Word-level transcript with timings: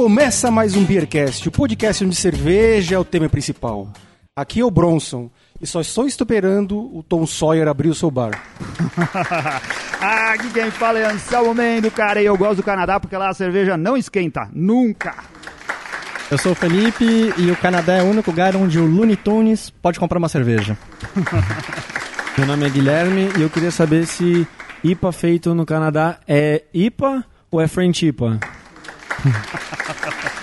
Começa 0.00 0.50
mais 0.50 0.74
um 0.76 0.82
Beercast, 0.82 1.46
o 1.46 1.52
podcast 1.52 2.02
onde 2.02 2.16
cerveja 2.16 2.94
é 2.94 2.98
o 2.98 3.04
tema 3.04 3.28
principal. 3.28 3.86
Aqui 4.34 4.60
é 4.60 4.64
o 4.64 4.70
Bronson 4.70 5.30
e 5.60 5.66
só 5.66 5.82
estou 5.82 6.06
esperando 6.06 6.78
o 6.96 7.02
Tom 7.02 7.26
Sawyer 7.26 7.68
abrir 7.68 7.90
o 7.90 7.94
seu 7.94 8.10
bar. 8.10 8.30
ah, 10.00 10.32
aqui 10.32 10.48
quem 10.54 10.70
fala 10.70 11.00
é 11.00 11.04
Anselmo 11.04 11.54
Mendo, 11.54 11.90
cara, 11.90 12.22
e 12.22 12.24
eu 12.24 12.34
gosto 12.34 12.56
do 12.56 12.62
Canadá 12.62 12.98
porque 12.98 13.14
lá 13.14 13.28
a 13.28 13.34
cerveja 13.34 13.76
não 13.76 13.94
esquenta, 13.94 14.48
nunca. 14.54 15.14
Eu 16.30 16.38
sou 16.38 16.52
o 16.52 16.54
Felipe 16.54 17.34
e 17.36 17.50
o 17.50 17.56
Canadá 17.56 17.96
é 17.96 18.02
o 18.02 18.06
único 18.06 18.30
lugar 18.30 18.56
onde 18.56 18.78
o 18.78 18.86
Looney 18.86 19.16
Tunes 19.16 19.68
pode 19.68 20.00
comprar 20.00 20.16
uma 20.16 20.30
cerveja. 20.30 20.78
Meu 22.38 22.46
nome 22.46 22.64
é 22.64 22.70
Guilherme 22.70 23.28
e 23.36 23.42
eu 23.42 23.50
queria 23.50 23.70
saber 23.70 24.06
se 24.06 24.48
IPA 24.82 25.12
feito 25.12 25.54
no 25.54 25.66
Canadá 25.66 26.20
é 26.26 26.62
IPA 26.72 27.22
ou 27.50 27.60
é 27.60 27.68
French 27.68 28.06
IPA? 28.06 28.40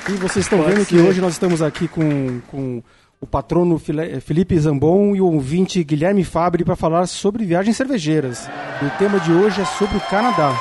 e 0.09 0.13
vocês 0.13 0.45
estão 0.45 0.63
vendo 0.63 0.85
que 0.85 0.97
hoje 0.97 1.19
nós 1.19 1.33
estamos 1.33 1.61
aqui 1.61 1.87
com, 1.87 2.39
com 2.47 2.81
o 3.19 3.27
patrono 3.27 3.77
Felipe 3.77 4.57
Zambon 4.57 5.15
e 5.15 5.21
o 5.21 5.25
ouvinte 5.25 5.83
Guilherme 5.83 6.23
Fabre 6.23 6.63
para 6.63 6.77
falar 6.77 7.07
sobre 7.07 7.45
viagens 7.45 7.75
cervejeiras. 7.75 8.49
E 8.81 8.85
o 8.85 8.89
tema 8.91 9.19
de 9.19 9.33
hoje 9.33 9.59
é 9.59 9.65
sobre 9.65 9.97
o 9.97 10.01
Canadá. 10.01 10.55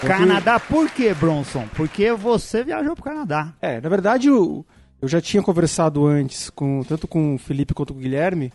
Canadá 0.00 0.58
por 0.58 0.90
quê, 0.90 1.12
Bronson? 1.12 1.66
Porque 1.74 2.12
você 2.12 2.64
viajou 2.64 2.94
para 2.96 3.02
o 3.02 3.04
Canadá. 3.04 3.52
É, 3.60 3.78
na 3.80 3.88
verdade 3.90 4.28
eu, 4.28 4.64
eu 5.00 5.06
já 5.06 5.20
tinha 5.20 5.42
conversado 5.42 6.06
antes 6.06 6.48
com 6.48 6.82
tanto 6.84 7.06
com 7.06 7.34
o 7.34 7.38
Felipe 7.38 7.74
quanto 7.74 7.92
com 7.92 8.00
o 8.00 8.02
Guilherme, 8.02 8.50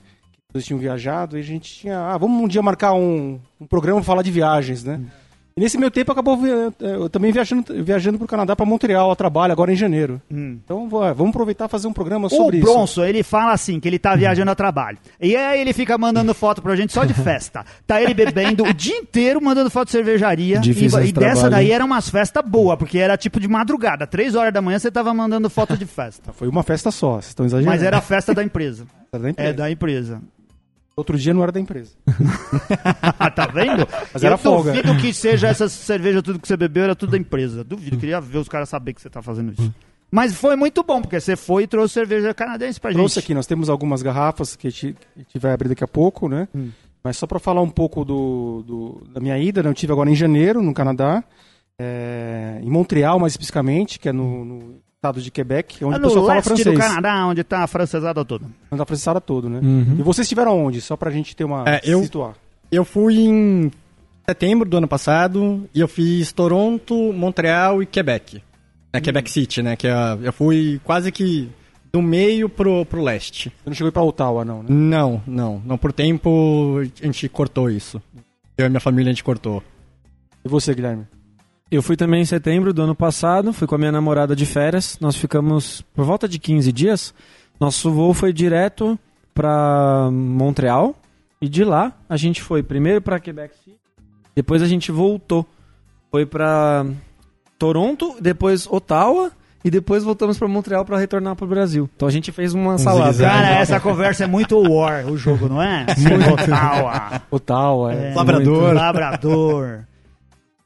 que 0.50 0.56
eles 0.56 0.66
tinham 0.66 0.80
viajado, 0.80 1.38
e 1.38 1.42
a 1.42 1.44
gente 1.44 1.72
tinha, 1.72 2.00
ah, 2.00 2.18
vamos 2.18 2.42
um 2.42 2.48
dia 2.48 2.64
marcar 2.64 2.94
um, 2.94 3.40
um 3.62 3.68
programa 3.68 4.00
para 4.00 4.06
falar 4.08 4.24
de 4.24 4.32
viagens, 4.32 4.84
né? 4.84 5.00
Hum. 5.00 5.27
E 5.58 5.60
nesse 5.60 5.76
meu 5.76 5.90
tempo 5.90 6.12
acabou 6.12 6.40
eh, 6.46 6.72
eu 6.80 7.10
também 7.10 7.32
viajando, 7.32 7.84
viajando 7.84 8.20
para 8.20 8.26
o 8.26 8.28
Canadá, 8.28 8.56
para 8.56 8.64
Montreal, 8.64 9.10
a 9.10 9.16
trabalho, 9.16 9.52
agora 9.52 9.74
em 9.74 9.76
janeiro. 9.76 10.22
Hum. 10.32 10.60
Então 10.64 10.88
vamos 10.88 11.30
aproveitar 11.30 11.66
e 11.66 11.68
fazer 11.68 11.88
um 11.88 11.94
programa 11.94 12.30
sobre 12.30 12.58
o 12.58 12.60
isso. 12.60 12.70
O 12.70 12.74
Bronson, 12.74 13.04
ele 13.04 13.24
fala 13.24 13.54
assim, 13.54 13.80
que 13.80 13.88
ele 13.88 13.98
tá 13.98 14.16
viajando 14.16 14.52
a 14.52 14.56
trabalho. 14.56 15.00
E 15.20 15.36
aí 15.36 15.60
ele 15.60 15.74
fica 15.74 15.98
mandando 15.98 16.32
foto 16.36 16.62
pra 16.62 16.76
gente 16.76 16.94
só 16.94 17.04
de 17.06 17.14
festa. 17.16 17.66
Tá 17.88 18.00
ele 18.00 18.14
bebendo 18.14 18.66
o 18.66 18.72
dia 18.72 18.98
inteiro, 18.98 19.42
mandando 19.42 19.72
foto 19.72 19.88
de 19.88 19.94
cervejaria. 19.94 20.60
Difícil 20.60 21.02
e, 21.04 21.10
e 21.10 21.12
dessa 21.12 21.50
daí 21.50 21.72
era 21.72 21.84
umas 21.84 22.08
festas 22.08 22.44
boas, 22.48 22.78
porque 22.78 23.00
era 23.00 23.18
tipo 23.18 23.40
de 23.40 23.48
madrugada. 23.48 24.06
Três 24.06 24.36
horas 24.36 24.54
da 24.54 24.62
manhã 24.62 24.78
você 24.78 24.92
tava 24.92 25.12
mandando 25.12 25.50
foto 25.50 25.76
de 25.76 25.88
festa. 25.88 26.32
Foi 26.34 26.48
uma 26.48 26.62
festa 26.62 26.92
só, 26.92 27.14
vocês 27.14 27.30
estão 27.30 27.48
exagerando. 27.48 27.76
Mas 27.76 27.82
era 27.82 27.98
a 27.98 28.02
festa 28.02 28.32
da 28.32 28.44
empresa. 28.44 28.86
Era 29.12 29.24
da 29.24 29.30
empresa. 29.32 29.50
É 29.50 29.54
da 29.54 29.72
empresa. 29.72 30.22
Outro 30.98 31.16
dia 31.16 31.32
não 31.32 31.44
era 31.44 31.52
da 31.52 31.60
empresa. 31.60 31.92
tá 33.36 33.46
vendo? 33.46 33.88
Mas 34.12 34.24
era 34.24 34.34
eu 34.34 34.38
folga. 34.40 34.74
duvido 34.74 34.98
que 34.98 35.14
seja 35.14 35.48
essa 35.48 35.70
cerveja, 35.70 36.24
tudo 36.24 36.40
que 36.40 36.48
você 36.48 36.58
bebeu 36.58 36.86
era 36.86 36.96
tudo 36.96 37.12
da 37.12 37.20
empresa. 37.20 37.64
Duvido, 37.64 37.98
queria 37.98 38.20
ver 38.20 38.40
os 38.40 38.50
caras 38.50 38.68
saber 38.68 38.94
que 38.94 39.02
você 39.02 39.10
tá 39.10 39.22
fazendo 39.22 39.54
isso. 39.54 39.72
Mas 40.10 40.34
foi 40.34 40.56
muito 40.56 40.82
bom, 40.84 41.00
porque 41.00 41.20
você 41.20 41.36
foi 41.36 41.64
e 41.64 41.68
trouxe 41.68 41.94
cerveja 41.94 42.34
canadense 42.34 42.80
pra 42.80 42.90
trouxe 42.90 42.98
gente. 42.98 43.14
Trouxe 43.14 43.20
aqui, 43.20 43.34
nós 43.36 43.46
temos 43.46 43.70
algumas 43.70 44.02
garrafas 44.02 44.56
que 44.56 44.68
a 44.68 44.72
gente 44.72 44.96
vai 45.36 45.52
abrir 45.52 45.70
daqui 45.70 45.84
a 45.84 45.88
pouco, 45.88 46.28
né? 46.28 46.48
Hum. 46.56 46.72
Mas 47.04 47.18
só 47.18 47.28
para 47.28 47.38
falar 47.38 47.62
um 47.62 47.70
pouco 47.70 48.04
do, 48.04 48.64
do, 48.66 49.08
da 49.14 49.22
minha 49.22 49.38
ida, 49.38 49.62
né? 49.62 49.70
eu 49.70 49.76
tive 49.76 49.94
agora 49.94 50.10
em 50.10 50.16
janeiro, 50.16 50.64
no 50.64 50.74
Canadá, 50.74 51.24
é, 51.80 52.60
em 52.64 52.72
Montreal 52.72 53.20
mais 53.20 53.34
especificamente, 53.34 54.00
que 54.00 54.10
é 54.10 54.12
no, 54.12 54.44
no 54.44 54.82
estado 54.98 55.22
de 55.22 55.30
Quebec, 55.30 55.86
onde 55.86 55.96
é 55.96 56.00
o 56.00 56.02
pessoal 56.02 56.26
fala 56.26 56.42
francês. 56.42 56.76
do 56.76 56.80
Canadá, 56.80 57.26
onde 57.28 57.42
está 57.42 57.64
a 57.64 57.68
francesada 57.68 58.26
toda. 58.26 58.46
Onde 58.46 58.56
está 58.72 58.84
a 58.84 58.86
francesada 58.86 59.22
toda, 59.22 59.48
né? 59.48 59.60
Uhum. 59.60 59.96
E 60.00 60.02
vocês 60.02 60.26
estiveram 60.26 60.66
onde? 60.66 60.82
Só 60.82 60.98
para 60.98 61.10
a 61.10 61.14
gente 61.14 61.36
ter 61.36 61.44
uma... 61.44 61.64
É, 61.68 61.82
eu, 61.84 62.02
situar. 62.04 62.34
Eu 62.72 62.84
fui 62.84 63.20
em 63.20 63.72
setembro 64.28 64.68
do 64.68 64.78
ano 64.78 64.88
passado 64.88 65.70
e 65.74 65.80
eu 65.80 65.88
fiz 65.88 66.32
Toronto, 66.32 67.14
Montreal 67.14 67.84
e 67.84 67.86
Quebec. 67.86 68.42
É, 68.92 69.00
Quebec 69.00 69.30
City, 69.30 69.62
né? 69.62 69.76
Que 69.76 69.88
é, 69.88 69.94
eu 70.24 70.34
fui 70.34 70.82
quase 70.84 71.12
que 71.12 71.48
do 71.94 72.02
meio 72.02 72.50
pro, 72.50 72.84
pro 72.86 73.04
leste. 73.04 73.50
Você 73.50 73.70
não 73.70 73.74
chegou 73.76 73.92
para 73.92 74.02
Ottawa, 74.02 74.44
não, 74.44 74.64
né? 74.64 74.70
Não, 74.70 75.22
não. 75.28 75.62
Não, 75.64 75.78
por 75.78 75.94
tempo 75.94 76.80
a 76.80 77.06
gente 77.06 77.30
cortou 77.30 77.70
isso. 77.70 78.02
Eu 78.58 78.66
e 78.66 78.70
minha 78.70 78.80
família 78.80 79.12
a 79.12 79.14
gente 79.14 79.24
cortou. 79.24 79.62
E 80.44 80.50
você, 80.50 80.74
Guilherme? 80.74 81.06
Eu 81.70 81.84
fui 81.84 81.98
também 81.98 82.22
em 82.22 82.26
setembro 82.26 82.74
do 82.74 82.82
ano 82.82 82.96
passado, 82.96 83.52
fui 83.52 83.68
com 83.68 83.76
a 83.76 83.78
minha 83.78 83.92
namorada 83.92 84.36
de 84.36 84.46
férias. 84.46 84.98
Nós 85.02 85.16
ficamos 85.18 85.82
por 85.94 86.06
volta 86.06 86.28
de 86.28 86.40
15 86.40 86.72
dias. 86.72 87.14
Nosso 87.60 87.92
voo 87.92 88.14
foi 88.14 88.32
direto 88.32 88.98
para 89.34 90.10
Montreal 90.12 90.96
e 91.42 91.48
de 91.48 91.64
lá 91.64 91.94
a 92.10 92.18
gente 92.18 92.42
foi 92.42 92.64
primeiro 92.64 93.02
para 93.02 93.20
Quebec 93.20 93.56
City, 93.64 93.78
depois 94.36 94.62
a 94.62 94.68
gente 94.68 94.92
voltou. 94.92 95.46
Foi 96.10 96.26
para 96.26 96.86
Toronto, 97.60 98.16
depois 98.22 98.66
Ottawa 98.66 99.32
e 99.64 99.70
depois 99.70 100.04
voltamos 100.04 100.38
para 100.40 100.48
Montreal 100.48 100.86
para 100.86 100.98
retornar 100.98 101.36
para 101.36 101.46
o 101.46 101.48
Brasil. 101.48 101.90
Então 101.96 102.08
a 102.08 102.12
gente 102.12 102.32
fez 102.32 102.54
uma 102.54 102.78
salada. 102.78 103.24
Cara, 103.24 103.60
essa 103.60 103.80
conversa 103.80 104.24
é 104.24 104.28
muito 104.28 104.58
War, 104.58 105.06
o 105.06 105.18
jogo, 105.18 105.50
não 105.50 105.62
é? 105.62 105.86
Ottawa. 106.34 107.22
Ottawa, 107.30 107.94
é. 107.94 108.12
é 108.12 108.16
Labrador. 108.16 108.74
Labrador. 108.74 109.87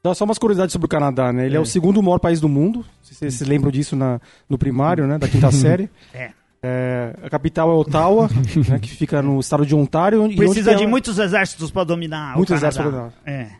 Então, 0.04 0.12
só 0.16 0.24
umas 0.24 0.36
curiosidades 0.36 0.72
sobre 0.72 0.86
o 0.86 0.88
Canadá, 0.88 1.32
né? 1.32 1.46
Ele 1.46 1.54
é, 1.54 1.58
é 1.58 1.60
o 1.60 1.64
segundo 1.64 2.02
maior 2.02 2.18
país 2.18 2.40
do 2.40 2.48
mundo. 2.48 2.84
Se 3.04 3.14
vocês 3.14 3.34
se 3.34 3.44
lembram 3.44 3.70
disso 3.70 3.94
na, 3.94 4.20
no 4.48 4.58
primário, 4.58 5.06
né? 5.06 5.16
Da 5.16 5.28
quinta 5.28 5.48
série. 5.54 5.88
É. 6.12 6.32
É, 6.60 7.14
a 7.22 7.30
capital 7.30 7.70
é 7.70 7.74
Ottawa, 7.74 8.28
né, 8.68 8.80
que 8.80 8.88
fica 8.88 9.22
no 9.22 9.38
estado 9.38 9.64
de 9.64 9.76
Ontário. 9.76 10.28
Precisa 10.34 10.74
de 10.74 10.88
muitos 10.88 11.20
exércitos 11.20 11.70
para 11.70 11.84
dominar 11.84 12.36
muitos 12.36 12.56
o 12.56 12.60
Canadá. 12.60 12.68
exércitos 12.68 12.92
para 12.92 13.00
dominar. 13.00 13.14
É. 13.24 13.50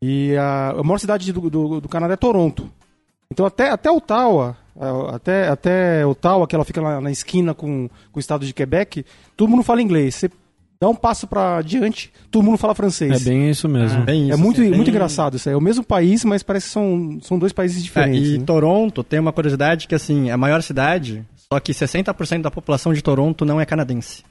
E 0.00 0.36
a, 0.36 0.70
a 0.70 0.82
maior 0.82 0.98
cidade 0.98 1.32
do, 1.32 1.48
do, 1.48 1.80
do, 1.80 1.88
Canadá 1.88 2.14
é 2.14 2.16
Toronto. 2.16 2.68
Então 3.30 3.46
até, 3.46 3.70
até 3.70 3.88
Ottawa, 3.88 4.56
é, 4.76 5.14
até, 5.14 5.48
até 5.48 6.06
Ottawa, 6.06 6.46
que 6.48 6.54
ela 6.56 6.64
fica 6.64 6.80
lá 6.80 7.00
na 7.00 7.12
esquina 7.12 7.54
com, 7.54 7.88
com 8.10 8.18
o 8.18 8.20
estado 8.20 8.44
de 8.44 8.52
Quebec, 8.52 9.04
todo 9.36 9.48
mundo 9.48 9.62
fala 9.62 9.82
inglês. 9.82 10.16
Você 10.16 10.30
dá 10.82 10.88
um 10.88 10.96
passo 10.96 11.28
para 11.28 11.62
diante, 11.62 12.12
todo 12.28 12.42
mundo 12.42 12.58
fala 12.58 12.74
francês. 12.74 13.24
É 13.24 13.30
bem 13.30 13.48
isso 13.48 13.68
mesmo. 13.68 14.02
Ah, 14.02 14.04
bem 14.04 14.24
isso, 14.24 14.32
é 14.32 14.36
muito, 14.36 14.60
é 14.60 14.64
bem... 14.64 14.74
muito 14.74 14.90
engraçado 14.90 15.36
isso. 15.36 15.48
É 15.48 15.56
o 15.56 15.60
mesmo 15.60 15.84
país, 15.84 16.24
mas 16.24 16.42
parece 16.42 16.66
que 16.66 16.72
são, 16.72 17.18
são 17.22 17.38
dois 17.38 17.52
países 17.52 17.84
diferentes. 17.84 18.30
É, 18.30 18.34
e 18.34 18.38
né? 18.38 18.44
Toronto 18.44 19.04
tem 19.04 19.20
uma 19.20 19.32
curiosidade 19.32 19.86
que, 19.86 19.94
assim, 19.94 20.28
é 20.28 20.32
a 20.32 20.36
maior 20.36 20.60
cidade, 20.60 21.24
só 21.36 21.60
que 21.60 21.72
60% 21.72 22.42
da 22.42 22.50
população 22.50 22.92
de 22.92 23.00
Toronto 23.00 23.44
não 23.44 23.60
é 23.60 23.64
canadense. 23.64 24.24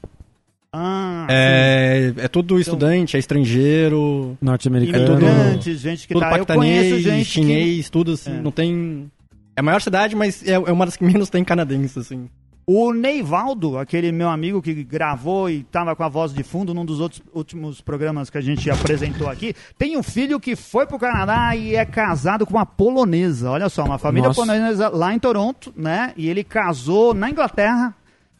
Ah, 0.74 1.26
é, 1.30 2.12
é 2.18 2.28
tudo 2.28 2.48
então, 2.48 2.58
estudante, 2.58 3.16
é 3.16 3.18
estrangeiro. 3.18 4.36
Norte-americano. 4.38 5.26
É 5.26 5.58
gente 5.58 6.06
que 6.06 6.12
tudo 6.12 6.22
tá, 6.22 6.30
paquistanês, 6.30 7.02
gente 7.02 7.24
chinês, 7.24 7.86
que... 7.86 7.90
tudo 7.90 8.12
assim. 8.12 8.30
É. 8.30 8.42
Não 8.42 8.50
tem. 8.50 9.10
É 9.56 9.60
a 9.60 9.62
maior 9.62 9.80
cidade, 9.80 10.14
mas 10.14 10.46
é, 10.46 10.52
é 10.52 10.58
uma 10.58 10.84
das 10.84 10.96
que 10.96 11.04
menos 11.04 11.30
tem 11.30 11.42
canadense, 11.42 11.98
assim. 11.98 12.28
O 12.64 12.92
Neivaldo, 12.92 13.76
aquele 13.76 14.12
meu 14.12 14.28
amigo 14.28 14.62
que 14.62 14.72
gravou 14.84 15.50
e 15.50 15.60
estava 15.60 15.96
com 15.96 16.04
a 16.04 16.08
voz 16.08 16.32
de 16.32 16.44
fundo 16.44 16.72
num 16.72 16.84
dos 16.84 17.00
outros 17.00 17.20
últimos 17.34 17.80
programas 17.80 18.30
que 18.30 18.38
a 18.38 18.40
gente 18.40 18.70
apresentou 18.70 19.28
aqui, 19.28 19.54
tem 19.76 19.96
um 19.96 20.02
filho 20.02 20.38
que 20.38 20.54
foi 20.54 20.86
para 20.86 20.96
o 20.96 20.98
Canadá 20.98 21.56
e 21.56 21.74
é 21.74 21.84
casado 21.84 22.46
com 22.46 22.54
uma 22.54 22.64
polonesa. 22.64 23.50
Olha 23.50 23.68
só, 23.68 23.84
uma 23.84 23.98
família 23.98 24.28
Nossa. 24.28 24.40
polonesa 24.40 24.88
lá 24.88 25.12
em 25.12 25.18
Toronto, 25.18 25.72
né? 25.76 26.12
E 26.16 26.28
ele 26.28 26.44
casou 26.44 27.12
na 27.12 27.28
Inglaterra. 27.28 27.94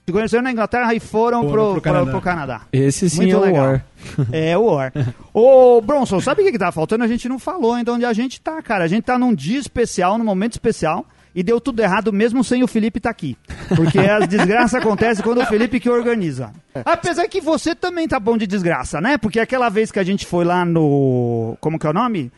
Se 0.06 0.12
conheceram 0.12 0.42
na 0.42 0.52
Inglaterra 0.52 0.94
e 0.94 1.00
foram, 1.00 1.42
foram 1.42 1.52
pro, 1.52 1.72
pro, 1.72 1.80
Canadá. 1.80 2.10
Pro, 2.10 2.20
Canadá. 2.20 2.60
Esse 2.72 3.10
sim 3.10 3.18
Muito 3.18 3.36
é 3.36 3.40
legal. 3.40 3.64
o 3.64 3.68
War. 3.68 3.84
É 4.32 4.58
o 4.58 4.64
War. 4.64 4.92
Ô, 5.32 5.80
Bronson, 5.80 6.20
sabe 6.20 6.42
o 6.42 6.44
que, 6.44 6.52
que 6.52 6.58
tá 6.58 6.70
faltando? 6.70 7.04
A 7.04 7.08
gente 7.08 7.28
não 7.28 7.38
falou 7.38 7.72
ainda 7.72 7.92
onde 7.92 8.04
a 8.04 8.12
gente 8.12 8.40
tá, 8.40 8.60
cara. 8.62 8.84
A 8.84 8.88
gente 8.88 9.04
tá 9.04 9.18
num 9.18 9.34
dia 9.34 9.58
especial, 9.58 10.16
num 10.16 10.24
momento 10.24 10.52
especial 10.52 11.06
e 11.34 11.42
deu 11.42 11.60
tudo 11.60 11.80
errado 11.80 12.12
mesmo 12.12 12.44
sem 12.44 12.62
o 12.62 12.68
Felipe 12.68 12.98
estar 12.98 13.08
tá 13.08 13.12
aqui. 13.12 13.36
Porque 13.74 13.98
as 13.98 14.28
desgraças 14.28 14.74
acontecem 14.74 15.24
quando 15.24 15.40
o 15.40 15.46
Felipe 15.46 15.80
que 15.80 15.88
organiza. 15.88 16.52
Apesar 16.84 17.26
que 17.28 17.40
você 17.40 17.74
também 17.74 18.06
tá 18.06 18.20
bom 18.20 18.36
de 18.36 18.46
desgraça, 18.46 19.00
né? 19.00 19.16
Porque 19.16 19.40
aquela 19.40 19.68
vez 19.68 19.90
que 19.90 19.98
a 19.98 20.04
gente 20.04 20.26
foi 20.26 20.44
lá 20.44 20.64
no. 20.64 21.56
Como 21.60 21.78
que 21.78 21.86
é 21.86 21.90
o 21.90 21.94
nome? 21.94 22.30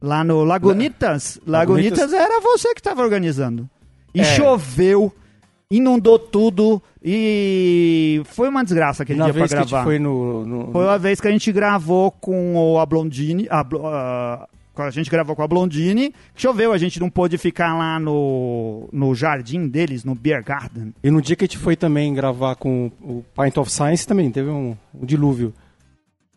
Lá 0.00 0.24
no 0.24 0.42
Lagunitas. 0.42 1.40
Lagunitas, 1.46 1.98
Lagunitas 1.98 2.12
era 2.12 2.40
você 2.40 2.74
que 2.74 2.80
estava 2.80 3.02
organizando. 3.02 3.68
E 4.14 4.20
é. 4.20 4.24
choveu, 4.24 5.12
inundou 5.70 6.18
tudo 6.18 6.82
e 7.04 8.22
foi 8.26 8.48
uma 8.48 8.62
desgraça 8.62 9.02
aquele 9.02 9.22
dia 9.22 9.34
pra 9.34 9.46
gravar. 9.46 9.82
foi 9.82 9.98
no, 9.98 10.46
no, 10.46 10.72
Foi 10.72 10.84
uma 10.84 10.98
vez 10.98 11.20
que 11.20 11.26
a 11.26 11.30
gente 11.32 11.50
gravou 11.50 12.12
com 12.12 12.54
o 12.54 12.78
Ablondini. 12.78 13.48
A, 13.50 13.60
a, 13.60 14.48
a 14.76 14.90
gente 14.90 15.10
gravou 15.10 15.36
com 15.36 15.42
a 15.42 15.48
Blondine, 15.48 16.14
choveu, 16.34 16.72
a 16.72 16.78
gente 16.78 16.98
não 16.98 17.10
pôde 17.10 17.36
ficar 17.36 17.76
lá 17.76 18.00
no, 18.00 18.88
no 18.92 19.14
jardim 19.14 19.68
deles, 19.68 20.04
no 20.04 20.14
Beer 20.14 20.42
Garden. 20.42 20.94
E 21.02 21.10
no 21.10 21.20
dia 21.20 21.36
que 21.36 21.44
a 21.44 21.46
gente 21.46 21.58
foi 21.58 21.76
também 21.76 22.14
gravar 22.14 22.54
com 22.54 22.90
o 23.00 23.24
Pint 23.36 23.56
of 23.58 23.70
Science 23.70 24.06
também, 24.06 24.30
teve 24.30 24.48
um, 24.48 24.76
um 24.94 25.04
dilúvio. 25.04 25.52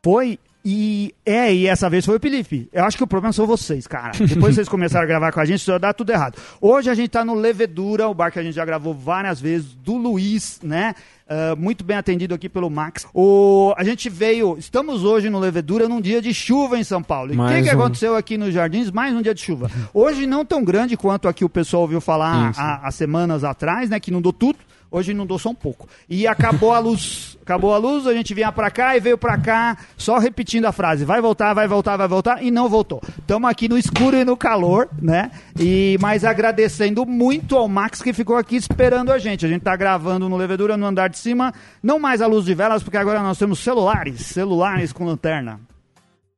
Foi 0.04 0.38
E 0.68 1.14
é, 1.24 1.54
e 1.54 1.68
essa 1.68 1.88
vez 1.88 2.04
foi 2.04 2.18
o 2.18 2.20
Felipe. 2.20 2.68
Eu 2.74 2.86
acho 2.86 2.98
que 2.98 3.04
o 3.04 3.08
problema 3.08 3.32
são 3.32 3.46
vocês, 3.46 3.86
cara. 3.86 4.14
Depois 4.28 4.56
vocês 4.56 4.68
começaram 4.68 5.04
a 5.04 5.08
gravar 5.08 5.32
com 5.32 5.40
a 5.40 5.46
gente, 5.46 5.60
isso 5.60 5.78
dá 5.78 5.94
tudo 5.94 6.10
errado. 6.10 6.42
Hoje 6.60 6.90
a 6.90 6.96
gente 6.96 7.10
tá 7.10 7.24
no 7.24 7.36
Levedura, 7.36 8.08
o 8.08 8.16
bar 8.16 8.32
que 8.32 8.40
a 8.40 8.44
gente 8.44 8.56
já 8.56 8.66
gravou 8.66 8.92
várias 8.92 9.40
vezes, 9.40 9.76
do 9.76 9.96
Luiz, 9.96 10.60
né? 10.64 10.96
Uh, 11.28 11.56
muito 11.56 11.84
bem 11.84 11.98
atendido 11.98 12.34
aqui 12.34 12.50
pelo 12.50 12.68
Max. 12.68 13.06
O, 13.14 13.76
a 13.78 13.84
gente 13.84 14.10
veio, 14.10 14.58
estamos 14.58 15.04
hoje 15.04 15.30
no 15.30 15.38
Levedura 15.38 15.88
num 15.88 16.02
dia 16.02 16.20
de 16.20 16.34
chuva 16.34 16.80
em 16.80 16.84
São 16.84 17.04
Paulo. 17.04 17.32
E 17.32 17.40
o 17.40 17.48
que, 17.48 17.62
que 17.62 17.76
um. 17.76 17.80
aconteceu 17.80 18.16
aqui 18.16 18.36
nos 18.36 18.52
Jardins? 18.52 18.90
Mais 18.90 19.14
um 19.14 19.22
dia 19.22 19.36
de 19.36 19.42
chuva. 19.42 19.70
Hoje 19.94 20.26
não 20.26 20.44
tão 20.44 20.64
grande 20.64 20.98
quanto 20.98 21.28
aqui 21.28 21.46
o 21.46 21.50
pessoal 21.50 21.84
ouviu 21.84 22.02
falar 22.02 22.52
há 22.58 22.90
semanas 22.90 23.44
atrás, 23.44 23.88
né? 23.88 24.00
Que 24.00 24.10
inundou 24.10 24.34
tudo. 24.34 24.58
Hoje 24.90 25.12
inundou 25.12 25.38
só 25.38 25.50
um 25.50 25.56
pouco. 25.56 25.88
E 26.10 26.28
acabou 26.28 26.74
a 26.74 26.80
luz. 26.80 27.38
Acabou 27.42 27.76
a 27.76 27.78
luz, 27.78 28.08
a 28.08 28.14
gente 28.14 28.34
vinha 28.34 28.52
pra 28.52 28.72
cá 28.72 28.98
e 28.98 29.00
veio 29.00 29.20
pra 29.20 29.38
cá, 29.38 29.78
só 29.96 30.18
repetindo 30.18 30.66
a 30.66 30.72
frase: 30.72 31.06
vai 31.06 31.22
voltar, 31.22 31.54
vai 31.54 31.68
voltar, 31.68 31.96
vai 31.96 32.08
voltar, 32.08 32.44
e 32.44 32.50
não 32.50 32.68
voltou. 32.68 33.00
Estamos 33.20 33.48
aqui 33.48 33.70
no 33.70 33.78
escuro 33.78 34.18
e 34.18 34.26
no 34.26 34.36
calor, 34.36 34.90
né? 35.00 35.30
E 35.60 35.96
mas 36.02 36.26
agradecendo 36.26 37.06
muito 37.06 37.56
ao 37.56 37.68
Max 37.68 38.02
que 38.02 38.14
ficou 38.14 38.36
aqui 38.36 38.56
esperando 38.56 39.12
a 39.12 39.20
gente. 39.20 39.46
A 39.46 39.50
gente 39.50 39.62
tá 39.62 39.76
gravando 39.76 40.28
no 40.28 40.36
Levedura 40.38 40.76
no 40.76 40.88
andar 40.88 41.08
de 41.08 41.20
cima, 41.20 41.54
não 41.84 42.00
mais 42.00 42.20
a 42.20 42.26
luz 42.26 42.46
de 42.46 42.56
velas, 42.56 42.82
porque 42.82 42.98
agora 42.98 43.22
nós 43.22 43.38
temos 43.38 43.60
celulares, 43.60 44.22
celulares 44.22 44.92
com 44.92 45.06
lanterna. 45.06 45.60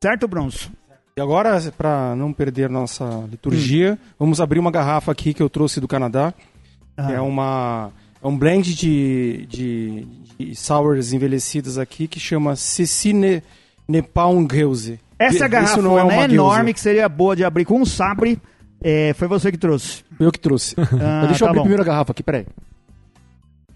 Certo, 0.01 0.27
Bronson? 0.27 0.71
E 1.15 1.21
agora, 1.21 1.57
para 1.77 2.15
não 2.17 2.33
perder 2.33 2.69
nossa 2.69 3.05
liturgia, 3.31 3.97
vamos 4.19 4.41
abrir 4.41 4.59
uma 4.59 4.71
garrafa 4.71 5.11
aqui 5.11 5.33
que 5.33 5.41
eu 5.41 5.50
trouxe 5.50 5.79
do 5.79 5.88
Canadá. 5.88 6.33
Que 6.95 7.13
é 7.13 7.21
uma 7.21 7.91
é 8.21 8.27
um 8.27 8.37
blend 8.37 8.75
de, 8.75 9.45
de, 9.47 10.05
de 10.39 10.55
sours 10.55 11.13
envelhecidas 11.13 11.77
aqui 11.77 12.07
que 12.07 12.19
chama 12.19 12.55
Cecine 12.55 13.43
Nepaungreuse. 13.87 14.99
Essa 15.19 15.47
garrafa 15.47 15.81
não 15.81 15.97
é 15.97 16.03
uma 16.03 16.13
é 16.13 16.23
enorme, 16.25 16.73
que 16.73 16.79
seria 16.79 17.07
boa 17.09 17.35
de 17.35 17.43
abrir 17.43 17.65
com 17.65 17.81
um 17.81 17.85
sabre. 17.85 18.39
É, 18.81 19.13
foi 19.13 19.27
você 19.27 19.51
que 19.51 19.57
trouxe. 19.57 20.03
Eu 20.19 20.31
que 20.31 20.39
trouxe. 20.39 20.75
Ah, 21.01 21.25
Deixa 21.25 21.43
eu 21.43 21.47
tá 21.47 21.49
abrir 21.49 21.57
bom. 21.59 21.63
primeiro 21.63 21.81
a 21.81 21.85
garrafa 21.85 22.11
aqui, 22.11 22.21
peraí. 22.21 22.45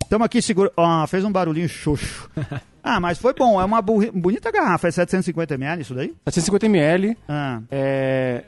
Estamos 0.04 0.26
aqui 0.26 0.42
seguro. 0.42 0.72
Ah, 0.78 1.06
fez 1.08 1.24
um 1.24 1.32
barulhinho 1.32 1.70
xoxo. 1.70 2.30
Ah, 2.84 3.00
mas 3.00 3.20
foi 3.20 3.32
bom. 3.36 3.62
É 3.62 3.64
uma 3.64 3.80
bonita 3.80 4.52
garrafa. 4.52 4.88
É 4.88 4.90
750ml 4.92 5.82
isso 5.82 5.94
daí? 5.94 6.16
750ml. 6.28 7.16
Ah, 7.30 7.62
É, 7.70 8.44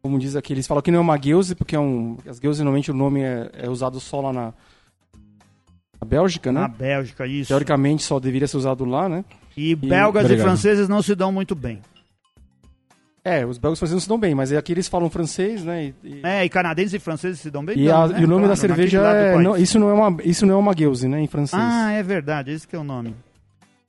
como 0.00 0.20
diz 0.20 0.36
aqui, 0.36 0.52
eles 0.52 0.68
falam 0.68 0.80
que 0.80 0.92
não 0.92 0.98
é 0.98 1.00
uma 1.00 1.16
gueuze, 1.16 1.56
porque 1.56 1.74
é 1.74 1.80
um, 1.80 2.16
as 2.28 2.38
gueuzes 2.38 2.60
normalmente 2.60 2.92
o 2.92 2.94
nome 2.94 3.22
é, 3.22 3.50
é 3.54 3.68
usado 3.68 3.98
só 3.98 4.20
lá 4.20 4.32
na, 4.32 4.52
na 6.02 6.08
Bélgica, 6.08 6.50
né? 6.52 6.60
na 6.62 6.68
Bélgica, 6.68 7.26
isso. 7.26 7.48
Teoricamente 7.48 8.02
só 8.02 8.18
deveria 8.18 8.48
ser 8.48 8.56
usado 8.56 8.84
lá, 8.84 9.08
né? 9.08 9.24
E 9.56 9.74
belgas 9.76 10.28
e 10.30 10.36
franceses 10.36 10.88
não 10.88 11.00
se 11.00 11.14
dão 11.14 11.30
muito 11.30 11.54
bem. 11.54 11.80
É, 13.24 13.46
os 13.46 13.56
belgas 13.56 13.78
franceses 13.78 13.94
não 13.94 14.00
se 14.00 14.08
dão 14.08 14.18
bem, 14.18 14.34
mas 14.34 14.50
é 14.50 14.56
aqui 14.56 14.72
eles 14.72 14.88
falam 14.88 15.08
francês, 15.08 15.62
né? 15.64 15.84
E, 15.84 15.94
e- 16.08 16.20
É, 16.24 16.44
e 16.44 16.48
canadenses 16.48 16.94
e 16.94 16.98
franceses 16.98 17.38
se 17.38 17.50
dão 17.52 17.64
bem. 17.64 17.78
e 17.78 17.84
Dão, 17.86 18.02
a- 18.02 18.08
né? 18.08 18.20
e 18.20 18.24
o 18.24 18.26
nome 18.26 18.40
Claro, 18.40 18.48
da 18.48 18.56
cerveja 18.56 19.00
é. 19.06 19.38
não, 19.38 19.56
isso, 19.56 19.78
não 19.78 19.90
é 19.90 19.92
uma, 19.92 20.22
isso 20.24 20.44
não 20.44 20.54
é 20.54 20.56
uma 20.58 20.74
gueuze, 20.74 21.06
né? 21.06 21.20
Em 21.20 21.28
francês. 21.28 21.62
Ah, 21.64 21.92
é 21.92 22.02
verdade. 22.02 22.50
Esse 22.50 22.66
que 22.66 22.74
é 22.74 22.78
o 22.78 22.82
nome. 22.84 23.14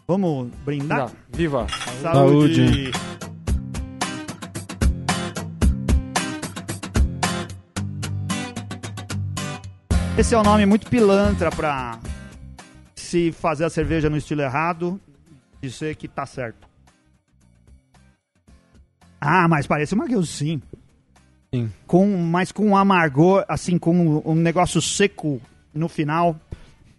Vamos 0.07 0.50
brindar? 0.63 1.10
Tá, 1.10 1.15
Viva! 1.31 1.65
Saúde. 2.01 2.92
Esse 10.18 10.36
é 10.36 10.38
um 10.38 10.44
nome 10.44 10.65
muito 10.65 10.88
pilantra 10.88 11.50
pra 11.50 12.00
se 12.95 13.31
fazer 13.31 13.65
a 13.65 13.69
cerveja 13.69 14.10
no 14.10 14.18
estilo 14.18 14.42
errado, 14.42 15.00
dizer 15.62 15.95
que 15.95 16.07
tá 16.07 16.25
certo. 16.25 16.68
Ah, 19.19 19.48
mas 19.48 19.65
parece 19.65 19.94
uma 19.94 20.06
guilda, 20.06 20.25
sim. 20.25 20.62
Sim. 21.54 21.71
Com, 21.88 22.06
mas 22.18 22.51
com 22.51 22.68
um 22.68 22.77
amargor, 22.77 23.44
assim, 23.48 23.77
com 23.77 24.21
um 24.25 24.36
negócio 24.36 24.81
seco 24.81 25.42
no 25.74 25.88
final. 25.89 26.36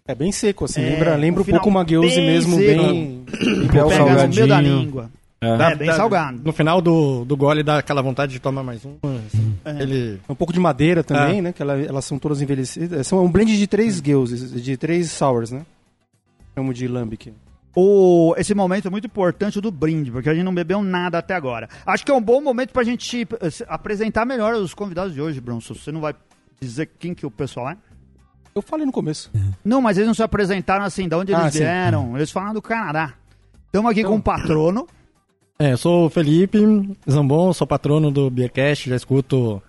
É 0.07 0.15
bem 0.15 0.33
seco, 0.33 0.65
assim. 0.65 0.83
É, 0.83 0.91
lembra 0.91 1.17
lembra 1.17 1.43
um 1.43 1.45
pouco 1.45 1.69
uma 1.69 1.85
bem 1.85 2.27
mesmo, 2.27 2.57
seco. 2.57 2.67
bem. 2.83 3.25
bem 3.25 3.69
Pega 3.69 3.69
Pega 3.73 3.87
o 3.87 3.91
salgado. 3.91 4.29
no 4.29 4.35
meio 4.35 4.47
da 4.49 4.55
salgadinho. 4.55 4.79
língua. 4.79 5.11
É. 5.41 5.49
É, 5.49 5.75
bem 5.75 5.93
salgado. 5.93 6.41
No 6.45 6.53
final 6.53 6.81
do, 6.81 7.25
do 7.25 7.37
gole 7.37 7.63
dá 7.63 7.79
aquela 7.79 8.03
vontade 8.03 8.33
de 8.33 8.41
tomar 8.41 8.63
mais 8.63 8.85
um. 8.85 8.97
assim. 9.27 9.44
É. 9.65 9.83
Ele. 9.83 10.21
Um 10.29 10.35
pouco 10.35 10.53
de 10.53 10.61
madeira 10.61 11.03
também, 11.03 11.39
Ah. 11.39 11.43
né? 11.43 11.53
Que 11.53 11.63
ela- 11.63 11.81
elas 11.81 12.05
são 12.05 12.19
todas 12.19 12.41
envelhecidas. 12.43 13.07
São 13.07 13.25
um 13.25 13.31
blend 13.31 13.57
de 13.57 13.67
três 13.67 14.01
gueuzes, 14.01 14.53
de 14.63 14.77
três 14.77 15.11
sours, 15.11 15.51
né? 15.51 15.65
Chamo 16.55 16.73
de 16.75 16.87
lambic. 16.87 17.33
o, 17.77 18.35
esse 18.39 18.55
momento 18.55 18.87
é 18.87 18.91
muito 18.91 19.07
importante 19.09 19.61
do 19.61 19.69
brinde, 19.73 20.09
porque 20.13 20.29
a 20.29 20.35
gente 20.35 20.45
não 20.45 20.55
bebeu 20.55 20.81
nada 20.81 21.19
até 21.19 21.35
agora. 21.35 21.69
Acho 21.85 22.05
que 22.05 22.13
é 22.13 22.15
um 22.15 22.23
bom 22.23 22.41
momento 22.41 22.73
pra 22.73 22.85
gente 22.85 23.27
eh, 23.41 23.51
se- 23.51 23.65
apresentar 23.67 24.25
melhor 24.25 24.55
os 24.55 24.73
convidados 24.73 25.13
de 25.13 25.21
hoje, 25.21 25.41
Bronson. 25.41 25.75
Você 25.75 25.91
não 25.91 26.01
vai 26.01 26.15
dizer 26.61 26.89
quem 27.01 27.13
que 27.15 27.27
o 27.27 27.31
pessoal 27.33 27.71
é? 27.71 27.77
Eu 28.55 28.63
falei 28.63 28.87
no 28.87 28.93
começo. 28.93 29.29
Não, 29.65 29.81
mas 29.81 29.97
eles 29.97 30.07
não 30.07 30.15
se 30.15 30.23
apresentaram 30.23 30.85
assim, 30.85 31.09
de 31.09 31.17
onde 31.17 31.33
eles 31.33 31.45
Ah, 31.45 31.51
sim. 31.51 31.59
vieram. 31.59 32.17
Eles 32.17 32.31
falaram 32.31 32.55
do 32.55 32.63
Canadá. 32.63 33.15
Estamos 33.67 33.91
aqui 33.91 34.01
Então- 34.01 34.13
com 34.13 34.19
o 34.19 34.23
patrono. 34.23 34.87
É, 35.59 35.73
eu 35.73 35.79
sou 35.79 36.07
o 36.07 36.11
Felipe 36.11 36.59
Zambon, 37.09 37.53
sou 37.53 37.67
patrono 37.67 38.11
do 38.11 38.29
Beercast, 38.29 38.89
já 38.89 38.97
escuto 38.97 39.63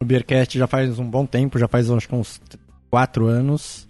o 0.00 0.04
Beercast 0.04 0.58
já 0.58 0.66
faz 0.66 0.98
um 0.98 1.04
bom 1.04 1.26
tempo, 1.26 1.58
já 1.58 1.68
faz 1.68 1.90
acho 1.90 2.08
que 2.08 2.14
uns 2.14 2.40
quatro 2.90 3.26
anos. 3.26 3.86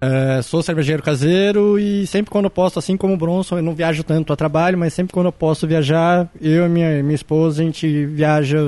É, 0.00 0.42
sou 0.42 0.62
cervejeiro 0.62 1.02
caseiro 1.02 1.78
e 1.78 2.06
sempre 2.06 2.30
quando 2.30 2.44
eu 2.44 2.50
posso, 2.50 2.78
assim 2.78 2.96
como 2.96 3.14
o 3.14 3.16
Bronson, 3.16 3.56
eu 3.56 3.62
não 3.62 3.74
viajo 3.74 4.04
tanto 4.04 4.32
a 4.32 4.36
trabalho, 4.36 4.76
mas 4.76 4.92
sempre 4.92 5.14
quando 5.14 5.26
eu 5.26 5.32
posso 5.32 5.66
viajar, 5.66 6.28
eu 6.40 6.66
e 6.66 6.68
minha, 6.68 7.02
minha 7.02 7.14
esposa, 7.14 7.62
a 7.62 7.64
gente 7.64 8.06
viaja 8.06 8.58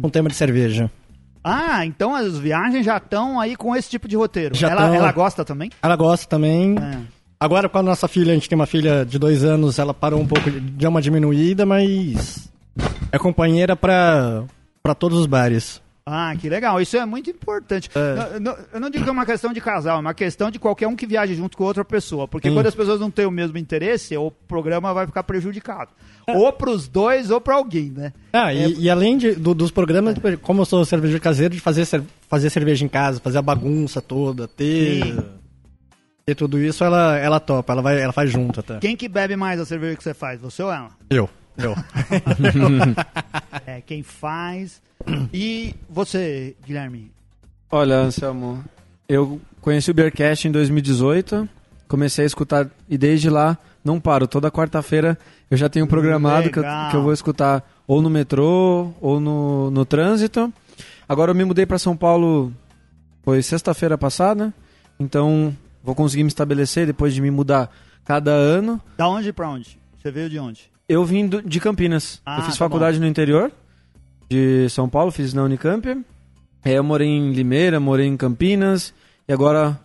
com 0.00 0.10
tema 0.10 0.28
de 0.28 0.34
cerveja. 0.34 0.90
Ah, 1.42 1.86
então 1.86 2.14
as 2.14 2.36
viagens 2.36 2.84
já 2.84 2.98
estão 2.98 3.40
aí 3.40 3.56
com 3.56 3.74
esse 3.74 3.88
tipo 3.88 4.06
de 4.06 4.16
roteiro. 4.16 4.54
Já 4.54 4.70
ela, 4.70 4.82
tão. 4.82 4.94
ela 4.94 5.12
gosta 5.12 5.44
também? 5.44 5.70
Ela 5.80 5.96
gosta 5.96 6.26
também. 6.28 6.74
É. 6.76 7.15
Agora, 7.38 7.68
com 7.68 7.78
a 7.78 7.82
nossa 7.82 8.08
filha, 8.08 8.32
a 8.32 8.34
gente 8.34 8.48
tem 8.48 8.56
uma 8.56 8.66
filha 8.66 9.04
de 9.04 9.18
dois 9.18 9.44
anos, 9.44 9.78
ela 9.78 9.92
parou 9.92 10.20
um 10.20 10.26
pouco, 10.26 10.50
deu 10.50 10.88
uma 10.88 11.02
diminuída, 11.02 11.66
mas 11.66 12.50
é 13.12 13.18
companheira 13.18 13.76
pra, 13.76 14.44
pra 14.82 14.94
todos 14.94 15.18
os 15.18 15.26
bares. 15.26 15.82
Ah, 16.08 16.32
que 16.38 16.48
legal. 16.48 16.80
Isso 16.80 16.96
é 16.96 17.04
muito 17.04 17.28
importante. 17.28 17.90
Não- 17.94 18.38
não- 18.40 18.58
eu 18.74 18.80
não 18.80 18.88
digo 18.88 19.02
que 19.02 19.10
é 19.10 19.12
uma 19.12 19.26
questão 19.26 19.52
de 19.52 19.60
casal, 19.60 19.96
é 19.98 20.00
uma 20.00 20.14
questão 20.14 20.52
de 20.52 20.58
qualquer 20.58 20.86
um 20.86 20.94
que 20.94 21.04
viaje 21.04 21.34
junto 21.34 21.58
com 21.58 21.64
outra 21.64 21.84
pessoa. 21.84 22.28
Porque 22.28 22.48
Sim. 22.48 22.54
quando 22.54 22.66
as 22.68 22.74
pessoas 22.76 23.00
não 23.00 23.10
têm 23.10 23.26
o 23.26 23.30
mesmo 23.30 23.58
interesse, 23.58 24.16
o 24.16 24.30
programa 24.30 24.94
vai 24.94 25.04
ficar 25.04 25.24
prejudicado. 25.24 25.90
Ou 26.28 26.52
pros 26.52 26.86
dois, 26.86 27.28
ou 27.30 27.40
pra 27.40 27.56
alguém, 27.56 27.90
né? 27.90 28.12
Ah, 28.32 28.54
e, 28.54 28.82
e 28.82 28.88
além 28.88 29.18
de- 29.18 29.32
do- 29.34 29.52
dos 29.52 29.72
programas, 29.72 30.14
como 30.42 30.60
eu 30.62 30.64
sou 30.64 30.84
cervejeiro 30.84 31.20
caseiro, 31.22 31.52
de 31.54 31.60
fazer, 31.60 31.84
fazer 32.28 32.50
cerveja 32.50 32.84
em 32.84 32.88
casa, 32.88 33.20
fazer 33.20 33.38
a 33.38 33.42
bagunça 33.42 34.00
toda, 34.00 34.46
ter, 34.46 35.02
Sim. 35.02 35.18
Ter 36.26 36.34
tudo 36.34 36.58
isso, 36.58 36.82
ela, 36.82 37.16
ela 37.16 37.38
topa, 37.38 37.72
ela, 37.72 37.80
vai, 37.80 38.02
ela 38.02 38.12
faz 38.12 38.28
junto 38.32 38.58
até. 38.58 38.80
Quem 38.80 38.96
que 38.96 39.08
bebe 39.08 39.36
mais 39.36 39.60
a 39.60 39.64
cerveja 39.64 39.96
que 39.96 40.02
você 40.02 40.12
faz? 40.12 40.40
Você 40.40 40.60
ou 40.60 40.72
ela? 40.72 40.90
Eu, 41.08 41.30
eu. 41.56 41.72
É, 43.64 43.80
quem 43.80 44.02
faz. 44.02 44.82
E 45.32 45.74
você, 45.88 46.56
Guilherme? 46.66 47.12
Olha, 47.70 47.96
Anselmo, 47.98 48.64
eu 49.08 49.40
conheci 49.60 49.90
o 49.90 49.94
Beercast 49.94 50.46
em 50.46 50.52
2018, 50.52 51.48
comecei 51.86 52.24
a 52.24 52.26
escutar 52.26 52.68
e 52.88 52.98
desde 52.98 53.30
lá 53.30 53.56
não 53.84 54.00
paro. 54.00 54.26
Toda 54.26 54.50
quarta-feira 54.50 55.16
eu 55.48 55.56
já 55.56 55.68
tenho 55.68 55.86
programado 55.86 56.50
que 56.50 56.58
eu, 56.58 56.64
que 56.90 56.96
eu 56.96 57.02
vou 57.02 57.12
escutar 57.12 57.68
ou 57.86 58.02
no 58.02 58.10
metrô 58.10 58.92
ou 59.00 59.20
no, 59.20 59.70
no 59.70 59.84
trânsito. 59.84 60.52
Agora 61.08 61.30
eu 61.30 61.36
me 61.36 61.44
mudei 61.44 61.66
para 61.66 61.78
São 61.78 61.96
Paulo, 61.96 62.52
foi 63.22 63.42
sexta-feira 63.42 63.96
passada, 63.96 64.52
então 64.98 65.56
vou 65.86 65.94
conseguir 65.94 66.24
me 66.24 66.28
estabelecer 66.28 66.84
depois 66.86 67.14
de 67.14 67.22
me 67.22 67.30
mudar 67.30 67.70
cada 68.04 68.32
ano. 68.32 68.78
Da 68.98 69.08
onde 69.08 69.32
pra 69.32 69.48
onde? 69.48 69.78
Você 69.96 70.10
veio 70.10 70.28
de 70.28 70.38
onde? 70.38 70.62
Eu 70.88 71.04
vim 71.04 71.26
do- 71.26 71.40
de 71.42 71.58
Campinas. 71.60 72.20
Ah, 72.26 72.38
eu 72.38 72.42
fiz 72.42 72.54
tá 72.54 72.58
faculdade 72.64 73.00
no 73.00 73.06
interior 73.06 73.50
de 74.28 74.68
São 74.70 74.88
Paulo, 74.88 75.10
fiz 75.10 75.32
na 75.32 75.42
Unicamp. 75.44 75.86
Aí 76.64 76.74
eu 76.74 76.84
morei 76.84 77.08
em 77.08 77.32
Limeira, 77.32 77.78
morei 77.80 78.06
em 78.06 78.16
Campinas 78.16 78.92
e 79.28 79.32
agora 79.32 79.78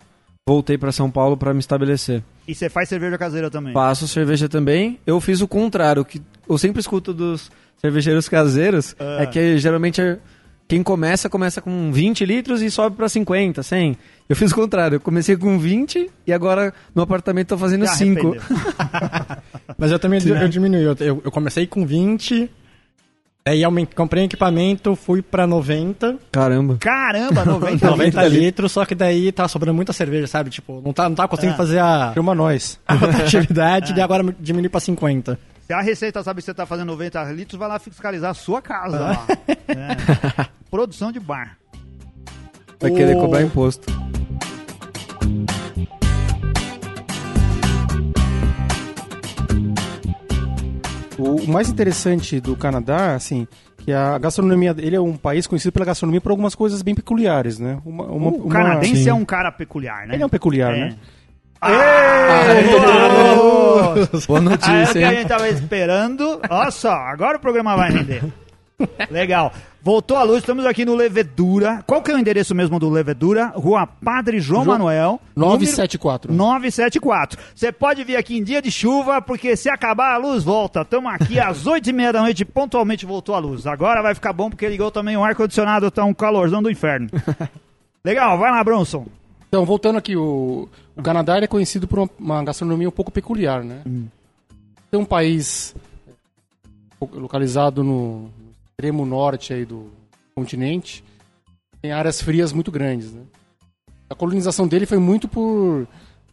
voltei 0.46 0.76
para 0.76 0.90
São 0.92 1.10
Paulo 1.10 1.36
para 1.36 1.54
me 1.54 1.60
estabelecer. 1.60 2.22
E 2.46 2.54
você 2.54 2.68
faz 2.68 2.88
cerveja 2.88 3.16
caseira 3.16 3.48
também? 3.50 3.72
Faço 3.72 4.08
cerveja 4.08 4.48
também. 4.48 4.98
Eu 5.06 5.20
fiz 5.20 5.40
o 5.40 5.46
contrário, 5.48 6.04
que 6.04 6.20
eu 6.48 6.58
sempre 6.58 6.80
escuto 6.80 7.14
dos 7.14 7.50
cervejeiros 7.78 8.28
caseiros, 8.28 8.96
Ah. 8.98 9.22
é 9.22 9.26
que 9.26 9.58
geralmente 9.58 10.00
é- 10.00 10.18
quem 10.72 10.82
começa 10.82 11.28
começa 11.28 11.60
com 11.60 11.92
20 11.92 12.24
litros 12.24 12.62
e 12.62 12.70
sobe 12.70 12.96
para 12.96 13.06
50, 13.06 13.62
100. 13.62 13.94
Eu 14.26 14.34
fiz 14.34 14.52
o 14.52 14.54
contrário, 14.54 14.96
eu 14.96 15.00
comecei 15.00 15.36
com 15.36 15.58
20 15.58 16.10
e 16.26 16.32
agora 16.32 16.72
no 16.94 17.02
apartamento 17.02 17.48
tô 17.48 17.58
fazendo 17.58 17.86
Se 17.88 17.96
5. 17.96 18.18
arrependeu. 18.20 18.42
Mas 19.76 19.90
eu 19.90 19.98
também 19.98 20.18
eu 20.26 20.48
diminui, 20.48 20.82
eu, 20.82 20.96
eu, 21.24 21.30
comecei 21.30 21.66
com 21.66 21.84
20, 21.84 22.50
aí 23.44 23.62
aument, 23.62 23.84
comprei 23.94 24.22
um 24.22 24.24
equipamento, 24.24 24.96
fui 24.96 25.20
pra 25.20 25.46
90, 25.46 26.16
Caramba. 26.32 26.78
Caramba, 26.80 27.44
90 27.44 27.90
90 27.90 28.22
litros. 28.22 28.32
litros, 28.42 28.72
só 28.72 28.86
que 28.86 28.94
daí 28.94 29.30
tá 29.30 29.46
sobrando 29.48 29.74
muita 29.76 29.92
cerveja, 29.92 30.26
sabe? 30.26 30.48
Tipo, 30.48 30.80
não 30.82 30.94
tá, 30.94 31.06
não 31.06 31.14
tá 31.16 31.28
conseguindo 31.28 31.52
Ah. 31.52 31.58
fazer 31.58 31.80
a, 31.80 32.12
Chama 32.14 32.34
nós. 32.34 32.80
a 32.88 32.94
rotatividade, 32.96 33.92
e 33.94 34.00
agora 34.00 34.24
diminui 34.40 34.70
pra 34.70 34.80
50. 34.80 35.38
Se 35.66 35.72
a 35.72 35.80
Receita 35.80 36.22
sabe 36.22 36.40
que 36.40 36.44
você 36.44 36.54
tá 36.54 36.66
fazendo 36.66 36.88
90 36.88 37.22
litros, 37.32 37.58
vai 37.58 37.68
lá 37.68 37.78
fiscalizar 37.78 38.30
a 38.30 38.34
sua 38.34 38.60
casa 38.60 38.98
lá. 38.98 39.26
É. 39.68 40.46
Produção 40.70 41.12
de 41.12 41.20
bar. 41.20 41.56
Vai 42.80 42.90
querer 42.90 43.14
cobrar 43.14 43.42
imposto. 43.42 43.86
O 51.18 51.46
mais 51.50 51.68
interessante 51.68 52.40
do 52.40 52.56
Canadá, 52.56 53.14
assim, 53.14 53.46
que 53.78 53.92
a 53.92 54.18
gastronomia, 54.18 54.74
ele 54.78 54.96
é 54.96 55.00
um 55.00 55.16
país 55.16 55.46
conhecido 55.46 55.70
pela 55.72 55.84
gastronomia 55.84 56.20
por 56.20 56.30
algumas 56.30 56.54
coisas 56.54 56.82
bem 56.82 56.94
peculiares, 56.94 57.58
né? 57.58 57.78
Uma, 57.84 58.04
uma- 58.06 58.30
o 58.30 58.36
uma- 58.44 58.52
canadense 58.52 59.04
Sim. 59.04 59.10
é 59.10 59.14
um 59.14 59.24
cara 59.24 59.52
peculiar, 59.52 60.06
né? 60.06 60.14
Ele 60.14 60.22
é 60.22 60.26
um 60.26 60.30
peculiar, 60.30 60.74
É. 60.74 60.80
né? 60.88 60.96
Boa! 61.62 61.72
Boa 63.94 63.94
Ah, 63.94 64.08
é 64.28 64.32
o 64.32 64.40
notícia, 64.40 64.92
que 65.00 65.04
a 65.04 65.14
gente 65.14 65.28
tava 65.28 65.48
esperando. 65.48 66.40
Olha 66.50 66.70
só, 66.70 66.92
agora 66.92 67.36
o 67.36 67.40
programa 67.40 67.76
vai 67.76 67.90
render. 67.90 68.22
Legal. 69.10 69.52
Voltou 69.84 70.16
a 70.16 70.22
luz, 70.22 70.38
estamos 70.38 70.64
aqui 70.66 70.84
no 70.84 70.94
Levedura. 70.94 71.82
Qual 71.86 72.00
que 72.02 72.10
é 72.10 72.14
o 72.14 72.18
endereço 72.18 72.54
mesmo 72.54 72.78
do 72.78 72.88
Levedura? 72.88 73.46
Rua 73.54 73.86
Padre 73.86 74.38
João 74.40 74.64
João- 74.64 74.78
Manuel. 74.78 75.20
974. 75.36 76.32
974. 76.32 77.38
Você 77.54 77.72
pode 77.72 78.04
vir 78.04 78.16
aqui 78.16 78.38
em 78.38 78.44
dia 78.44 78.62
de 78.62 78.70
chuva, 78.70 79.20
porque 79.20 79.56
se 79.56 79.68
acabar 79.68 80.14
a 80.14 80.18
luz, 80.18 80.44
volta. 80.44 80.82
Estamos 80.82 81.12
aqui 81.12 81.38
às 81.40 81.66
8 81.66 81.90
e 81.90 81.92
meia 81.92 82.12
da 82.12 82.22
noite, 82.22 82.44
pontualmente 82.44 83.04
voltou 83.06 83.34
a 83.34 83.38
luz. 83.38 83.66
Agora 83.66 84.02
vai 84.02 84.14
ficar 84.14 84.32
bom 84.32 84.48
porque 84.50 84.68
ligou 84.68 84.90
também 84.90 85.16
o 85.16 85.24
ar-condicionado, 85.24 85.90
tá 85.90 86.04
um 86.04 86.14
calorzão 86.14 86.62
do 86.62 86.70
inferno. 86.70 87.08
Legal, 88.04 88.38
vai 88.38 88.50
lá, 88.52 88.62
Bronson. 88.64 89.06
Então, 89.48 89.64
voltando 89.64 89.98
aqui, 89.98 90.16
o, 90.16 90.68
o 90.96 91.02
Canadá 91.02 91.38
é 91.38 91.46
conhecido 91.46 91.88
por 91.88 91.98
uma, 91.98 92.10
uma 92.18 92.44
gastronomia 92.44 92.88
um 92.88 92.92
pouco 92.92 93.10
peculiar, 93.10 93.64
né? 93.64 93.82
É 94.90 94.96
um 94.96 95.04
país 95.04 95.74
é, 96.06 96.12
localizado 97.16 97.82
no 97.82 98.30
extremo 98.70 99.06
norte 99.06 99.54
aí 99.54 99.64
do 99.64 99.90
continente, 100.34 101.04
tem 101.80 101.92
áreas 101.92 102.20
frias 102.20 102.52
muito 102.52 102.70
grandes, 102.70 103.12
né? 103.12 103.22
A 104.08 104.14
colonização 104.14 104.68
dele 104.68 104.84
foi 104.84 104.98
muito 104.98 105.26
por, 105.26 105.86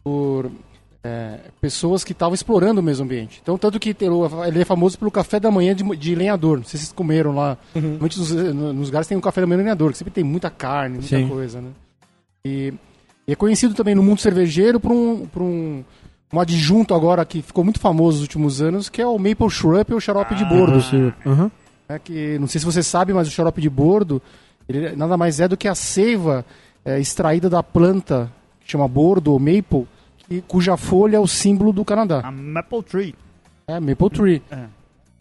por 0.04 0.50
é, 1.02 1.38
pessoas 1.60 2.04
que 2.04 2.12
estavam 2.12 2.34
explorando 2.34 2.80
o 2.80 2.82
meio 2.82 3.00
ambiente. 3.02 3.40
Então, 3.42 3.56
tanto 3.56 3.80
que 3.80 3.96
ele 3.98 4.60
é 4.60 4.64
famoso 4.64 4.98
pelo 4.98 5.10
café 5.10 5.40
da 5.40 5.50
manhã 5.50 5.74
de, 5.74 5.82
de 5.96 6.14
lenhador. 6.14 6.58
Não 6.58 6.64
sei 6.64 6.78
se 6.78 6.86
vocês 6.86 6.92
comeram 6.92 7.34
lá. 7.34 7.56
Normalmente 7.74 8.18
nos, 8.18 8.30
nos 8.30 8.88
lugares 8.88 9.08
tem 9.08 9.16
um 9.16 9.20
café 9.20 9.40
da 9.40 9.46
manhã 9.46 9.58
de 9.58 9.64
lenhador, 9.64 9.92
que 9.92 9.98
sempre 9.98 10.12
tem 10.12 10.24
muita 10.24 10.50
carne, 10.50 10.98
muita 10.98 11.16
Sim. 11.16 11.28
coisa, 11.28 11.60
né? 11.60 11.70
E, 12.44 12.74
e 13.30 13.32
é 13.32 13.36
conhecido 13.36 13.74
também 13.74 13.94
no 13.94 14.02
mundo 14.02 14.20
cervejeiro 14.20 14.80
por 14.80 14.90
um, 14.90 15.26
por 15.26 15.40
um, 15.42 15.84
um 16.32 16.40
adjunto 16.40 16.94
agora 16.94 17.24
que 17.24 17.40
ficou 17.42 17.62
muito 17.62 17.78
famoso 17.78 18.16
nos 18.16 18.22
últimos 18.22 18.60
anos, 18.60 18.88
que 18.88 19.00
é 19.00 19.06
o 19.06 19.16
Maple 19.18 19.48
Syrup, 19.50 19.92
ou 19.92 20.00
xarope 20.00 20.34
de 20.34 20.44
bordo. 20.44 20.78
Aham. 21.24 21.50
né, 21.88 21.98
que 22.02 22.38
não 22.40 22.46
sei 22.48 22.58
se 22.58 22.64
você 22.66 22.82
sabe, 22.82 23.12
mas 23.12 23.28
o 23.28 23.30
xarope 23.30 23.60
de 23.60 23.70
bordo 23.70 24.20
ele 24.68 24.96
nada 24.96 25.16
mais 25.16 25.38
é 25.38 25.46
do 25.46 25.56
que 25.56 25.68
a 25.68 25.74
seiva 25.74 26.44
é, 26.84 26.98
extraída 26.98 27.48
da 27.48 27.62
planta 27.62 28.30
que 28.64 28.70
chama 28.72 28.88
bordo 28.88 29.32
ou 29.32 29.38
maple, 29.38 29.86
que- 30.28 30.42
cuja 30.48 30.76
folha 30.76 31.16
é 31.16 31.20
o 31.20 31.26
símbolo 31.26 31.72
do 31.72 31.84
Canadá. 31.84 32.20
A 32.24 32.30
Maple 32.32 32.82
Tree. 32.82 33.14
É, 33.68 33.78
maple 33.78 34.10
tree. 34.10 34.42
É. 34.50 34.64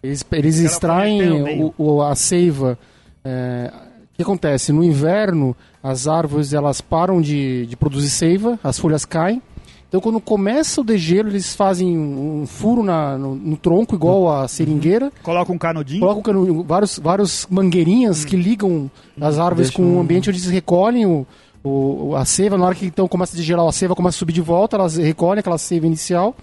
Eles, 0.02 0.26
eles 0.32 0.58
extraem 0.60 1.22
o, 1.62 1.74
o- 1.78 2.02
a 2.02 2.16
seiva. 2.16 2.78
é, 3.24 3.72
que 4.20 4.24
acontece? 4.24 4.74
No 4.74 4.84
inverno, 4.84 5.56
as 5.82 6.08
árvores 6.08 6.52
elas 6.54 6.82
param 6.82 7.22
de, 7.22 7.66
de 7.68 7.78
produzir 7.78 8.10
seiva, 8.10 8.60
as 8.62 8.78
folhas 8.78 9.06
caem. 9.06 9.42
Então, 9.88 10.00
quando 10.02 10.20
começa 10.20 10.82
o 10.82 10.84
degelo, 10.84 11.30
eles 11.30 11.56
fazem 11.56 11.98
um, 11.98 12.42
um 12.42 12.46
furo 12.46 12.84
na- 12.84 13.18
no, 13.18 13.34
no 13.34 13.58
tronco, 13.58 13.96
igual 13.96 14.30
a 14.32 14.48
seringueira, 14.48 15.12
Coloca 15.24 15.52
um 15.52 15.58
canudinho. 15.58 16.00
colocam 16.02 16.22
cano- 16.22 16.64
vários, 16.64 17.00
vários 17.00 17.48
mangueirinhas 17.50 18.24
que 18.24 18.36
ligam 18.36 18.92
as 19.20 19.40
árvores 19.40 19.72
com 19.72 19.82
o 19.98 20.00
ambiente 20.00 20.30
onde 20.30 20.38
eles 20.38 20.52
recolhem 20.52 21.06
o, 21.08 21.26
o- 21.64 22.14
a 22.16 22.24
seiva. 22.26 22.56
Na 22.58 22.66
hora 22.66 22.76
que 22.76 22.86
então 22.86 23.08
começa 23.08 23.36
a 23.36 23.38
degelar 23.38 23.66
a 23.68 23.72
seiva, 23.72 23.96
começa 23.96 24.18
a 24.18 24.20
subir 24.20 24.34
de 24.34 24.42
volta, 24.42 24.76
elas 24.76 24.98
recolhem 24.98 25.40
aquela 25.40 25.58
seiva 25.58 25.88
inicial. 25.88 26.36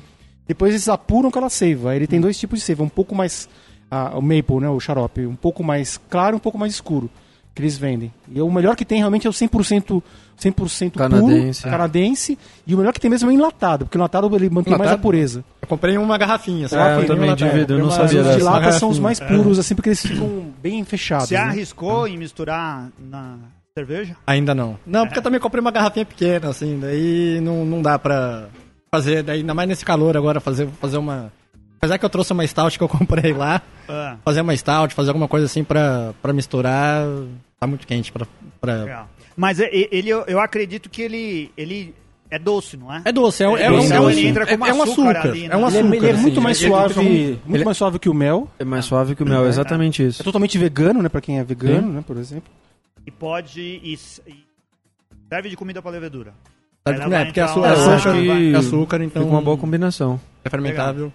Depois 0.49 0.73
eles 0.73 0.89
apuram 0.89 1.29
aquela 1.29 1.49
seiva. 1.51 1.95
Ele 1.95 2.07
tem 2.09 2.21
dois 2.21 2.37
tipos 2.39 2.59
de 2.59 2.65
seiva, 2.65 2.83
um 2.83 2.89
pouco 2.89 3.15
mais 3.15 3.49
ah, 3.91 4.13
o 4.17 4.23
maple, 4.23 4.61
né, 4.61 4.69
o 4.69 4.81
xarope, 4.81 5.25
um 5.27 5.37
pouco 5.37 5.63
mais 5.63 6.01
claro 6.11 6.35
e 6.35 6.39
um 6.39 6.41
pouco 6.41 6.59
mais 6.59 6.73
escuro 6.73 7.09
que 7.57 7.63
eles 7.63 7.79
vendem. 7.79 8.13
E 8.31 8.41
o 8.43 8.51
melhor 8.51 8.77
que 8.77 8.85
tem 8.85 8.99
realmente 8.99 9.27
é 9.27 9.31
o 9.31 9.33
100%, 9.33 10.03
100 10.37 10.91
Canadense. 10.91 11.63
puro, 11.63 11.73
canadense, 11.73 12.39
e 12.67 12.75
o 12.75 12.79
melhor 12.79 12.93
que 12.93 13.01
tem 13.01 13.11
mesmo 13.11 13.31
é 13.31 13.33
o 13.33 13.35
enlatado, 13.35 13.87
porque 13.87 13.97
o 13.97 13.99
enlatado 13.99 14.27
ele 14.37 14.51
mantém 14.51 14.73
mais 14.73 14.83
a 14.83 14.85
Enlatado? 14.85 15.01
pureza. 15.03 15.43
Eu 15.63 15.67
comprei 15.67 15.97
uma 15.97 16.19
garrafinha. 16.19 16.69
só 16.69 16.79
É, 16.79 16.99
eu 16.99 17.07
também, 17.07 17.35
de 17.35 17.49
vidro, 17.49 17.79
eu 17.79 17.83
não 17.83 17.91
sabia 17.91 18.21
Os 18.21 18.37
de 18.37 18.43
lata 18.43 18.71
são 18.73 18.91
os 18.91 18.99
mais 18.99 19.19
puros, 19.19 19.59
assim, 19.59 19.75
porque 19.75 19.89
eles 19.89 20.05
ficam 20.05 20.53
bem 20.63 20.85
fechados. 20.85 21.29
Você 21.29 21.35
né? 21.35 21.41
arriscou 21.41 22.07
em 22.07 22.19
misturar 22.19 22.91
na 22.99 23.37
cerveja? 23.77 24.15
Ainda 24.27 24.55
não. 24.55 24.79
Não, 24.87 25.07
porque 25.07 25.19
eu 25.19 25.23
também 25.23 25.41
comprei 25.41 25.61
uma 25.63 25.71
garrafinha 25.71 26.05
pequena, 26.05 26.51
assim, 26.51 26.79
daí 26.79 27.41
não, 27.43 27.65
não 27.65 27.81
dá 27.81 27.99
pra 27.99 28.49
fazer, 28.95 29.23
daí 29.23 29.41
ainda 29.41 29.55
mais 29.55 29.67
nesse 29.69 29.85
calor 29.85 30.15
agora, 30.15 30.41
fazer, 30.41 30.69
fazer 30.79 30.99
uma... 30.99 31.33
Apesar 31.79 31.97
que 31.99 32.05
eu 32.05 32.11
trouxe 32.11 32.33
uma 32.33 32.47
stout 32.47 32.77
que 32.77 32.85
eu 32.85 32.89
comprei 32.91 33.33
lá, 33.33 33.63
Ah, 33.89 34.17
fazer 34.25 34.41
uma 34.43 34.55
stout, 34.57 34.93
fazer 34.95 35.09
alguma 35.11 35.29
coisa 35.29 35.47
assim 35.47 35.63
pra, 35.65 36.13
pra 36.21 36.33
misturar, 36.33 37.07
tá 37.59 37.67
muito 37.67 37.87
quente 37.87 38.13
pra... 38.13 38.27
pra... 38.61 39.07
Mas 39.37 39.61
é- 39.61 39.67
é- 39.67 39.89
ele, 39.93 40.11
eu, 40.11 40.41
acredito 40.41 40.89
que 40.89 41.03
ele, 41.03 41.51
ele 41.57 41.95
é 42.31 42.39
doce, 42.39 42.77
não 42.77 42.93
é? 42.93 43.03
É 43.05 43.13
doce, 43.13 43.43
é, 43.45 43.49
um- 43.49 43.57
é, 43.57 43.65
É 43.65 43.71
um, 43.71 43.77
doce, 43.77 43.93
é, 43.93 44.01
um, 44.01 44.11
ele 44.11 44.27
entra 44.27 44.43
é, 44.45 44.47
como 44.47 44.67
é 44.67 44.73
um 44.73 44.83
açúcar 44.83 45.11
açúcar, 45.19 45.29
ali, 45.31 45.49
né? 45.49 45.55
é 45.55 45.57
um 45.57 45.67
Ele 45.69 45.77
é, 45.77 45.81
açúcar. 45.81 45.97
ele 45.97 46.07
é 46.09 46.13
muito 46.21 46.41
mais 46.43 46.57
ele- 46.63 46.67
ele 46.67 46.75
suave, 46.75 47.01
um- 47.01 47.39
muito 47.51 47.65
mais 47.65 47.77
suave 47.77 47.99
que 47.99 48.09
o 48.09 48.15
mel. 48.15 48.51
É 48.59 48.65
mais 48.65 48.85
suave 48.85 49.15
que 49.15 49.23
o 49.23 49.27
mel, 49.27 49.47
exatamente 49.47 50.03
É 50.03 50.07
isso. 50.07 50.25
totalmente 50.25 50.57
vegano, 50.59 51.03
né, 51.03 51.09
para 51.09 51.21
quem 51.21 51.39
é 51.39 51.45
vegano, 51.45 51.93
né, 51.93 52.05
por 52.07 52.17
exemplo. 52.17 52.51
E 53.07 53.11
pode. 53.11 53.61
E, 53.61 53.97
serve 55.29 55.49
de 55.51 55.57
comida 55.57 55.81
pra 55.83 55.91
levedura. 55.91 56.35
Ela 56.85 57.19
é? 57.21 57.25
Porque 57.25 57.41
entrar 57.41 57.45
açúcar, 57.53 57.73
açúcar, 58.59 59.01
é 59.01 59.05
então 59.05 59.23
Fica 59.23 59.35
uma 59.35 59.43
boa 59.43 59.57
combinação. 59.57 60.21
é 60.45 60.49
fermentável. 60.51 61.13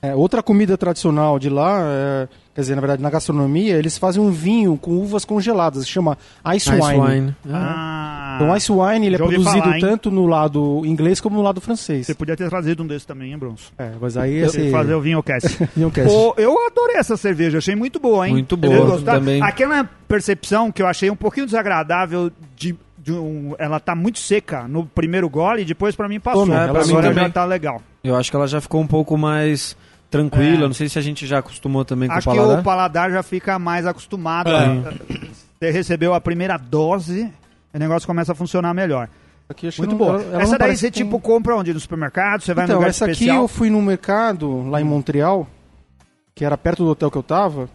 É, 0.00 0.14
outra 0.14 0.42
comida 0.44 0.78
tradicional 0.78 1.40
de 1.40 1.48
lá, 1.48 1.80
é, 1.82 2.28
quer 2.54 2.60
dizer, 2.60 2.74
na 2.76 2.80
verdade, 2.80 3.02
na 3.02 3.10
gastronomia, 3.10 3.76
eles 3.76 3.98
fazem 3.98 4.22
um 4.22 4.30
vinho 4.30 4.76
com 4.76 4.92
uvas 4.92 5.24
congeladas, 5.24 5.88
chama 5.88 6.16
ice, 6.54 6.70
Ice 6.70 6.80
wine. 6.80 7.00
wine. 7.00 7.36
Ah, 7.52 8.36
Então, 8.36 8.50
o 8.52 8.56
ice 8.56 8.70
wine 8.70 9.06
ele 9.06 9.16
é 9.16 9.18
Já 9.18 9.24
produzido 9.24 9.60
falar, 9.60 9.80
tanto 9.80 10.08
no 10.08 10.26
lado 10.26 10.82
inglês 10.84 11.20
como 11.20 11.34
no 11.36 11.42
lado 11.42 11.60
francês. 11.60 12.06
Você 12.06 12.14
podia 12.14 12.36
ter 12.36 12.48
trazido 12.48 12.84
um 12.84 12.86
desses 12.86 13.04
também, 13.04 13.32
hein, 13.32 13.38
Bronson? 13.38 13.72
É, 13.76 13.90
mas 14.00 14.16
aí 14.16 14.36
esse... 14.36 14.70
fazer 14.70 14.94
o 14.94 15.00
vinho 15.00 15.20
cast. 15.20 15.48
Vinho 15.74 15.90
cast. 15.90 16.08
Pô, 16.08 16.32
eu 16.36 16.54
adorei 16.66 16.96
essa 16.96 17.16
cerveja, 17.16 17.58
achei 17.58 17.74
muito 17.74 17.98
boa, 17.98 18.28
hein? 18.28 18.34
Muito 18.34 18.56
boa, 18.56 19.00
também. 19.02 19.42
Aquela 19.42 19.82
percepção 20.06 20.70
que 20.70 20.80
eu 20.80 20.86
achei 20.86 21.10
um 21.10 21.16
pouquinho 21.16 21.44
desagradável 21.46 22.30
de, 22.56 22.72
de 22.72 22.78
um, 23.12 23.54
ela 23.58 23.78
tá 23.80 23.94
muito 23.94 24.18
seca 24.18 24.66
no 24.68 24.84
primeiro 24.86 25.28
gole 25.28 25.62
e 25.62 25.64
depois 25.64 25.94
pra 25.96 26.08
mim 26.08 26.18
passou. 26.20 26.46
Toma, 26.46 26.62
é, 26.62 26.68
pra 26.68 26.82
mim 26.84 26.88
Agora 26.90 27.08
também. 27.08 27.24
já 27.24 27.30
tá 27.30 27.44
legal. 27.44 27.82
Eu 28.02 28.16
acho 28.16 28.30
que 28.30 28.36
ela 28.36 28.46
já 28.46 28.60
ficou 28.60 28.80
um 28.80 28.86
pouco 28.86 29.16
mais 29.18 29.76
tranquila. 30.10 30.64
É. 30.64 30.68
Não 30.68 30.72
sei 30.74 30.88
se 30.88 30.98
a 30.98 31.02
gente 31.02 31.26
já 31.26 31.38
acostumou 31.38 31.84
também 31.84 32.10
Acho 32.10 32.24
com 32.24 32.30
o 32.30 32.34
que 32.34 32.38
paladar. 32.40 32.60
o 32.60 32.64
paladar 32.64 33.10
já 33.10 33.22
fica 33.22 33.58
mais 33.58 33.86
acostumado. 33.86 34.50
É. 34.50 34.54
a- 34.54 34.92
Você 35.60 35.70
recebeu 35.70 36.14
a 36.14 36.20
primeira 36.20 36.56
dose, 36.56 37.28
o 37.74 37.78
negócio 37.78 38.06
começa 38.06 38.32
a 38.32 38.34
funcionar 38.34 38.72
melhor. 38.72 39.08
Aqui, 39.48 39.66
acho 39.66 39.76
que 39.80 39.86
Muito 39.88 39.98
não- 39.98 39.98
boa. 39.98 40.20
ela- 40.22 40.32
ela 40.34 40.42
essa 40.42 40.50
daí 40.52 40.58
parece 40.58 40.80
você 40.80 40.90
que 40.90 40.98
tem- 40.98 41.04
tipo 41.04 41.18
compra 41.20 41.56
onde? 41.56 41.72
No 41.74 41.80
supermercado? 41.80 42.42
Você 42.42 42.54
vai 42.54 42.64
no 42.64 42.68
Então, 42.68 42.76
lugar 42.76 42.90
essa 42.90 43.06
aqui 43.06 43.12
especial? 43.14 43.42
eu 43.42 43.48
fui 43.48 43.70
num 43.70 43.82
mercado 43.82 44.68
lá 44.68 44.80
em 44.80 44.84
Montreal, 44.84 45.46
que 46.34 46.44
era 46.44 46.56
perto 46.56 46.84
do 46.84 46.90
hotel 46.90 47.10
que 47.10 47.16
eu 47.18 47.22
tava, 47.22 47.68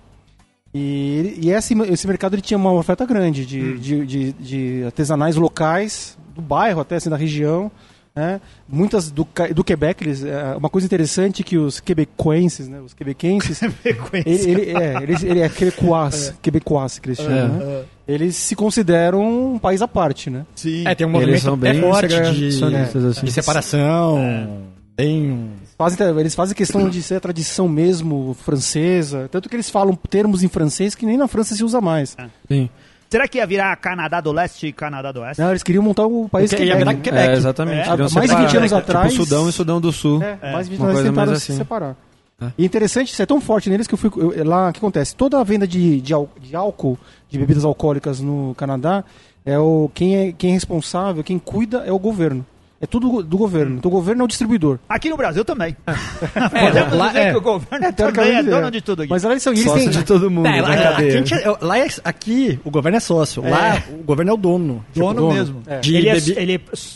e, 0.74 1.40
e 1.42 1.52
esse, 1.52 1.74
esse 1.84 2.08
mercado 2.08 2.34
ele 2.36 2.42
tinha 2.42 2.58
uma 2.58 2.72
oferta 2.74 3.06
grande 3.06 3.46
de, 3.46 3.62
Hum. 3.62 3.78
de, 3.78 4.06
de, 4.06 4.34
de 4.34 4.84
artesanais 4.86 5.36
locais, 5.36 6.18
do 6.36 6.42
bairro 6.42 6.82
até, 6.82 6.96
assim, 6.96 7.10
da 7.10 7.16
região, 7.18 7.72
né? 8.16 8.40
Muitas 8.68 9.10
do, 9.12 9.28
do 9.56 9.64
Quebec, 9.64 10.04
eles, 10.04 10.24
é, 10.24 10.56
uma 10.56 10.70
coisa 10.70 10.86
interessante 10.86 11.44
que 11.44 11.58
os 11.58 11.80
quebecoenses, 11.80 12.68
né? 12.68 12.80
Os 12.82 12.94
quebequenses, 12.96 13.62
ele, 13.62 14.62
ele, 14.62 14.72
é, 14.78 14.98
eles, 15.02 15.24
ele 15.24 15.40
é 15.42 15.50
quebecois, 15.50 16.34
quebecois 16.42 17.00
que 17.00 17.08
eles 17.10 17.18
chamam, 17.20 17.36
É. 17.38 17.48
né? 17.48 17.84
Eles 18.08 18.36
se 18.36 18.54
consideram 18.56 19.54
um 19.54 19.58
país 19.58 19.82
à 19.82 19.88
parte, 19.88 20.30
né? 20.30 20.46
Sim. 20.56 20.84
É, 20.86 20.94
tem 20.94 21.08
um 21.08 21.10
Eles 21.12 21.20
movimento 21.22 21.42
são 21.42 21.58
bem 21.58 21.78
é 21.78 21.82
forte 21.82 22.08
de, 22.10 22.52
segregacionistas, 22.52 23.06
assim. 23.06 23.26
de 23.26 23.32
separação, 23.32 24.64
tem 24.96 25.32
um... 25.32 25.50
Fazem, 25.84 26.20
eles 26.20 26.36
fazem 26.36 26.56
questão 26.56 26.90
de 26.90 27.02
ser 27.04 27.16
a 27.16 27.20
tradição 27.20 27.68
mesmo 27.68 28.36
francesa, 28.44 29.28
tanto 29.32 29.50
que 29.50 29.56
eles 29.56 29.70
falam 29.70 29.96
termos 29.96 30.44
em 30.44 30.48
francês 30.48 30.96
que 30.96 31.06
nem 31.06 31.18
na 31.18 31.28
França 31.28 31.56
se 31.56 31.64
usa 31.64 31.80
mais. 31.82 32.16
Sim. 32.48 32.70
Será 33.10 33.28
que 33.28 33.38
ia 33.38 33.46
virar 33.46 33.76
Canadá 33.76 34.20
do 34.22 34.32
Leste 34.32 34.68
e 34.68 34.74
Canadá 34.74 35.12
do 35.12 35.20
Oeste? 35.22 35.40
Não, 35.42 35.50
eles 35.52 35.62
queriam 35.62 35.84
montar 35.84 36.08
o 36.08 36.28
país 36.28 36.50
Porque 36.50 36.64
ia 36.66 36.76
virar 36.76 36.94
né? 36.94 37.00
Quebec. 37.00 37.30
É, 37.30 37.34
exatamente. 37.34 37.88
É. 37.88 37.92
Há 37.92 37.98
mais 37.98 38.12
de 38.12 38.20
20 38.20 38.28
separar. 38.28 38.58
anos 38.58 38.74
atrás- 38.74 39.12
Tipo 39.12 39.24
Sudão 39.26 39.50
e 39.50 39.52
Sudão 39.52 39.80
do 39.82 39.92
Sul. 39.92 40.24
É, 40.24 40.52
mais 40.52 40.66
de 40.68 40.72
20 40.72 40.80
uma 40.80 40.88
anos 40.88 40.96
coisa 41.02 41.10
tentaram 41.10 41.36
se 41.36 41.52
assim. 41.52 41.58
separar. 41.58 41.96
É. 42.42 42.46
E 42.58 42.66
interessante, 42.66 43.14
isso 43.14 43.22
é 43.22 43.26
tão 43.28 43.40
forte 43.40 43.70
neles 43.70 43.86
que 43.86 43.94
eu 43.94 43.98
fui. 44.00 44.10
eu- 44.16 44.44
lá, 44.44 44.70
o 44.70 44.74
que 44.74 44.80
acontece? 44.80 45.16
Toda 45.16 45.40
a 45.40 45.44
venda 45.44 45.68
de, 45.68 46.02
de, 46.02 46.14
de 46.42 46.56
álcool, 46.56 46.98
de 47.30 47.38
bebidas 47.38 47.64
alcoólicas 47.64 48.20
no 48.20 48.56
Canadá, 48.58 49.04
é 49.46 49.60
o, 49.60 49.92
quem, 49.94 50.16
é, 50.16 50.32
quem 50.32 50.50
é 50.50 50.54
responsável, 50.54 51.24
quem 51.24 51.38
cuida 51.38 51.84
é 51.86 51.92
o 51.92 52.00
governo. 52.00 52.44
É 52.84 52.86
tudo 52.86 53.24
do 53.24 53.38
governo. 53.38 53.78
Então 53.78 53.90
o 53.90 53.94
governo 53.94 54.22
é 54.24 54.26
o 54.26 54.28
distribuidor. 54.28 54.78
Aqui 54.90 55.10
no 55.10 55.16
Brasil 55.16 55.46
também. 55.46 55.76
É, 55.88 56.50
Podemos 56.68 56.94
lá- 56.98 57.08
dizer 57.08 57.20
é. 57.20 57.32
que 57.32 57.38
o 57.38 57.42
governo 57.42 57.94
também 57.94 58.36
é 58.36 58.44
dono 58.44 58.68
é. 58.68 58.72
de 58.72 58.82
tudo 58.82 59.02
aqui. 59.04 59.10
Mas 59.10 59.24
lá 59.24 59.32
eles 59.32 59.42
são. 59.44 59.56
Sócio 59.56 59.74
têm, 59.80 59.90
de 59.90 60.04
todo 60.04 60.30
mundo 60.30 60.46
É, 60.48 60.62
na 60.62 60.68
lá, 60.68 60.74
aqui, 60.98 61.34
é- 61.34 61.58
lá 61.62 61.80
é- 61.80 61.88
aqui 62.04 62.60
o 62.66 62.70
governo 62.70 62.98
é 62.98 63.00
sócio. 63.00 63.42
Lá 63.42 63.82
o 63.90 64.04
governo 64.04 64.32
é 64.32 64.34
o 64.34 64.38
dono. 64.38 64.86
dono, 64.94 65.14
dono. 65.22 65.34
mesmo. 65.34 65.62
É. 65.66 65.80
De 65.80 65.96
Ele, 65.96 66.10
é, 66.10 66.14
bebi- 66.16 66.34
ele 66.38 66.54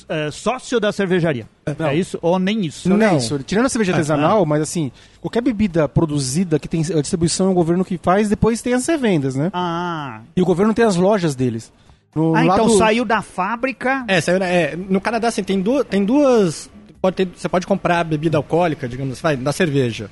é, 0.09 0.27
é, 0.27 0.31
sócio 0.31 0.79
da 0.79 0.91
cervejaria. 0.91 1.47
Não. 1.79 1.87
É 1.87 1.95
isso? 1.95 2.17
Ou 2.21 2.37
nem 2.39 2.65
isso? 2.65 2.87
Não, 2.89 2.97
Não. 2.97 3.07
é 3.07 3.15
isso. 3.17 3.39
Tirando 3.39 3.65
a 3.65 3.69
cerveja 3.69 3.91
artesanal, 3.93 4.45
mas 4.45 4.61
assim, 4.61 4.91
qualquer 5.21 5.41
bebida 5.41 5.87
produzida 5.87 6.59
que 6.59 6.67
tem 6.67 6.81
a 6.81 7.01
distribuição 7.01 7.47
é 7.47 7.49
o 7.49 7.53
governo 7.53 7.83
que 7.85 7.97
faz, 8.01 8.29
depois 8.29 8.61
tem 8.61 8.73
as 8.73 8.85
revendas, 8.87 9.35
né? 9.35 9.49
Ah, 9.53 10.21
E 10.35 10.41
o 10.41 10.45
governo 10.45 10.73
tem 10.73 10.83
as 10.85 10.95
lojas 10.95 11.35
deles. 11.35 11.71
No 12.15 12.35
ah 12.35 12.43
então 12.45 12.65
lado- 12.65 12.77
saiu 12.77 13.05
da 13.05 13.21
fábrica. 13.21 14.03
É, 14.07 14.19
saiu, 14.21 14.41
é, 14.41 14.75
no 14.75 14.99
Canadá, 14.99 15.27
assim, 15.27 15.43
tem, 15.43 15.61
du 15.61 15.83
tem 15.83 16.03
duas. 16.03 16.69
Pode 17.01 17.15
ter- 17.15 17.29
você 17.35 17.47
pode 17.47 17.67
comprar 17.67 18.03
bebida 18.03 18.37
alcoólica, 18.37 18.87
digamos 18.87 19.13
assim, 19.13 19.21
vai, 19.21 19.37
da 19.37 19.51
cerveja. 19.51 20.09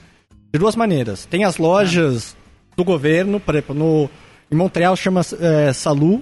De 0.53 0.59
duas 0.59 0.75
maneiras. 0.75 1.25
Tem 1.25 1.43
as 1.43 1.57
lojas 1.57 2.35
do 2.77 2.83
governo, 2.83 3.39
por 3.39 3.55
exemplo, 3.55 3.75
no, 3.75 4.09
em 4.51 4.55
Montreal 4.55 4.95
chama 4.95 5.21
é, 5.39 5.73
Salu. 5.73 6.21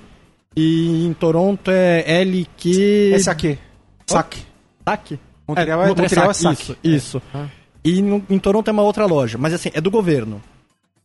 E 0.56 1.06
em 1.08 1.13
Toronto 1.13 1.72
é 1.72 2.03
LQ. 2.22 3.12
É 3.15 3.20
saque. 3.20 3.58
Saque. 4.06 4.42
Saque? 4.88 5.20
Montreal 5.48 5.84
é- 5.84 5.88
Montreal 5.88 6.30
é 6.30 6.34
saque. 6.34 6.62
Isso, 6.62 6.77
isso. 6.84 7.22
E 7.84 8.01
no- 8.01 8.24
em 8.30 8.38
Toronto 8.39 8.68
é 8.68 8.72
uma 8.72 8.84
outra 8.84 9.06
loja, 9.06 9.38
mas 9.38 9.51
assim, 9.53 9.70
é 9.74 9.82
do 9.82 9.89
governo. 9.92 10.42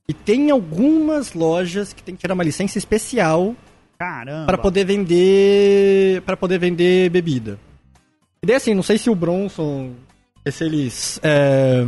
E 0.09 0.13
tem 0.13 0.51
algumas 0.51 1.33
lojas 1.33 1.93
que 1.93 2.03
tem 2.03 2.15
que 2.15 2.21
tirar 2.21 2.35
uma 2.35 2.45
licença 2.45 2.79
especial 2.79 3.55
Caramba. 3.99 4.47
para 4.47 4.59
poder 4.59 4.85
vender 4.85 6.23
para 6.23 6.37
poder 6.37 6.59
vender 6.59 7.11
bebida. 7.11 7.59
E 8.43 8.47
daí 8.47 8.57
assim, 8.57 8.75
não 8.75 8.83
sei 8.83 8.97
se 8.99 9.11
o 9.11 9.15
Bronson, 9.15 9.93
se 10.49 10.65
eles 10.65 11.19
é, 11.23 11.85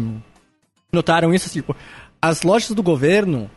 notaram 0.92 1.32
isso, 1.32 1.48
tipo, 1.50 1.74
as 2.20 2.42
lojas 2.42 2.70
do 2.72 2.82
governo 2.82 3.48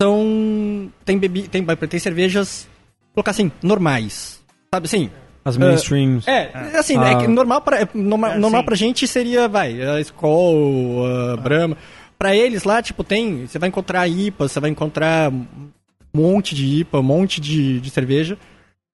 são 0.00 0.90
tem 1.04 1.18
bebi, 1.18 1.48
tem, 1.48 1.64
tem 1.64 2.00
cervejas, 2.00 2.68
vou 3.06 3.14
colocar 3.14 3.32
assim, 3.32 3.50
normais. 3.62 4.40
Sabe 4.72 4.86
assim? 4.86 5.10
As 5.44 5.56
mainstreams. 5.56 6.26
É, 6.26 6.50
assim, 6.76 6.96
Ah. 6.98 7.10
é 7.10 7.16
que 7.16 7.26
normal 7.28 7.60
para 7.62 7.80
é, 7.82 7.88
normal, 7.94 8.32
É, 8.32 8.38
normal 8.38 8.60
sim. 8.62 8.66
pra 8.66 8.76
gente 8.76 9.06
seria, 9.06 9.48
vai, 9.48 9.80
a 9.80 10.00
Skol, 10.00 11.04
a 11.32 11.36
Brahma. 11.36 11.76
Pra 12.18 12.34
eles 12.34 12.64
lá, 12.64 12.80
tipo, 12.82 13.04
tem, 13.04 13.46
você 13.46 13.58
vai 13.58 13.68
encontrar 13.68 14.08
IPA, 14.08 14.48
você 14.48 14.58
vai 14.58 14.70
encontrar 14.70 15.30
monte 16.16 16.54
de 16.54 16.64
IPA, 16.80 16.98
um 16.98 17.02
monte 17.02 17.40
de, 17.40 17.80
de 17.80 17.90
cerveja. 17.90 18.36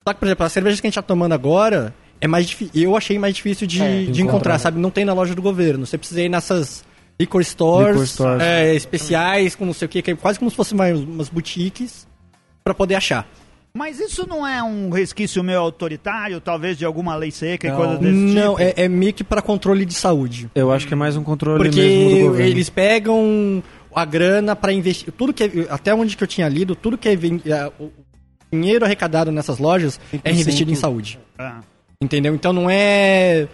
Só 0.07 0.13
que, 0.13 0.19
por 0.21 0.27
exemplo, 0.27 0.45
as 0.47 0.53
cervejas 0.53 0.81
que 0.81 0.87
a 0.87 0.91
gente 0.91 0.95
tá 0.97 1.03
tomando 1.03 1.33
agora 1.33 1.95
é 2.21 2.27
mais 2.27 2.47
difícil, 2.47 2.73
eu 2.83 2.97
achei 2.97 3.19
mais 3.19 3.35
difícil 3.35 3.67
de, 3.67 3.81
É, 3.83 3.89
de 4.03 4.03
encontrar. 4.03 4.23
encontrar, 4.23 4.59
sabe? 4.59 4.79
Não 4.81 4.91
tem 4.91 5.05
na 5.05 5.13
loja 5.13 5.35
do 5.35 5.43
governo. 5.43 5.87
Você 5.87 5.97
precisa 5.97 6.23
ir 6.23 6.29
nessas 6.29 6.85
liquor 7.21 7.43
stores, 7.45 7.91
Liquor 7.95 8.07
stores. 8.07 8.43
é, 8.43 8.75
especiais, 8.75 9.55
com 9.55 9.65
não 9.65 9.73
sei 9.73 9.87
o 9.87 9.89
que, 9.89 10.03
que 10.03 10.11
é 10.11 10.15
quase 10.17 10.39
como 10.39 10.51
se 10.51 10.57
fossem 10.57 10.77
mais 10.77 10.99
umas 11.01 11.29
boutiques 11.29 12.07
pra 12.65 12.75
poder 12.75 12.97
achar. 12.97 13.29
Mas 13.75 13.99
isso 14.01 14.27
não 14.29 14.47
é 14.47 14.63
um 14.63 14.91
resquício 14.91 15.43
meio 15.43 15.59
autoritário, 15.61 16.41
talvez 16.41 16.77
de 16.77 16.85
alguma 16.85 17.17
lei 17.17 17.31
seca 17.31 17.67
e 17.67 17.71
Não. 17.71 17.77
coisas 17.79 17.99
desse 18.01 18.13
Não, 18.19 18.57
tipo? 18.57 18.61
é, 18.63 18.85
é 18.85 18.89
meio 18.89 19.15
que 19.15 19.25
pra 19.25 19.41
controle 19.41 19.87
de 19.87 19.95
saúde. 19.95 20.51
Eu 20.55 20.71
acho 20.71 20.87
que 20.87 20.93
é 20.93 20.97
mais 20.97 21.17
um 21.17 21.23
controle 21.23 21.57
Porque 21.63 21.81
mesmo 21.81 22.11
do 22.19 22.27
governo. 22.27 22.51
eles 22.51 22.69
pegam 22.69 23.63
a 23.95 24.05
grana 24.05 24.55
pra 24.57 24.73
investir. 24.73 25.13
Tudo 25.13 25.33
que 25.33 25.67
até 25.71 25.95
onde 25.95 26.17
que 26.17 26.23
eu 26.23 26.29
tinha 26.29 26.49
lido, 26.49 26.75
tudo 26.75 26.99
que 26.99 27.09
é 27.09 27.13
é, 27.13 27.73
o 27.79 27.91
dinheiro 28.53 28.85
arrecadado 28.85 29.31
nessas 29.33 29.59
lojas 29.59 30.01
é 30.13 30.17
100%. 30.17 30.33
reinvestido 30.35 30.71
em 30.73 30.75
saúde. 30.75 31.19
Ah. 31.39 31.61
Entendeu? 32.01 32.35
Então 32.35 32.53
não 32.53 32.69
é 32.69 33.49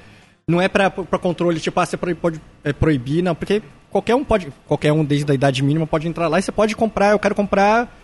não 0.49 0.61
é 0.61 0.67
pra, 0.67 0.91
pra 0.91 1.19
controle, 1.19 1.61
tipo, 1.61 1.79
ah, 1.79 1.85
você 1.85 1.97
pode, 1.97 2.41
é, 2.65 2.73
proibir, 2.73 3.23
não, 3.23 3.35
porque 3.35 3.63
qualquer 3.91 4.15
um 4.15 4.25
pode, 4.25 4.49
qualquer 4.67 4.93
um 4.93 5.05
desde 5.05 5.31
a 5.31 5.35
idade 5.35 5.63
mínima 5.63 5.87
pode 5.87 6.09
entrar 6.09 6.27
lá 6.27 6.39
e 6.39 6.43
você 6.43 6.51
pode 6.51 6.75
comprar, 6.75 7.11
eu 7.11 7.19
quero 7.19 7.35
comprar 7.35 7.95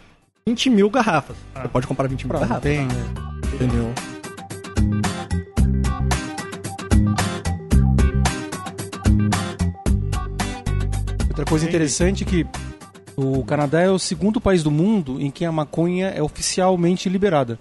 20 0.47 0.69
mil 0.69 0.91
garrafas. 0.91 1.37
Você 1.55 1.69
pode 1.69 1.87
comprar 1.87 2.07
20 2.07 2.21
mil 2.25 2.29
Pronto, 2.29 2.43
garrafas. 2.43 2.62
tem. 2.62 2.87
Entendeu? 3.55 3.91
Outra 11.45 11.51
coisa 11.51 11.69
interessante 11.69 12.25
é 12.25 12.27
que 12.27 12.47
o 13.14 13.45
Canadá 13.45 13.83
é 13.83 13.90
o 13.90 13.99
segundo 13.99 14.40
país 14.40 14.62
do 14.62 14.71
mundo 14.71 15.21
em 15.21 15.31
que 15.31 15.45
a 15.45 15.53
maconha 15.53 16.09
é 16.09 16.23
oficialmente 16.23 17.07
liberada. 17.07 17.59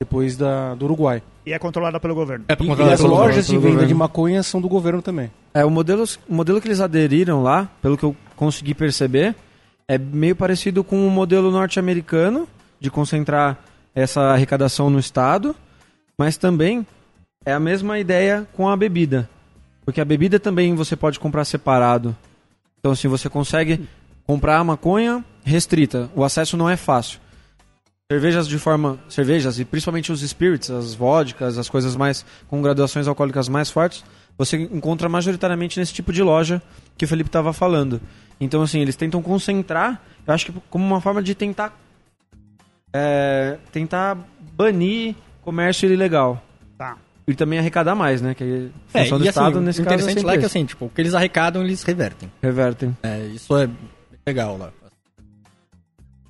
Depois 0.00 0.34
da, 0.34 0.74
do 0.74 0.86
Uruguai. 0.86 1.22
E 1.44 1.52
é 1.52 1.58
controlada 1.58 2.00
pelo 2.00 2.14
governo. 2.14 2.46
É 2.48 2.56
E, 2.58 2.66
e 2.66 2.82
as 2.90 3.02
pelo 3.02 3.12
lojas 3.12 3.46
de 3.46 3.52
venda 3.56 3.68
governo. 3.68 3.86
de 3.86 3.94
maconha 3.94 4.42
são 4.42 4.62
do 4.62 4.68
governo 4.68 5.02
também. 5.02 5.30
É, 5.52 5.62
o 5.62 5.70
modelo, 5.70 6.04
o 6.26 6.34
modelo 6.34 6.58
que 6.58 6.68
eles 6.68 6.80
aderiram 6.80 7.42
lá, 7.42 7.68
pelo 7.82 7.98
que 7.98 8.04
eu 8.04 8.16
consegui 8.34 8.72
perceber, 8.72 9.36
é 9.86 9.98
meio 9.98 10.34
parecido 10.34 10.82
com 10.82 11.06
o 11.06 11.10
modelo 11.10 11.50
norte-americano, 11.50 12.48
de 12.80 12.90
concentrar 12.90 13.58
essa 13.94 14.22
arrecadação 14.22 14.88
no 14.88 14.98
Estado, 14.98 15.54
mas 16.18 16.38
também 16.38 16.86
é 17.44 17.52
a 17.52 17.60
mesma 17.60 17.98
ideia 17.98 18.48
com 18.54 18.70
a 18.70 18.74
bebida. 18.74 19.28
Porque 19.84 20.00
a 20.00 20.04
bebida 20.04 20.40
também 20.40 20.74
você 20.74 20.96
pode 20.96 21.20
comprar 21.20 21.44
separado. 21.44 22.16
Então, 22.78 22.92
assim, 22.92 23.08
você 23.08 23.28
consegue 23.28 23.88
comprar 24.26 24.62
maconha 24.64 25.24
restrita. 25.44 26.10
O 26.14 26.22
acesso 26.22 26.56
não 26.56 26.68
é 26.68 26.76
fácil. 26.76 27.20
Cervejas 28.10 28.48
de 28.48 28.58
forma. 28.58 28.98
Cervejas, 29.08 29.58
e 29.58 29.64
principalmente 29.64 30.10
os 30.12 30.20
spirits, 30.20 30.70
as 30.70 30.94
vodkas, 30.94 31.58
as 31.58 31.68
coisas 31.68 31.94
mais. 31.96 32.24
com 32.48 32.62
graduações 32.62 33.06
alcoólicas 33.06 33.48
mais 33.48 33.70
fortes, 33.70 34.04
você 34.36 34.56
encontra 34.56 35.08
majoritariamente 35.08 35.78
nesse 35.78 35.92
tipo 35.92 36.12
de 36.12 36.22
loja 36.22 36.62
que 36.96 37.04
o 37.04 37.08
Felipe 37.08 37.28
estava 37.28 37.52
falando. 37.52 38.00
Então, 38.40 38.62
assim, 38.62 38.80
eles 38.80 38.96
tentam 38.96 39.20
concentrar, 39.20 40.00
eu 40.26 40.32
acho 40.32 40.46
que 40.46 40.52
como 40.70 40.84
uma 40.86 41.00
forma 41.00 41.22
de 41.22 41.34
tentar. 41.34 41.76
é, 42.92 43.58
tentar 43.72 44.16
banir 44.52 45.14
comércio 45.42 45.90
ilegal. 45.90 46.42
E 47.28 47.34
também 47.34 47.58
arrecadar 47.58 47.94
mais, 47.94 48.22
né? 48.22 48.34
Que 48.34 48.70
a 48.94 48.98
É, 48.98 49.02
função 49.02 49.18
do 49.18 49.24
e 49.24 49.28
assim, 49.28 49.38
Estado, 49.38 49.60
nesse 49.60 49.82
caso, 49.82 49.92
é 49.92 49.96
interessante 49.98 50.24
lá 50.24 50.34
é 50.34 50.38
que 50.38 50.44
assim, 50.46 50.64
tipo, 50.64 50.86
o 50.86 50.88
que 50.88 51.00
eles 51.00 51.12
arrecadam, 51.14 51.62
eles 51.62 51.82
revertem. 51.82 52.32
revertem. 52.42 52.96
É, 53.02 53.26
isso 53.26 53.54
é 53.56 53.68
legal 54.26 54.56
lá. 54.56 54.72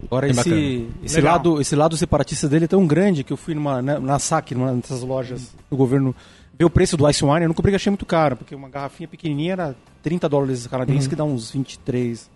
Agora 0.03 0.27
Bem 0.27 0.31
esse, 0.31 0.51
bacana. 0.51 0.87
esse, 1.05 1.17
Legal. 1.17 1.33
lado, 1.33 1.61
esse 1.61 1.77
lado 1.77 1.97
separatista 1.97 2.49
dele 2.49 2.67
é 2.67 2.69
tão 2.69 2.87
grande 2.87 3.25
que 3.25 3.33
eu 3.33 3.37
fui 3.37 3.55
numa, 3.55 3.83
na, 3.83 3.99
na 3.99 4.19
SAC, 4.19 4.53
numa 4.55 4.73
dessas 4.75 5.03
lojas 5.03 5.53
do 5.71 5.77
governo, 5.77 6.15
ver 6.57 6.65
o 6.65 6.71
preço 6.71 6.97
do 6.97 7.09
Ice 7.09 7.25
Wine, 7.25 7.43
eu 7.43 7.49
não 7.49 7.55
comprei, 7.55 7.75
achei 7.75 7.91
muito 7.91 8.07
caro, 8.07 8.37
porque 8.37 8.55
uma 8.55 8.69
garrafinha 8.69 9.09
pequenininha 9.09 9.53
era 9.55 9.77
30 10.03 10.29
dólares 10.29 10.67
canadenses, 10.69 11.09
que 11.09 11.17
dá 11.17 11.25
uns 11.25 11.51
23 11.51 12.31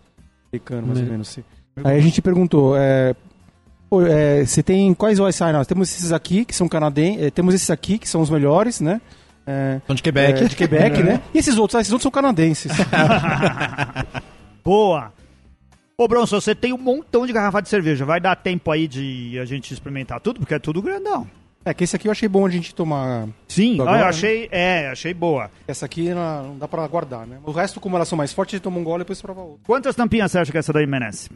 americanos, 0.52 0.86
mais 0.86 0.98
ou 0.98 1.04
Uhum. 1.04 1.10
menos. 1.12 1.28
assim. 1.28 1.44
Aí 1.84 1.98
a 1.98 2.02
gente 2.02 2.20
perguntou, 2.20 2.76
é, 2.76 3.14
pô, 3.92 4.00
é, 4.06 4.42
você 4.42 4.62
tem 4.62 4.94
quais 4.94 5.18
Wine? 5.20 5.52
Nós 5.52 5.66
temos 5.66 5.92
esses 5.94 6.12
aqui, 6.12 6.46
que 6.46 6.56
são 6.56 6.66
canadenses, 6.66 7.30
temos 7.32 7.54
esses 7.54 7.68
aqui, 7.68 7.98
que 7.98 8.08
são 8.08 8.22
os 8.22 8.30
melhores, 8.30 8.80
né? 8.80 9.02
É, 9.46 9.82
São 9.86 9.94
de 9.94 10.02
Quebec. 10.02 10.42
é, 10.42 10.48
de 10.48 10.56
Quebec, 10.56 11.02
né? 11.04 11.20
E 11.34 11.38
esses 11.38 11.58
outros? 11.58 11.74
Ah, 11.74 11.82
esses 11.82 11.92
outros 11.92 12.04
são 12.04 12.10
canadenses. 12.10 12.72
Boa! 14.64 15.12
Ô, 15.98 16.08
Bronson, 16.08 16.40
você 16.40 16.54
tem 16.54 16.72
um 16.72 16.78
montão 16.78 17.26
de 17.26 17.34
garrafa 17.34 17.60
de 17.60 17.68
cerveja. 17.68 18.06
Vai 18.06 18.18
dar 18.18 18.34
tempo 18.34 18.70
aí 18.70 18.88
de 18.88 19.38
a 19.38 19.44
gente 19.44 19.74
experimentar 19.74 20.20
tudo? 20.20 20.40
Porque 20.40 20.54
é 20.54 20.58
tudo 20.58 20.80
grandão. 20.80 21.26
é 21.62 21.74
que 21.74 21.84
esse 21.84 21.94
aqui 21.94 22.08
eu 22.08 22.12
achei 22.12 22.28
bom 22.30 22.46
a 22.46 22.50
gente 22.50 22.74
tomar. 22.74 23.28
Sim, 23.46 23.74
Agora, 23.74 23.90
ah, 23.90 23.98
eu 23.98 24.04
né? 24.04 24.08
achei, 24.08 24.48
é, 24.50 24.88
achei 24.88 25.12
boa. 25.12 25.50
Essa 25.68 25.84
aqui 25.84 26.08
não, 26.14 26.44
não 26.44 26.58
dá 26.58 26.66
pra 26.66 26.86
guardar, 26.86 27.26
né? 27.26 27.36
O 27.44 27.52
resto, 27.52 27.78
como 27.78 27.96
elas 27.96 28.08
são 28.08 28.16
mais 28.16 28.32
fortes, 28.32 28.54
a 28.54 28.56
gente 28.56 28.64
toma 28.64 28.78
um 28.78 28.84
gole 28.84 29.02
e 29.02 29.04
depois 29.04 29.20
prova 29.20 29.42
outro. 29.42 29.60
Quantas 29.66 29.94
tampinhas 29.94 30.32
você 30.32 30.38
acha 30.38 30.50
que 30.50 30.56
essa 30.56 30.72
daí 30.72 30.86
merece? 30.86 31.28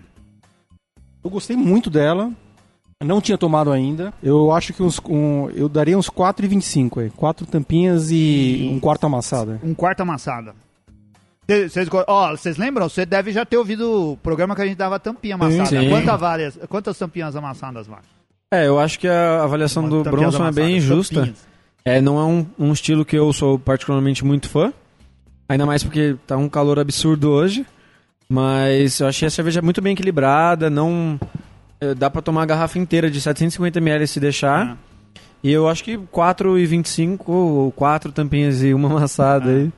Eu 1.23 1.29
gostei 1.29 1.55
muito 1.55 1.90
dela. 1.90 2.33
Não 3.04 3.20
tinha 3.20 3.37
tomado 3.37 3.70
ainda. 3.70 4.12
Eu 4.22 4.50
acho 4.52 4.72
que 4.72 4.82
uns, 4.82 4.98
um, 5.09 5.50
eu 5.50 5.68
daria 5.68 5.98
uns 5.98 6.09
4,25 6.09 7.02
aí. 7.02 7.11
Quatro 7.11 7.44
tampinhas 7.46 8.11
e 8.11 8.70
um 8.72 8.80
quarto 8.80 9.04
amassado. 9.04 9.61
Um 9.62 9.74
quarto 9.74 10.00
amassada. 10.00 10.54
Cê- 11.48 11.68
Vocês 11.68 11.88
vocês 11.88 12.56
lembram? 12.56 12.88
Você 12.88 13.04
deve 13.04 13.32
já 13.32 13.44
ter 13.44 13.59
ouvido 13.59 14.12
o 14.12 14.16
programa 14.16 14.56
que 14.56 14.62
a 14.62 14.66
gente 14.66 14.76
dava 14.78 14.98
tampinha 14.98 15.35
amassada. 15.35 15.66
sim. 15.66 15.90
Quanta 15.90 16.16
várias, 16.16 16.59
quantas 16.68 16.98
tampinhas 16.98 17.37
amassadas, 17.37 17.87
Marcos? 17.87 18.09
É, 18.50 18.66
eu 18.66 18.78
acho 18.78 18.98
que 18.98 19.06
a 19.09 19.42
avaliação 19.42 19.87
do 19.88 20.02
Tampinhas 20.02 20.35
Bronson 20.35 20.46
é 20.48 20.52
bem 20.52 20.76
injusta. 20.78 21.16
tampinhas. 21.16 21.46
É, 21.85 22.00
não 22.00 22.18
é 22.18 22.24
um, 22.24 22.46
um 22.59 22.72
estilo 22.72 23.04
que 23.04 23.16
eu 23.16 23.30
sou 23.32 23.59
particularmente 23.59 24.24
muito 24.24 24.48
fã. 24.48 24.72
Ainda 25.48 25.66
mais 25.66 25.85
porque 25.85 26.16
tá 26.26 26.37
um 26.37 26.48
calor 26.48 26.78
absurdo 26.78 27.30
hoje. 27.30 27.64
Mas 28.28 28.98
eu 29.00 29.06
achei 29.06 29.28
a 29.28 29.30
cerveja 29.30 29.61
muito 29.62 29.80
bem 29.82 29.92
equilibrada, 29.92 30.68
não... 30.70 31.20
eh, 31.80 31.94
Dá 31.94 32.10
pra 32.10 32.22
tomar 32.22 32.42
a 32.42 32.46
garrafa 32.46 32.78
inteira 32.78 33.10
de 33.10 33.20
750ml 33.20 34.06
se 34.06 34.20
deixar. 34.20 34.72
Ah. 34.72 34.76
E 35.42 35.52
eu 35.52 35.68
acho 35.68 35.84
que 35.84 35.96
4,25 35.96 37.28
ou 37.28 37.72
4 37.72 38.10
tampinhas 38.12 38.62
e 38.62 38.74
uma 38.74 38.88
amassada 38.96 39.50
aí 39.50 39.72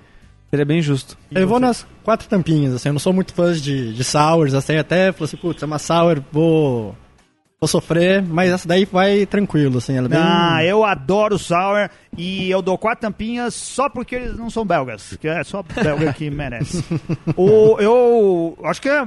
seria 0.50 0.64
bem 0.64 0.80
justo. 0.80 1.16
Eu 1.30 1.46
vou 1.46 1.61
nas 1.61 1.87
quatro 2.02 2.28
tampinhas, 2.28 2.74
assim, 2.74 2.88
eu 2.88 2.94
não 2.94 3.00
sou 3.00 3.12
muito 3.12 3.34
fã 3.34 3.52
de, 3.52 3.92
de 3.92 4.04
sours, 4.04 4.54
assim, 4.54 4.76
até 4.76 5.12
falou 5.12 5.26
assim, 5.26 5.37
putz, 5.37 5.62
é 5.62 5.66
uma 5.66 5.78
sour, 5.78 6.22
vou... 6.32 6.96
vou 7.61 7.68
sofrer, 7.68 8.22
mas 8.22 8.50
essa 8.50 8.66
daí 8.66 8.87
vai 8.87 9.26
tranquilo, 9.26 9.76
assim, 9.76 9.96
ela 9.96 10.06
é 10.06 10.08
bem... 10.08 10.18
Ah, 10.18 10.64
eu 10.64 10.84
adoro 10.84 11.38
sour 11.38 11.90
e 12.16 12.50
eu 12.50 12.62
dou 12.62 12.78
quatro 12.78 13.02
tampinhas 13.02 13.54
só 13.54 13.90
porque 13.90 14.14
eles 14.14 14.38
não 14.38 14.48
são 14.48 14.64
belgas, 14.64 15.18
que 15.20 15.28
é 15.28 15.44
só 15.44 15.62
belga 15.62 16.14
que 16.14 16.30
merece. 16.30 16.82
o, 17.37 17.78
eu 17.78 18.58
acho 18.64 18.80
que 18.80 18.88
é- 18.88 19.06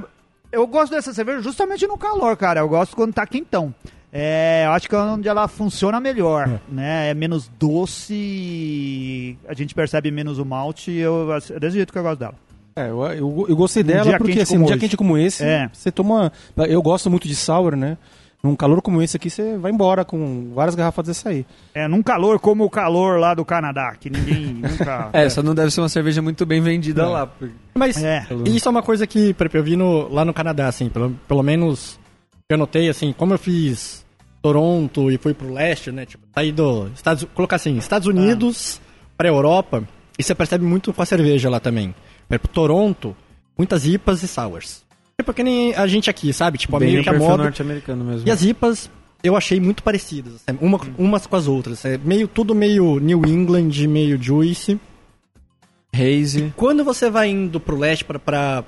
eu 0.52 0.66
gosto 0.66 0.92
dessa 0.92 1.12
cerveja 1.12 1.40
justamente 1.40 1.86
no 1.86 1.96
calor, 1.98 2.36
cara. 2.36 2.60
Eu 2.60 2.68
gosto 2.68 2.94
quando 2.94 3.12
tá 3.14 3.26
quentão. 3.26 3.74
É, 4.12 4.64
eu 4.66 4.72
acho 4.72 4.88
que 4.88 4.94
é 4.94 4.98
onde 4.98 5.26
ela 5.26 5.48
funciona 5.48 5.98
melhor, 5.98 6.60
né? 6.68 7.08
É 7.10 7.14
menos 7.14 7.48
doce, 7.58 9.38
a 9.48 9.54
gente 9.54 9.74
percebe 9.74 10.10
menos 10.10 10.38
o 10.38 10.44
malte. 10.44 10.90
Eu, 10.92 11.28
é 11.32 11.58
desse 11.58 11.76
jeito 11.76 11.92
que 11.92 11.98
eu 11.98 12.02
gosto 12.02 12.18
dela. 12.20 12.34
É, 12.76 12.88
eu, 12.88 13.02
eu, 13.04 13.46
eu 13.48 13.56
gostei 13.56 13.82
dela 13.82 14.04
dia 14.04 14.18
porque 14.18 14.40
assim, 14.40 14.56
um 14.56 14.64
dia 14.64 14.72
hoje. 14.74 14.80
quente 14.80 14.96
como 14.96 15.16
esse, 15.18 15.44
É. 15.44 15.68
você 15.72 15.90
toma. 15.90 16.32
Eu 16.56 16.80
gosto 16.82 17.10
muito 17.10 17.26
de 17.28 17.34
sour, 17.34 17.76
né? 17.76 17.96
Num 18.42 18.56
calor 18.56 18.82
como 18.82 19.00
esse 19.00 19.16
aqui, 19.16 19.30
você 19.30 19.56
vai 19.56 19.70
embora 19.70 20.04
com 20.04 20.50
várias 20.52 20.74
garrafas 20.74 21.06
dessa 21.06 21.28
aí. 21.28 21.46
É, 21.72 21.86
num 21.86 22.02
calor 22.02 22.40
como 22.40 22.64
o 22.64 22.70
calor 22.70 23.20
lá 23.20 23.34
do 23.34 23.44
Canadá, 23.44 23.94
que 23.98 24.10
ninguém 24.10 24.46
nunca. 24.60 25.10
É, 25.12 25.24
essa 25.24 25.42
não 25.44 25.54
deve 25.54 25.70
ser 25.70 25.80
uma 25.80 25.88
cerveja 25.88 26.20
muito 26.20 26.44
bem 26.44 26.60
vendida 26.60 27.08
lá. 27.08 27.26
porque- 27.26 27.54
Mas 27.74 28.02
É. 28.02 28.26
isso 28.46 28.66
é 28.68 28.70
uma 28.70 28.82
coisa 28.82 29.06
que 29.06 29.32
por 29.34 29.44
exemplo, 29.44 29.58
eu 29.60 29.62
vi 29.64 29.76
no- 29.76 30.08
lá 30.12 30.24
no 30.24 30.34
Canadá, 30.34 30.66
assim, 30.66 30.88
pelo, 30.88 31.10
pelo 31.28 31.42
menos 31.42 32.00
eu 32.48 32.58
notei, 32.58 32.88
assim, 32.88 33.12
como 33.16 33.32
eu 33.32 33.38
fiz 33.38 34.04
Toronto 34.42 35.08
e 35.08 35.18
fui 35.18 35.32
pro 35.34 35.52
leste, 35.52 35.92
né? 35.92 36.04
Tipo, 36.04 36.24
saí 36.34 36.50
do. 36.50 36.88
Estados, 36.88 37.24
colocar 37.34 37.56
assim, 37.56 37.76
Estados 37.78 38.08
Unidos 38.08 38.80
pra 39.16 39.28
Europa, 39.28 39.84
e 40.18 40.22
você 40.22 40.34
percebe 40.34 40.64
muito 40.64 40.92
com 40.92 41.00
a 41.00 41.06
cerveja 41.06 41.48
lá 41.48 41.60
também. 41.60 41.94
Por 42.26 42.34
exemplo, 42.34 42.50
Toronto, 42.52 43.16
muitas 43.56 43.86
IPAs 43.86 44.20
e 44.24 44.26
sours. 44.26 44.82
Tipo, 45.22 45.32
que 45.34 45.42
nem 45.42 45.74
a 45.74 45.86
gente 45.86 46.10
aqui, 46.10 46.32
sabe? 46.32 46.58
Tipo, 46.58 46.78
bem 46.78 46.88
meio 46.88 46.98
no 46.98 47.04
que 47.04 47.08
a 47.08 47.12
perfil 47.12 47.28
moda. 47.30 47.42
norte-americano 47.44 48.04
mesmo. 48.04 48.26
E 48.28 48.30
as 48.30 48.42
IPAs 48.42 48.90
eu 49.24 49.36
achei 49.36 49.60
muito 49.60 49.82
parecidas, 49.82 50.34
assim, 50.34 50.58
uma, 50.60 50.80
umas 50.98 51.26
com 51.26 51.36
as 51.36 51.46
outras. 51.46 51.84
É 51.84 51.96
meio 51.98 52.26
tudo 52.26 52.54
meio 52.54 52.98
New 52.98 53.22
England, 53.26 53.70
meio 53.88 54.20
juicy. 54.20 54.78
Haze. 55.94 56.52
Quando 56.56 56.84
você 56.84 57.10
vai 57.10 57.28
indo 57.30 57.60
pro 57.60 57.76
leste, 57.78 58.04
pra, 58.04 58.18
pra, 58.18 58.64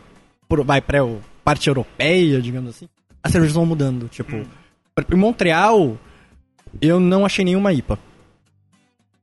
pro- 0.49 0.65
vai 0.65 0.81
pra 0.81 1.05
o- 1.05 1.21
parte 1.43 1.69
europeia, 1.69 2.41
digamos 2.41 2.71
assim, 2.71 2.87
as 3.23 3.33
cervejas 3.33 3.55
vão 3.55 3.65
mudando. 3.67 4.09
Tipo, 4.09 4.37
em 4.37 5.17
Montreal, 5.17 5.99
eu 6.81 7.01
não 7.01 7.25
achei 7.25 7.45
nenhuma 7.45 7.73
IPA. 7.73 7.99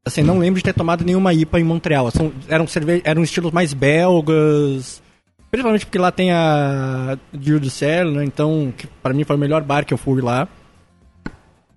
Assim, 0.04 0.24
não 0.24 0.39
lembro 0.39 0.58
de 0.60 0.63
ter 0.63 0.74
tomado 0.74 1.06
nenhuma 1.06 1.32
IPA 1.32 1.60
em 1.60 1.63
Montreal. 1.63 2.10
São, 2.10 2.32
eram, 2.48 2.65
cerve 2.67 3.02
eram 3.06 3.22
estilos 3.24 3.52
mais 3.52 3.72
belgas. 3.74 5.02
Principalmente 5.51 5.85
porque 5.85 5.97
lá 5.99 6.11
tem 6.11 6.31
a 6.31 7.17
Dieu 7.33 7.59
du 7.59 7.69
Ciel, 7.69 8.09
né? 8.11 8.23
Então, 8.23 8.73
que 8.75 8.87
pra 8.87 9.13
mim 9.13 9.25
foi 9.25 9.35
o 9.35 9.39
melhor 9.39 9.61
bar 9.61 9.85
que 9.85 9.93
eu 9.93 9.97
fui 9.97 10.21
lá. 10.21 10.47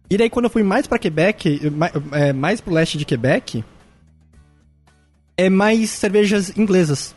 E 0.08 0.16
daí 0.16 0.30
quando 0.30 0.44
eu 0.44 0.50
fui 0.50 0.62
mais 0.62 0.87
pra 0.87 0.98
Quebec, 0.98 1.68
ma- 1.70 1.90
é, 2.12 2.32
mais 2.32 2.60
pro 2.60 2.72
leste 2.72 2.96
de 2.96 3.04
Quebec, 3.04 3.64
é 5.37 5.50
mais 5.50 5.90
cervejas 5.90 6.56
inglesas. 6.56 7.14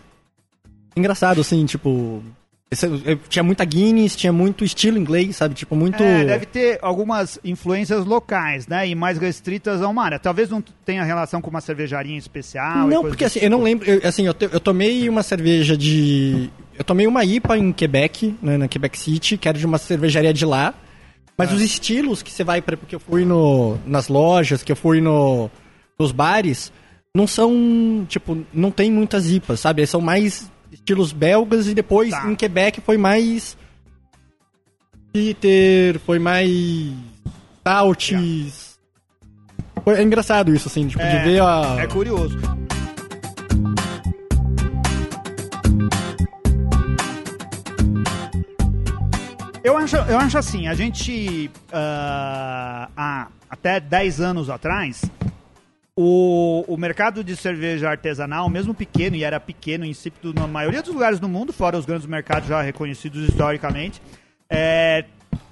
Engraçado, 0.95 1.41
assim, 1.41 1.63
tipo. 1.65 2.23
Esse- 2.69 2.85
eu- 2.85 3.17
Tinha 3.29 3.43
muita 3.43 3.63
Guinness, 3.63 4.15
tinha 4.15 4.31
muito 4.33 4.63
estilo 4.65 4.97
inglês, 4.97 5.35
sabe? 5.37 5.55
Tipo, 5.55 5.75
muito. 5.75 6.01
É, 6.03 6.25
deve 6.25 6.45
ter 6.45 6.79
algumas 6.81 7.39
influências 7.43 8.05
locais, 8.05 8.67
né? 8.67 8.87
E 8.87 8.93
mais 8.95 9.17
restritas 9.17 9.81
a 9.81 9.87
uma 9.87 10.03
área. 10.03 10.19
Talvez 10.19 10.49
não 10.49 10.61
tenha 10.85 11.03
relação 11.03 11.41
com 11.41 11.49
uma 11.49 11.61
cervejaria 11.61 12.17
especial. 12.17 12.87
Não, 12.87 13.01
porque 13.03 13.25
assim, 13.25 13.39
eu 13.39 13.49
não 13.49 13.57
tipo. 13.59 13.65
lembro. 13.65 13.89
eu- 13.89 14.01
assim, 14.07 14.25
eu, 14.25 14.33
te- 14.33 14.49
eu 14.51 14.59
tomei 14.59 15.07
uma 15.07 15.23
cerveja 15.23 15.77
de. 15.77 16.49
Eu 16.77 16.83
tomei 16.83 17.07
uma 17.07 17.23
IPA 17.25 17.57
em 17.57 17.71
Quebec, 17.71 18.35
né, 18.41 18.57
na 18.57 18.67
Quebec 18.67 18.97
City, 18.99 19.37
que 19.37 19.47
era 19.47 19.57
de 19.57 19.65
uma 19.65 19.77
cervejaria 19.77 20.33
de 20.33 20.45
lá. 20.45 20.73
Mas 21.37 21.53
os 21.53 21.61
estilos 21.61 22.23
que 22.23 22.31
você 22.31 22.43
vai 22.43 22.61
para 22.63 22.75
porque 22.75 22.95
eu 22.95 22.99
fui 22.99 23.23
no, 23.23 23.77
nas 23.85 24.07
lojas, 24.07 24.63
que 24.63 24.71
eu 24.71 24.75
fui 24.75 24.99
no, 24.99 25.51
nos 25.99 26.11
bares, 26.11 26.71
não 27.15 27.27
são, 27.27 28.05
tipo, 28.09 28.43
não 28.51 28.71
tem 28.71 28.91
muitas 28.91 29.29
IPAs, 29.31 29.59
sabe? 29.59 29.85
São 29.85 30.01
mais 30.01 30.51
estilos 30.71 31.11
belgas 31.11 31.67
e 31.67 31.73
depois 31.73 32.09
Tá. 32.11 32.29
em 32.29 32.35
Quebec 32.35 32.81
foi 32.81 32.97
mais 32.97 33.57
Peter, 35.11 35.99
foi 35.99 36.19
mais 36.19 36.49
Stouts. 37.59 38.77
Foi, 39.83 39.95
é 39.95 40.03
engraçado 40.03 40.53
isso, 40.53 40.67
assim, 40.67 40.87
tipo, 40.87 41.01
É, 41.01 41.17
de 41.17 41.23
ver 41.29 41.41
a... 41.41 41.77
É 41.79 41.87
curioso. 41.87 42.37
Eu 49.63 49.75
acho, 49.77 49.95
eu 49.97 50.17
acho 50.17 50.37
assim, 50.37 50.67
a 50.67 50.73
gente 50.73 51.51
ah, 51.73 52.87
há 52.95 53.27
até 53.49 53.79
10 53.79 54.21
anos 54.21 54.49
atrás, 54.49 55.03
o, 55.99 56.63
o 56.67 56.77
mercado 56.77 57.23
de 57.23 57.35
cerveja 57.35 57.89
artesanal, 57.89 58.47
mesmo 58.49 58.71
pequeno, 58.73 59.15
e 59.15 59.23
era 59.23 59.39
pequeno, 59.39 59.83
insípido 59.83 60.31
na 60.31 60.45
maioria 60.47 60.83
dos 60.83 60.93
lugares 60.93 61.19
do 61.19 61.27
mundo, 61.27 61.51
fora 61.51 61.75
os 61.75 61.85
grandes 61.87 62.05
mercados 62.05 62.47
já 62.47 62.61
reconhecidos 62.61 63.27
historicamente, 63.27 63.99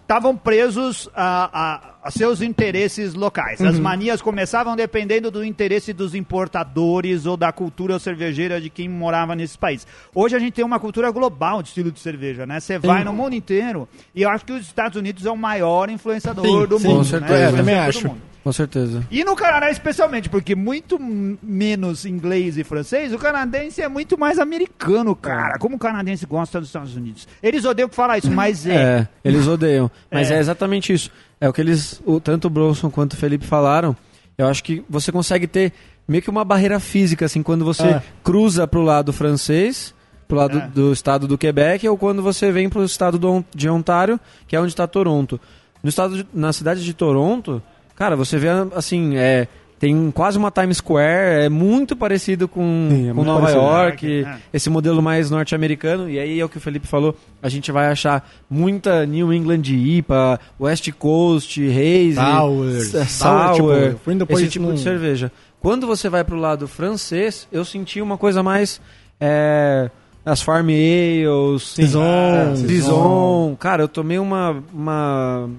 estavam 0.01 0.37
presos 0.37 1.09
a, 1.15 1.49
a- 1.51 1.95
a 2.03 2.11
seus 2.11 2.39
interesses 2.41 3.15
locais. 3.15 3.59
As 3.59 3.79
manias 3.79 4.21
começavam 4.21 4.75
dependendo 4.75 5.31
do 5.31 5.43
interesse 5.43 5.91
dos 5.91 6.13
importadores 6.13 7.25
ou 7.25 7.35
da 7.35 7.51
cultura 7.51 7.97
cervejeira 7.97 8.61
de 8.61 8.69
quem 8.69 8.87
morava 8.87 9.35
nesse 9.35 9.57
país. 9.57 9.87
Hoje 10.13 10.35
a 10.35 10.39
gente 10.39 10.53
tem 10.53 10.63
uma 10.63 10.79
cultura 10.79 11.09
global 11.09 11.63
de 11.63 11.69
estilo 11.69 11.91
de 11.91 11.99
cerveja, 11.99 12.45
né? 12.45 12.59
Você 12.59 12.77
vai 12.77 13.03
no 13.03 13.11
mundo 13.11 13.33
inteiro 13.33 13.89
e 14.13 14.21
eu 14.21 14.29
acho 14.29 14.45
que 14.45 14.53
os 14.53 14.61
Estados 14.61 14.95
Unidos 14.99 15.25
é 15.25 15.31
o 15.31 15.35
maior 15.35 15.89
influenciador 15.89 16.45
Sim, 16.45 16.67
do 16.67 16.77
sim, 16.79 16.87
mundo. 16.87 16.97
com 16.97 17.03
certeza. 17.03 17.33
né? 17.33 17.41
É, 17.41 17.47
Influenciador 17.47 17.57
também 17.57 17.75
acho. 17.75 18.07
mundo. 18.07 18.21
Com 18.45 18.51
certeza. 18.53 19.03
E 19.09 19.23
no 19.23 19.35
Canadá 19.35 19.71
especialmente, 19.71 20.29
porque 20.29 20.53
muito 20.55 20.99
menos 21.41 22.05
inglês 22.05 22.59
e 22.59 22.63
francês, 22.63 23.11
o 23.11 23.17
canadense 23.17 23.81
é 23.81 23.87
muito 23.89 24.17
mais 24.19 24.37
americano, 24.37 25.15
cara. 25.15 25.57
Como 25.57 25.77
o 25.77 25.79
canadense 25.79 26.27
gosta 26.27 26.59
dos 26.59 26.69
Estados 26.69 26.95
Unidos. 26.95 27.27
Eles 27.41 27.65
odeiam 27.65 27.89
falar 27.89 28.19
isso, 28.19 28.29
mas 28.31 28.67
é. 28.67 28.75
É, 28.99 29.07
eles 29.23 29.47
odeiam. 29.47 29.89
Mas 30.11 30.29
É. 30.29 30.35
é. 30.35 30.39
exatamente 30.39 30.93
isso. 30.93 31.09
É 31.41 31.49
o 31.49 31.53
que 31.53 31.59
eles, 31.59 31.99
o, 32.05 32.19
tanto 32.19 32.45
o 32.45 32.49
Bronson 32.51 32.91
quanto 32.91 33.13
o 33.13 33.17
Felipe 33.17 33.45
falaram. 33.47 33.97
Eu 34.37 34.47
acho 34.47 34.63
que 34.63 34.83
você 34.87 35.11
consegue 35.11 35.47
ter 35.47 35.73
meio 36.07 36.21
que 36.21 36.29
uma 36.29 36.45
barreira 36.45 36.79
física, 36.79 37.25
assim, 37.25 37.41
quando 37.41 37.65
você 37.65 37.83
É. 37.87 38.03
cruza 38.23 38.67
pro 38.67 38.81
lado 38.83 39.11
francês, 39.11 39.91
pro 40.27 40.37
lado 40.37 40.59
É. 40.59 40.67
do 40.67 40.93
estado 40.93 41.27
do 41.27 41.35
Quebec, 41.35 41.87
ou 41.89 41.97
quando 41.97 42.21
você 42.21 42.51
vem 42.51 42.69
pro 42.69 42.83
estado 42.83 43.17
do 43.17 43.43
de 43.55 43.67
Ontário, 43.67 44.19
que 44.47 44.55
é 44.55 44.59
onde 44.59 44.69
está 44.69 44.85
Toronto. 44.85 45.41
No 45.81 45.89
estado 45.89 46.17
de- 46.17 46.27
na 46.33 46.53
cidade 46.53 46.83
de 46.83 46.93
Toronto, 46.93 47.61
cara, 47.95 48.15
você 48.15 48.37
vê 48.37 48.47
assim, 48.75 49.15
é, 49.17 49.47
tem 49.79 50.09
quase 50.11 50.37
uma 50.37 50.49
Times 50.51 50.77
Square, 50.77 51.43
é 51.45 51.49
muito 51.49 51.95
parecido 51.95 52.47
com, 52.47 52.87
Sim, 52.89 53.05
é 53.05 53.09
com 53.09 53.15
muito 53.15 53.27
Nova 53.27 53.41
parecido. 53.41 53.63
York, 53.63 54.23
É. 54.25 54.37
esse 54.53 54.69
modelo 54.69 55.01
mais 55.01 55.29
norte-americano, 55.29 56.09
e 56.09 56.17
aí 56.19 56.39
é 56.39 56.45
o 56.45 56.49
que 56.49 56.57
o 56.57 56.61
Felipe 56.61 56.87
falou, 56.87 57.15
a 57.41 57.49
gente 57.49 57.71
vai 57.71 57.87
achar 57.87 58.27
muita 58.49 59.05
New 59.05 59.33
England 59.33 59.63
IPA, 59.67 60.39
West 60.59 60.89
Coast, 60.93 61.61
Haze, 61.61 62.15
Sour. 62.15 63.05
Sour, 63.07 63.53
tipo, 63.55 64.33
esse 64.33 64.47
tipo 64.47 64.65
num- 64.65 64.73
de 64.75 64.79
cerveja. 64.81 65.31
Quando 65.61 65.85
você 65.87 66.07
vai 66.09 66.23
pro 66.23 66.37
lado 66.37 66.67
francês, 66.67 67.47
eu 67.51 67.65
senti 67.65 67.99
uma 68.01 68.17
coisa 68.17 68.41
mais... 68.43 68.79
é, 69.19 69.89
as 70.25 70.41
Farm 70.41 70.69
Ales, 70.69 71.61
é, 71.77 71.81
Saison. 71.83 72.55
Saison. 72.55 73.55
Cara, 73.59 73.83
eu 73.83 73.87
tomei 73.87 74.17
uma... 74.19 74.63
uma 74.73 75.49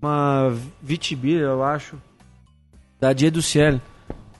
uma 0.00 0.54
Vitibir, 0.82 1.40
eu 1.40 1.62
acho, 1.62 1.96
da 3.00 3.12
Dia 3.12 3.30
do 3.30 3.42
Ciel. 3.42 3.80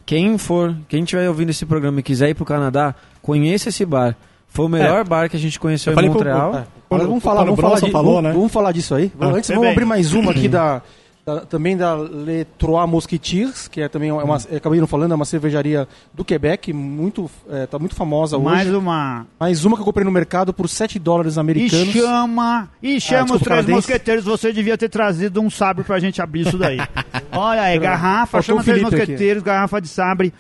Quem 0.07 0.38
for, 0.38 0.75
quem 0.88 1.03
estiver 1.03 1.29
ouvindo 1.29 1.51
esse 1.51 1.66
programa 1.66 2.01
e 2.01 2.03
quiser 2.03 2.31
ir 2.31 2.35
pro 2.35 2.44
Canadá, 2.44 2.94
conheça 3.21 3.68
esse 3.68 3.85
bar. 3.85 4.16
Foi 4.49 4.64
o 4.64 4.68
melhor 4.68 5.05
bar 5.07 5.29
que 5.29 5.37
a 5.37 5.38
gente 5.38 5.61
conheceu 5.61 5.90
Eu 5.90 5.94
em 5.94 5.97
falei 5.97 6.11
pro- 6.11 6.18
Montreal. 6.18 6.55
é. 6.57 6.66
Agora 6.90 7.07
vamos 7.07 7.23
falar, 7.23 7.44
vamos 7.44 7.61
falar, 7.61 7.81
de- 7.81 7.90
falou, 7.90 8.14
vamos, 8.14 8.23
né? 8.31 8.33
vamos 8.33 8.53
falar 8.53 8.73
disso 8.73 8.94
aí. 8.94 9.12
Ah, 9.21 9.27
Antes, 9.27 9.51
é 9.51 9.53
vamos 9.53 9.66
bem. 9.66 9.73
abrir 9.73 9.85
mais 9.85 10.14
uma 10.14 10.31
aqui 10.31 10.49
da, 10.49 10.81
da- 11.35 11.41
também 11.43 11.77
da 11.77 11.95
Le 11.95 12.47
Trois 12.57 12.88
Mosquetiers, 12.88 13.69
que 13.69 13.81
é 13.83 13.88
também 13.88 14.11
uma, 14.11 14.37
Hum. 14.37 14.41
é, 14.51 14.57
acabei 14.57 14.81
não 14.81 14.87
falando, 14.87 15.12
é 15.12 15.14
uma 15.14 15.25
cervejaria 15.25 15.87
do 16.14 16.25
Quebec, 16.25 16.73
muito, 16.73 17.31
é, 17.51 17.67
tá 17.67 17.79
muito 17.79 17.95
famosa 17.95 18.38
Mais 18.38 18.67
hoje. 18.69 18.77
uma. 18.77 19.27
Mais 19.38 19.64
uma 19.64 19.77
que 19.77 19.83
eu 19.83 19.85
comprei 19.85 20.05
no 20.05 20.11
mercado 20.11 20.53
por 20.55 20.69
7 20.69 20.99
dólares 20.99 21.37
E 21.37 21.41
americanos. 21.41 21.93
chama. 21.93 22.69
E 22.83 23.01
chama 23.01 23.21
os 23.25 23.27
desculpa, 23.33 23.45
três 23.45 23.57
canadense. 23.67 23.73
mosqueteiros. 23.73 24.25
Você 24.25 24.53
devia 24.53 24.79
ter 24.79 24.88
trazido 24.88 25.41
um 25.41 25.51
sabre 25.51 25.85
pra 25.85 25.99
gente 25.99 26.23
abrir 26.23 26.47
isso 26.49 26.57
daí. 26.57 26.79
Olha 27.33 27.62
aí, 27.62 27.79
garrafa, 27.79 28.41
Faltou 28.41 28.43
chama 28.43 28.59
os 28.61 28.64
três 28.64 28.79
Felipe 28.79 28.95
aqui. 28.97 29.11
mosqueteiros, 29.12 29.43
garrafa 29.43 29.81
de 29.81 29.88
sabre. 29.88 30.33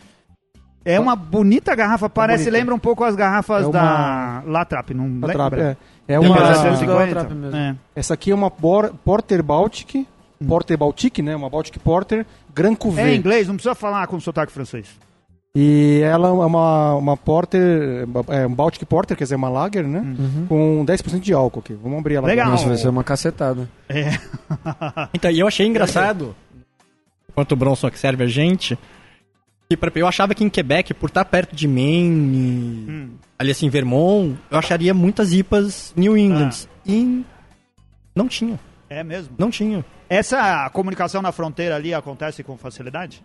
É 0.84 0.98
uma 0.98 1.14
bonita 1.14 1.74
garrafa, 1.74 2.08
parece, 2.08 2.44
bonita. 2.44 2.58
lembra 2.58 2.74
um 2.74 2.78
pouco 2.78 3.04
as 3.04 3.14
garrafas 3.14 3.64
É 3.64 3.66
uma- 3.66 3.72
da 3.72 4.42
Latrap, 4.46 4.90
não 4.94 5.20
Latrap, 5.20 5.52
lembra? 5.52 5.76
é. 6.08 6.14
É 6.14 6.18
uma, 6.18 6.30
bastante 6.30 6.56
Parece 6.56 6.70
da 6.70 6.76
50? 6.78 7.14
Latrap 7.14 7.32
mesmo. 7.34 7.56
É. 7.56 7.76
essa 7.94 8.14
aqui 8.14 8.30
é 8.30 8.34
uma 8.34 8.50
Porter 8.50 9.42
Baltic. 9.42 10.06
Porter 10.46 10.76
Baltic, 10.78 11.18
né? 11.20 11.34
Uma 11.34 11.48
Baltic 11.50 11.78
Porter, 11.80 12.24
Gran 12.54 12.72
É 12.72 12.76
Cuvée. 12.76 13.14
em 13.14 13.18
inglês, 13.18 13.48
não 13.48 13.54
precisa 13.56 13.74
falar 13.74 14.06
com 14.06 14.20
sotaque 14.20 14.52
francês. 14.52 14.86
E 15.56 16.00
ela 16.04 16.28
é 16.28 16.30
uma, 16.30 16.94
uma 16.94 17.16
Porter, 17.16 18.06
é 18.28 18.46
um 18.46 18.54
Baltic 18.54 18.84
Porter, 18.84 19.16
quer 19.16 19.24
dizer, 19.24 19.34
uma 19.34 19.48
Lager, 19.48 19.86
né? 19.88 20.00
Uhum. 20.00 20.46
Com 20.46 20.86
10% 20.86 21.18
de 21.20 21.32
álcool 21.32 21.60
aqui. 21.60 21.72
Vamos 21.74 21.98
abrir 21.98 22.14
ela. 22.16 22.26
Legal. 22.28 22.50
Nossa, 22.50 22.68
vai 22.68 22.76
ser 22.76 22.88
uma 22.88 23.02
cacetada. 23.02 23.68
É. 23.88 24.10
Então, 25.14 25.30
e 25.30 25.38
eu 25.40 25.46
achei 25.48 25.66
engraçado, 25.66 26.34
enquanto 27.28 27.52
o 27.52 27.56
Bronson 27.56 27.90
que 27.90 27.98
serve 27.98 28.22
a 28.24 28.26
gente, 28.26 28.78
que 29.68 29.76
pra- 29.76 29.90
eu 29.94 30.06
achava 30.06 30.34
que 30.34 30.44
em 30.44 30.48
Quebec, 30.50 30.92
por 30.94 31.08
estar 31.08 31.24
perto 31.24 31.56
de 31.56 31.66
Maine, 31.66 32.86
Hum. 32.88 33.10
ali 33.38 33.50
assim, 33.50 33.68
Vermont, 33.68 34.36
eu 34.50 34.58
acharia 34.58 34.92
muitas 34.94 35.32
IPAs 35.32 35.92
New 35.96 36.16
England. 36.16 36.50
E 36.86 37.24
não 38.14 38.28
tinha, 38.28 38.58
É 38.90 39.04
mesmo. 39.04 39.34
não 39.38 39.50
tinha. 39.50 39.84
Essa 40.08 40.68
comunicação 40.70 41.20
na 41.22 41.32
fronteira 41.32 41.76
ali 41.76 41.92
acontece 41.92 42.42
com 42.42 42.56
facilidade? 42.56 43.22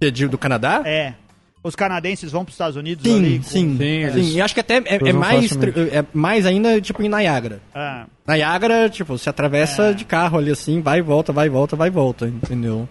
É 0.00 0.10
de- 0.10 0.28
Do 0.28 0.36
Canadá? 0.38 0.82
É. 0.84 1.14
Os 1.62 1.74
canadenses 1.74 2.30
vão 2.30 2.44
para 2.44 2.50
os 2.50 2.54
Estados 2.54 2.76
Unidos 2.76 3.02
Sim, 3.02 3.18
ali? 3.18 3.38
com- 3.38 3.44
sim, 3.44 3.70
Sim, 3.72 3.76
sim. 3.78 3.84
eles 3.84 4.34
E 4.34 4.40
acho 4.40 4.54
que 4.54 4.60
até 4.60 4.76
é, 4.76 5.08
é 5.08 5.12
mais, 5.12 5.50
é 5.52 6.04
mais 6.12 6.46
ainda, 6.46 6.80
tipo, 6.80 7.02
em 7.02 7.08
Niagara. 7.08 7.60
Ah, 7.74 8.06
Niagara, 8.28 8.88
tipo, 8.88 9.18
você 9.18 9.28
atravessa 9.30 9.84
É. 9.90 9.92
de 9.92 10.04
carro 10.04 10.38
ali 10.38 10.50
assim, 10.52 10.80
vai 10.80 10.98
e 10.98 11.02
volta, 11.02 11.32
vai 11.32 11.46
e 11.46 11.50
volta, 11.50 11.74
vai 11.74 11.88
e 11.88 11.90
volta, 11.90 12.28
entendeu? 12.28 12.88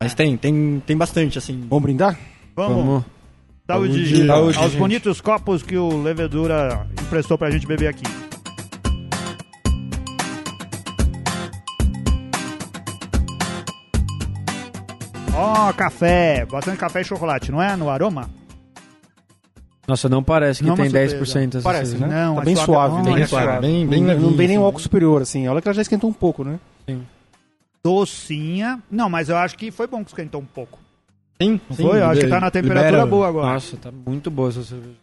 Mas 0.00 0.14
tem, 0.14 0.36
tem, 0.36 0.80
tem 0.86 0.96
bastante, 0.96 1.36
assim. 1.38 1.66
Vamos 1.68 1.82
brindar? 1.82 2.16
vamos. 2.54 2.76
Vamos. 2.84 3.04
Saúde, 3.66 3.92
Saúde, 4.06 4.26
saúde, 4.26 4.58
aos 4.58 4.70
gente. 4.70 4.78
bonitos 4.78 5.20
copos 5.20 5.62
que 5.64 5.76
o 5.76 6.00
Levedura 6.00 6.86
emprestou 7.02 7.36
pra 7.36 7.50
gente 7.50 7.66
beber 7.66 7.88
aqui. 7.88 8.04
Ó, 15.58 15.72
café. 15.72 16.44
Bastante 16.46 16.78
café 16.78 17.00
e 17.00 17.04
chocolate, 17.04 17.50
não 17.50 17.62
é? 17.62 17.76
No 17.76 17.88
aroma? 17.88 18.28
Nossa, 19.88 20.08
não 20.08 20.22
parece 20.22 20.62
que 20.62 20.68
Não 20.68 20.74
tem 20.74 20.86
surpresa. 20.90 21.16
10% 21.18 21.54
essa 21.58 21.62
Parece, 21.62 21.96
né? 21.96 22.08
Não, 22.08 22.34
tá 22.36 22.42
é 22.42 22.44
bem 22.44 22.56
suave. 22.56 23.02
bem 23.02 23.22
é 23.22 23.26
suave. 23.26 23.60
bem- 23.60 23.86
bem 23.86 24.02
não, 24.02 24.18
não 24.18 24.30
vem 24.36 24.48
nem 24.48 24.58
um 24.58 24.60
assim. 24.62 24.66
álcool 24.66 24.80
superior, 24.80 25.22
assim. 25.22 25.46
Olha 25.46 25.62
que 25.62 25.68
ela 25.68 25.74
já 25.74 25.82
esquentou 25.82 26.10
um 26.10 26.12
pouco, 26.12 26.42
né? 26.42 26.58
Docinha. 27.84 28.82
Não, 28.90 29.08
mas 29.08 29.28
eu 29.28 29.36
acho 29.36 29.56
que 29.56 29.70
foi 29.70 29.86
bom 29.86 30.02
que 30.04 30.10
esquentou 30.10 30.40
um 30.40 30.44
pouco. 30.44 30.78
Sim, 31.40 31.60
Não 31.70 31.76
sim, 31.76 31.82
foi? 31.84 32.00
Eu 32.00 32.06
acho 32.06 32.20
que 32.20 32.26
tá 32.26 32.40
na 32.40 32.46
libera- 32.48 32.50
temperatura 32.50 33.06
boa 33.06 33.28
agora. 33.28 33.52
Nossa, 33.52 33.76
tá 33.76 33.92
muito 33.92 34.28
boa 34.30 34.48
essa 34.48 34.64
cerveja. 34.64 34.96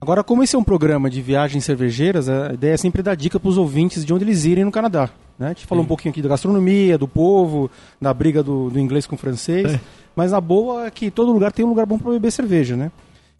Agora, 0.00 0.22
como 0.22 0.42
esse 0.42 0.54
é 0.54 0.58
um 0.58 0.64
programa 0.64 1.10
de 1.10 1.20
viagens 1.20 1.64
cervejeiras, 1.64 2.28
a 2.28 2.52
ideia 2.54 2.74
é 2.74 2.76
sempre 2.76 3.02
dar 3.02 3.16
dica 3.16 3.40
para 3.40 3.48
os 3.48 3.58
ouvintes 3.58 4.04
de 4.04 4.14
onde 4.14 4.24
eles 4.24 4.44
irem 4.44 4.64
no 4.64 4.70
Canadá. 4.70 5.10
Né? 5.36 5.46
A 5.46 5.48
gente 5.50 5.66
falou 5.66 5.82
um 5.82 5.86
pouquinho 5.86 6.12
aqui 6.12 6.22
da 6.22 6.28
gastronomia, 6.28 6.96
do 6.96 7.08
povo, 7.08 7.68
da 8.00 8.14
briga 8.14 8.42
do, 8.42 8.70
do 8.70 8.78
inglês 8.78 9.06
com 9.06 9.16
o 9.16 9.18
francês. 9.18 9.74
É. 9.74 9.80
Mas 10.14 10.32
a 10.32 10.40
boa 10.40 10.86
é 10.86 10.90
que 10.90 11.10
todo 11.10 11.32
lugar 11.32 11.52
tem 11.52 11.64
um 11.64 11.68
lugar 11.68 11.84
bom 11.84 11.98
para 11.98 12.12
beber 12.12 12.30
cerveja, 12.30 12.76
né? 12.76 12.92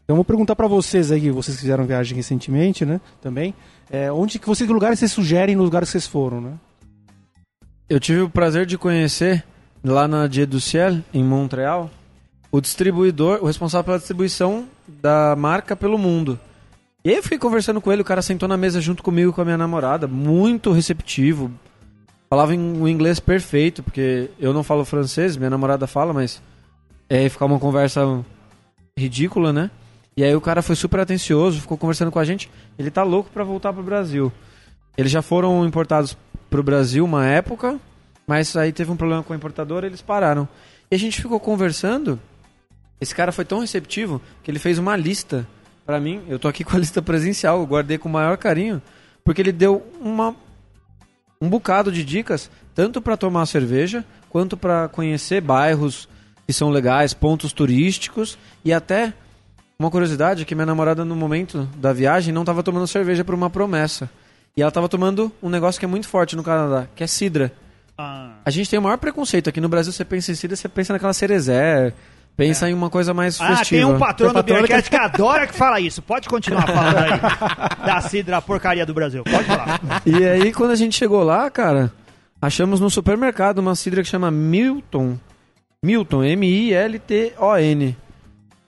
Então, 0.05 0.16
vou 0.16 0.25
perguntar 0.25 0.57
para 0.57 0.66
vocês 0.66 1.12
aí, 1.12 1.31
vocês 1.31 1.57
que 1.57 1.61
fizeram 1.61 1.85
viagem 1.85 2.16
recentemente, 2.16 2.85
né? 2.85 3.01
Também. 3.21 3.55
É, 3.90 4.11
onde 4.11 4.38
que 4.38 4.47
vocês, 4.47 4.66
que 4.66 4.73
lugares 4.73 4.99
vocês 4.99 5.12
sugerem 5.12 5.55
nos 5.55 5.64
lugares 5.64 5.88
que 5.88 5.92
vocês 5.92 6.07
foram, 6.07 6.40
né? 6.40 6.53
Eu 7.88 8.01
tive 8.01 8.23
o 8.23 8.31
prazer 8.31 8.64
de 8.64 8.79
conhecer 8.79 9.44
lá 9.85 10.09
na 10.09 10.27
Dia 10.27 10.47
do 10.47 10.61
Ciel, 10.61 10.99
em 11.12 11.23
Montreal, 11.23 11.90
o 12.51 12.61
distribuidor, 12.61 13.38
o 13.42 13.47
responsável 13.47 13.85
pela 13.85 13.99
distribuição 13.99 14.66
da 14.87 15.37
marca 15.37 15.77
pelo 15.77 15.99
mundo. 15.99 16.38
E 17.09 17.11
aí 17.11 17.16
eu 17.16 17.23
fiquei 17.23 17.38
conversando 17.38 17.81
com 17.81 17.90
ele, 17.90 18.03
o 18.03 18.05
cara 18.05 18.21
sentou 18.21 18.47
na 18.47 18.59
mesa 18.59 18.83
junto 18.83 19.03
comigo 19.03 19.33
com 19.33 19.40
a 19.40 19.44
minha 19.47 19.57
namorada, 19.57 20.07
muito 20.07 20.73
receptivo. 20.73 21.51
Falava 22.29 22.53
um 22.53 22.87
inglês 22.87 23.18
perfeito, 23.18 23.83
porque 23.83 24.29
eu 24.38 24.53
não 24.53 24.62
falo 24.62 24.85
francês, 24.85 25.35
minha 25.35 25.49
namorada 25.49 25.87
fala, 25.87 26.12
mas 26.12 26.42
é 27.09 27.27
ficar 27.31 27.47
uma 27.47 27.59
conversa 27.59 28.23
ridícula, 28.94 29.55
né? 29.55 29.71
E 30.18 30.23
aí 30.23 30.37
o 30.37 30.40
cara 30.42 30.61
foi 30.61 30.77
super 30.77 31.01
atencioso, 31.01 31.62
ficou 31.62 31.79
conversando 31.79 32.11
com 32.11 32.18
a 32.18 32.25
gente. 32.27 32.51
Ele 32.79 32.90
tá 32.90 33.05
louco 33.05 33.31
pra 33.33 33.42
voltar 33.42 33.73
pro 33.73 33.83
Brasil. 33.83 34.31
Eles 34.94 35.11
já 35.11 35.23
foram 35.23 35.64
importados 35.64 36.14
pro 36.51 36.62
Brasil 36.62 37.07
uma 37.07 37.25
época, 37.25 37.81
mas 38.27 38.55
aí 38.55 38.71
teve 38.71 38.92
um 38.92 38.97
problema 38.99 39.23
com 39.23 39.33
a 39.33 39.37
importadora 39.37 39.87
eles 39.87 40.03
pararam. 40.03 40.47
E 40.90 40.94
a 40.94 40.99
gente 40.99 41.23
ficou 41.23 41.40
conversando. 41.40 42.21
Esse 43.01 43.14
cara 43.14 43.33
foi 43.33 43.47
tão 43.47 43.61
receptivo 43.61 44.21
que 44.42 44.51
ele 44.51 44.59
fez 44.59 44.77
uma 44.77 44.94
lista 44.94 45.49
pra 45.88 45.98
mim. 45.98 46.20
Eu 46.29 46.38
tô 46.38 46.48
aqui 46.48 46.62
com 46.62 46.77
a 46.77 46.79
lista 46.79 47.01
presencial, 47.01 47.61
eu 47.61 47.66
guardei 47.66 47.96
com 47.96 48.11
o 48.11 48.12
maior 48.12 48.37
carinho, 48.37 48.83
porque 49.24 49.40
ele 49.40 49.53
deu 49.53 49.83
uma 50.03 50.37
um 51.40 51.48
bocado 51.48 51.90
de 51.90 52.05
dicas, 52.05 52.51
tanto 52.74 53.01
pra 53.01 53.16
tomar 53.16 53.46
cerveja, 53.46 54.05
quanto 54.29 54.55
pra 54.55 54.88
conhecer 54.88 55.40
bairros 55.40 56.07
que 56.46 56.53
são 56.53 56.68
legais, 56.68 57.14
pontos 57.14 57.55
turísticos 57.55 58.37
e 58.62 58.70
até 58.70 59.14
uma 59.79 59.90
curiosidade 59.90 60.42
é 60.42 60.44
que 60.44 60.55
minha 60.55 60.66
namorada 60.66 61.07
no 61.07 61.16
momento 61.16 61.66
da 61.77 61.92
viagem 61.92 62.35
não 62.35 62.42
estava 62.42 62.62
tomando 62.62 62.87
cerveja 62.87 63.24
por 63.24 63.35
uma 63.35 63.48
promessa. 63.48 64.11
E 64.57 64.61
ela 64.61 64.68
estava 64.68 64.88
tomando 64.88 65.33
um 65.42 65.48
negócio 65.48 65.79
que 65.79 65.85
é 65.87 65.88
muito 65.88 66.09
forte 66.09 66.37
no 66.37 66.42
Canadá, 66.42 66.87
que 66.94 67.03
é 67.05 67.07
cidra. 67.07 67.51
Ah, 67.96 68.33
A 68.44 68.51
gente 68.51 68.68
tem 68.68 68.79
o 68.79 68.83
maior 68.83 68.98
preconceito 68.98 69.48
aqui 69.48 69.61
no 69.61 69.68
Brasil, 69.68 69.92
você 69.92 70.05
pensa 70.05 70.33
em 70.33 70.35
cidra, 70.35 70.57
você 70.57 70.68
pensa 70.68 70.92
naquela 70.92 71.14
cerezé, 71.14 71.94
pensa 72.38 72.70
em 72.70 72.72
uma 72.72 72.88
coisa 72.88 73.12
mais 73.12 73.38
Ah, 73.40 73.57
festiva. 73.57 73.83
tem 73.83 73.94
um 73.94 73.98
patrão 73.98 74.33
do 74.33 74.42
Beercast 74.44 74.88
que 74.88 74.96
adora 74.96 75.44
que 75.46 75.55
fala 75.55 75.81
isso. 75.81 76.01
Pode 76.01 76.29
continuar 76.29 76.64
falando 76.66 76.96
aí 76.96 77.20
da 77.85 78.01
Cidra 78.01 78.40
porcaria 78.40 78.87
do 78.87 78.94
Brasil. 78.94 79.24
Pode 79.24 79.44
falar. 79.44 79.81
E 80.07 80.24
aí, 80.24 80.53
quando 80.53 80.70
a 80.70 80.77
gente 80.77 80.96
chegou 80.96 81.24
lá, 81.24 81.51
cara, 81.51 81.92
achamos 82.40 82.79
no 82.81 82.88
supermercado 82.88 83.59
uma 83.59 83.74
cidra 83.74 84.03
que 84.05 84.09
chama 84.09 84.31
Milton. 84.31 85.18
Milton, 85.85 86.22
M-I-L-T-O-N. 86.24 87.96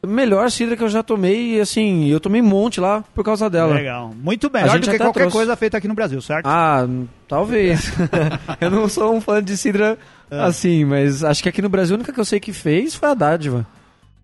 Melhor 0.07 0.51
cidra 0.51 0.77
que 0.77 0.83
eu 0.83 0.89
já 0.89 1.03
tomei, 1.03 1.57
e 1.57 1.61
assim, 1.61 2.09
eu 2.09 2.19
tomei 2.19 2.41
um 2.41 2.47
monte 2.47 2.81
lá 2.81 3.05
por 3.15 3.23
causa 3.23 3.49
dela. 3.51 3.75
Legal. 3.75 4.11
Muito 4.17 4.47
A 4.47 4.51
melhor 4.51 4.73
gente 4.77 4.87
do 4.87 4.91
que 4.93 4.99
qualquer 4.99 5.21
trouxe. 5.21 5.37
coisa 5.37 5.55
feita 5.57 5.77
aqui 5.77 5.87
no 5.87 5.95
Brasil, 5.95 6.21
certo? 6.23 6.47
Ah, 6.47 6.87
talvez. 7.29 7.93
eu 8.61 8.71
não 8.71 8.89
sou 8.89 9.15
um 9.15 9.21
fã 9.21 9.43
de 9.43 9.57
cidra 9.57 9.99
assim, 10.31 10.85
mas 10.85 11.23
acho 11.25 11.43
que 11.43 11.49
aqui 11.49 11.61
no 11.63 11.69
Brasil 11.69 11.95
a 11.95 11.99
única 11.99 12.13
que 12.13 12.21
eu 12.21 12.25
sei 12.25 12.39
que 12.41 12.53
fez 12.53 12.95
foi 12.95 13.11
a 13.11 13.15
dádiva. 13.15 13.67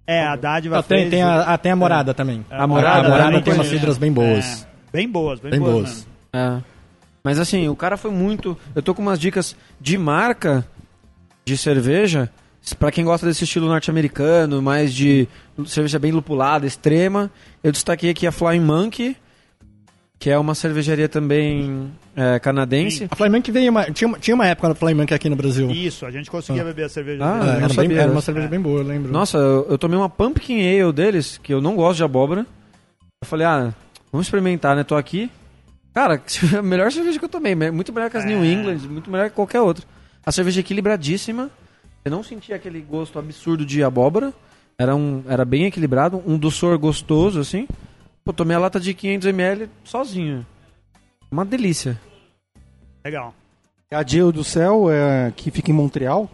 é, 0.07 0.25
a 0.25 0.37
dádiva 0.37 0.79
Ah, 0.79 0.83
tem, 0.83 0.99
fez... 1.01 1.11
tem, 1.11 1.23
a, 1.23 1.41
ah, 1.55 1.59
tem 1.59 1.73
a 1.73 1.77
morada 1.77 2.15
também. 2.15 2.45
A 2.51 2.67
morada, 2.67 3.07
a 3.07 3.11
morada 3.11 3.41
tem 3.43 3.55
umas 3.55 3.67
cidras 3.67 3.99
bem 3.99 4.13
boas. 4.13 4.63
É, 4.63 4.67
bem 4.93 5.09
boas, 5.09 5.41
bem, 5.41 5.51
Bem 5.51 5.61
boas. 5.61 5.75
boas. 5.75 6.07
É. 6.33 6.63
Mas 7.25 7.39
assim, 7.41 7.69
o 7.69 7.75
cara 7.75 7.97
foi 7.97 8.11
muito. 8.13 8.57
Eu 8.75 8.83
tô 8.83 8.95
com 8.95 9.03
umas 9.03 9.19
dicas 9.19 9.57
de 9.81 9.99
marca 9.99 10.65
de 11.45 11.57
cerveja. 11.57 12.31
Pra 12.79 12.91
quem 12.91 13.05
gosta 13.05 13.25
desse 13.27 13.45
estilo 13.45 13.69
norte-americano, 13.69 14.61
mais 14.61 14.93
de 14.93 15.29
cerveja 15.67 15.99
bem 16.01 16.11
lupulada, 16.11 16.67
extrema, 16.67 17.31
eu 17.63 17.71
destaquei 17.71 18.11
aqui 18.11 18.27
a 18.27 18.33
Flying 18.33 18.59
Monkey, 18.61 19.17
que 20.19 20.31
é 20.31 20.37
uma 20.39 20.53
cervejaria 20.55 21.09
também 21.09 21.93
é, 22.17 22.39
canadense. 22.41 23.07
A 23.11 23.15
Flyman 23.15 23.43
veio 23.47 23.71
uma, 23.71 23.85
tinha, 23.91 24.09
uma- 24.09 24.19
tinha 24.19 24.35
uma 24.35 24.47
época 24.47 24.69
no 24.71 24.75
Flyman 24.75 25.05
aqui 25.11 25.29
no 25.29 25.37
Brasil. 25.37 25.71
Isso, 25.71 26.05
a 26.07 26.11
gente 26.11 26.31
conseguia 26.31 26.65
beber 26.65 26.85
a 26.85 26.89
cerveja 26.89 27.23
Ah, 27.25 27.59
era, 27.63 27.75
bem- 27.75 27.97
era 27.97 28.11
uma 28.11 28.21
cerveja 28.23 28.49
bem 28.49 28.59
boa, 28.61 28.81
eu 28.81 28.87
lembro. 28.87 29.13
Nossa, 29.13 29.37
eu, 29.39 29.67
eu 29.71 29.79
tomei 29.79 29.99
uma 29.99 30.09
Pumpkin 30.09 30.61
Ale 30.81 30.93
deles, 30.93 31.39
que 31.43 31.53
eu 31.53 31.61
não 31.61 31.77
gosto 31.77 31.99
de 31.99 32.05
abóbora. 32.05 32.47
Eu 33.23 33.29
falei, 33.29 33.47
ah, 33.47 33.75
vamos 34.11 34.27
experimentar, 34.27 34.75
né? 34.75 34.83
Tô 34.83 34.97
aqui. 34.97 35.31
Cara, 35.95 36.21
a 36.59 36.63
melhor 36.63 36.91
cerveja 36.91 37.19
que 37.19 37.25
eu 37.25 37.29
tomei. 37.29 37.55
Muito 37.55 37.93
melhor 37.93 38.11
que 38.11 38.17
as 38.17 38.25
New 38.25 38.43
É. 38.43 38.47
England, 38.47 38.79
muito 38.89 39.11
melhor 39.11 39.29
que 39.29 39.37
qualquer 39.37 39.61
outra. 39.61 39.85
A 40.25 40.33
cerveja 40.33 40.61
equilibradíssima. 40.61 41.51
Eu 42.05 42.11
não 42.11 42.23
senti 42.23 42.53
aquele 42.53 42.81
gosto 42.81 43.19
absurdo 43.19 43.65
de 43.67 43.83
abóbora. 43.83 44.33
Era, 44.79 44.95
um, 44.95 45.23
era 45.29 45.45
bem 45.45 45.65
equilibrado, 45.65 46.23
um 46.27 46.37
doçor 46.39 46.79
gostoso, 46.79 47.41
assim. 47.41 47.67
Pô, 48.25 48.33
tomei 48.33 48.55
a 48.55 48.59
lata 48.61 48.79
de 48.79 48.93
500ml 48.95 49.69
sozinho. 49.85 50.47
Uma 51.31 51.45
delícia. 51.45 52.01
Legal. 53.05 53.35
A 53.91 54.03
Geo 54.05 54.33
do 54.33 54.43
Céu, 54.43 54.91
é, 54.91 55.33
que 55.37 55.51
fica 55.51 55.71
em 55.71 55.75
Montreal, 55.75 56.29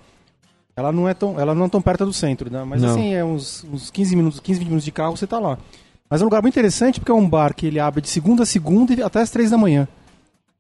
ela 0.74 0.90
não 0.90 1.08
é 1.08 1.12
tão, 1.12 1.38
ela 1.38 1.54
não 1.54 1.66
é 1.66 1.68
tão 1.68 1.82
perto 1.82 2.06
do 2.06 2.12
centro, 2.12 2.50
né? 2.50 2.64
Mas 2.64 2.80
Não. 2.80 2.90
assim, 2.90 3.14
é 3.14 3.24
uns, 3.24 3.64
uns 3.64 3.90
15 3.90 4.16
minutos, 4.16 4.40
15, 4.40 4.58
20 4.60 4.68
minutos 4.68 4.84
de 4.84 4.92
carro, 4.92 5.16
você 5.16 5.26
tá 5.26 5.38
lá. 5.38 5.58
Mas 6.08 6.20
é 6.20 6.24
um 6.24 6.26
lugar 6.26 6.42
muito 6.42 6.54
interessante 6.54 6.98
porque 6.98 7.12
é 7.12 7.14
um 7.14 7.28
bar 7.28 7.54
que 7.54 7.66
ele 7.66 7.78
abre 7.78 8.00
de 8.00 8.08
segunda 8.08 8.42
a 8.42 8.46
segunda 8.46 8.94
e 8.94 9.02
até 9.02 9.20
as 9.20 9.30
três 9.30 9.50
da 9.50 9.58
manhã. 9.58 9.86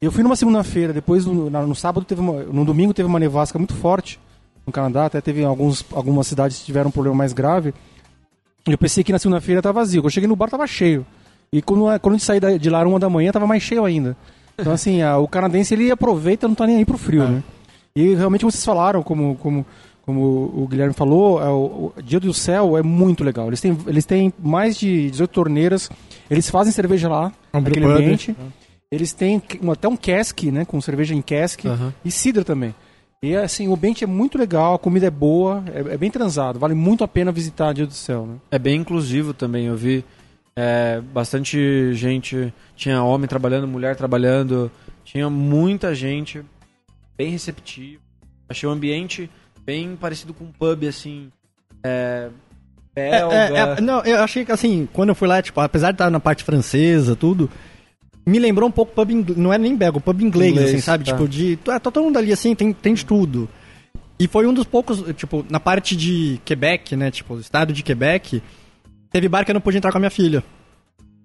Eu 0.00 0.10
fui 0.12 0.22
numa 0.22 0.36
segunda-feira, 0.36 0.92
depois 0.92 1.24
no, 1.24 1.48
no 1.48 1.74
sábado 1.74 2.04
teve 2.04 2.20
uma, 2.20 2.42
no 2.42 2.64
domingo 2.64 2.92
teve 2.92 3.08
uma 3.08 3.18
nevasca 3.18 3.58
muito 3.58 3.74
forte 3.74 4.18
no 4.66 4.72
Canadá, 4.72 5.06
até 5.06 5.20
teve 5.20 5.44
alguns, 5.44 5.84
algumas 5.92 6.26
cidades 6.26 6.58
que 6.58 6.64
tiveram 6.64 6.88
um 6.88 6.92
problema 6.92 7.16
mais 7.16 7.32
grave. 7.32 7.72
E 8.66 8.72
eu 8.72 8.78
pensei 8.78 9.02
que 9.02 9.12
na 9.12 9.18
segunda-feira 9.18 9.62
tava 9.62 9.80
vazio. 9.80 10.02
Quando 10.02 10.06
eu 10.06 10.10
cheguei 10.14 10.28
no 10.28 10.36
bar 10.36 10.50
tava 10.50 10.66
cheio. 10.66 11.06
E 11.52 11.60
quando, 11.60 11.84
quando 12.00 12.14
a 12.14 12.18
gente 12.18 12.40
da- 12.40 12.56
de 12.56 12.70
lá 12.70 12.80
era 12.80 12.88
uma 12.88 12.98
da 12.98 13.10
manhã, 13.10 13.30
tava 13.30 13.46
mais 13.46 13.62
cheio 13.62 13.84
ainda. 13.84 14.16
Então 14.58 14.72
assim, 14.72 15.02
a- 15.02 15.18
o 15.18 15.28
canadense 15.28 15.74
ele 15.74 15.90
aproveita, 15.90 16.48
não 16.48 16.54
tá 16.54 16.66
nem 16.66 16.76
aí 16.76 16.84
pro 16.84 16.96
frio, 16.98 17.28
né? 17.28 17.42
E 17.94 18.14
realmente 18.14 18.44
vocês 18.44 18.64
falaram, 18.64 19.02
como, 19.02 19.34
como, 19.36 19.66
como 20.06 20.20
o 20.56 20.66
Guilherme 20.66 20.94
falou, 20.94 21.42
é, 21.42 21.48
o, 21.48 21.92
o 21.96 22.02
Dia 22.02 22.18
do 22.18 22.32
Céu 22.32 22.76
é 22.78 22.82
muito 22.82 23.22
legal. 23.22 23.48
Eles 23.48 23.60
têm, 23.60 23.76
eles 23.86 24.06
têm 24.06 24.32
mais 24.42 24.76
de 24.78 25.10
18 25.10 25.30
torneiras, 25.30 25.90
eles 26.30 26.48
fazem 26.48 26.72
cerveja 26.72 27.08
lá, 27.08 27.30
É 27.52 27.56
um 27.58 27.60
naquele 27.60 27.86
ambiente. 28.02 28.36
Eles 28.90 29.12
têm 29.12 29.42
um- 29.62 29.70
até 29.70 29.88
um 29.88 29.96
cask, 29.96 30.42
né, 30.44 30.64
com 30.64 30.80
cerveja 30.80 31.14
em 31.14 31.20
cask 31.22 31.64
e 32.04 32.10
cidra 32.10 32.44
também. 32.44 32.74
E 33.22 33.36
assim, 33.36 33.68
o 33.68 33.74
ambiente 33.74 34.02
é 34.04 34.06
muito 34.06 34.36
legal, 34.38 34.74
a 34.74 34.78
comida 34.78 35.06
é 35.06 35.10
boa, 35.10 35.62
é, 35.72 35.94
é 35.94 35.96
bem 35.98 36.10
transado, 36.10 36.58
vale 36.58 36.74
muito 36.74 37.04
a 37.04 37.08
pena 37.08 37.30
visitar 37.30 37.72
Dia 37.72 37.86
do 37.86 37.92
Céu, 37.94 38.26
né? 38.26 38.34
É 38.50 38.58
bem 38.58 38.80
inclusivo 38.80 39.32
também, 39.34 39.66
eu 39.66 39.76
vi 39.76 40.04
é, 40.56 41.00
bastante 41.00 41.92
gente, 41.94 42.52
tinha 42.76 43.02
homem 43.02 43.28
trabalhando, 43.28 43.66
mulher 43.66 43.96
trabalhando, 43.96 44.70
tinha 45.04 45.28
muita 45.30 45.94
gente, 45.94 46.42
bem 47.16 47.30
receptivo. 47.30 48.00
Achei 48.48 48.68
o 48.68 48.72
ambiente 48.72 49.30
bem 49.64 49.96
parecido 49.96 50.34
com 50.34 50.44
um 50.44 50.52
pub, 50.52 50.84
assim, 50.84 51.30
é, 51.82 52.28
belga. 52.94 53.34
É, 53.34 53.52
é, 53.52 53.58
é, 53.78 53.80
não, 53.80 54.00
eu 54.04 54.22
achei 54.22 54.44
que 54.44 54.52
assim, 54.52 54.88
quando 54.92 55.10
eu 55.10 55.14
fui 55.14 55.28
lá, 55.28 55.40
tipo, 55.40 55.60
apesar 55.60 55.92
de 55.92 55.94
estar 55.94 56.10
na 56.10 56.20
parte 56.20 56.44
francesa, 56.44 57.16
tudo, 57.16 57.50
me 58.26 58.38
lembrou 58.38 58.68
um 58.68 58.72
pouco 58.72 58.92
pub 58.92 59.10
inglês, 59.10 59.38
não 59.38 59.52
é 59.52 59.58
nem 59.58 59.76
belga, 59.76 60.00
pub 60.00 60.20
inglês, 60.20 60.52
Inglês, 60.52 60.70
assim, 60.70 60.80
sabe? 60.80 61.04
tá. 61.04 61.12
Tipo, 61.12 61.28
de. 61.28 61.56
Tá, 61.56 61.80
tá 61.80 61.90
todo 61.90 62.04
mundo 62.04 62.18
ali 62.18 62.32
assim, 62.32 62.54
tem, 62.54 62.72
tem 62.72 62.94
de 62.94 63.04
tudo. 63.04 63.48
E 64.18 64.28
foi 64.28 64.46
um 64.46 64.54
dos 64.54 64.64
poucos, 64.64 65.02
tipo, 65.16 65.44
na 65.48 65.58
parte 65.58 65.96
de 65.96 66.40
Quebec, 66.44 66.94
né? 66.94 67.10
Tipo, 67.10 67.34
o 67.34 67.40
estado 67.40 67.72
de 67.72 67.82
Quebec, 67.82 68.40
teve 69.12 69.28
bar 69.28 69.44
que 69.44 69.50
eu 69.50 69.54
não 69.54 69.60
pude 69.60 69.76
entrar 69.78 69.90
com 69.92 69.98
a 69.98 70.00
minha 70.00 70.10
filha. 70.10 70.42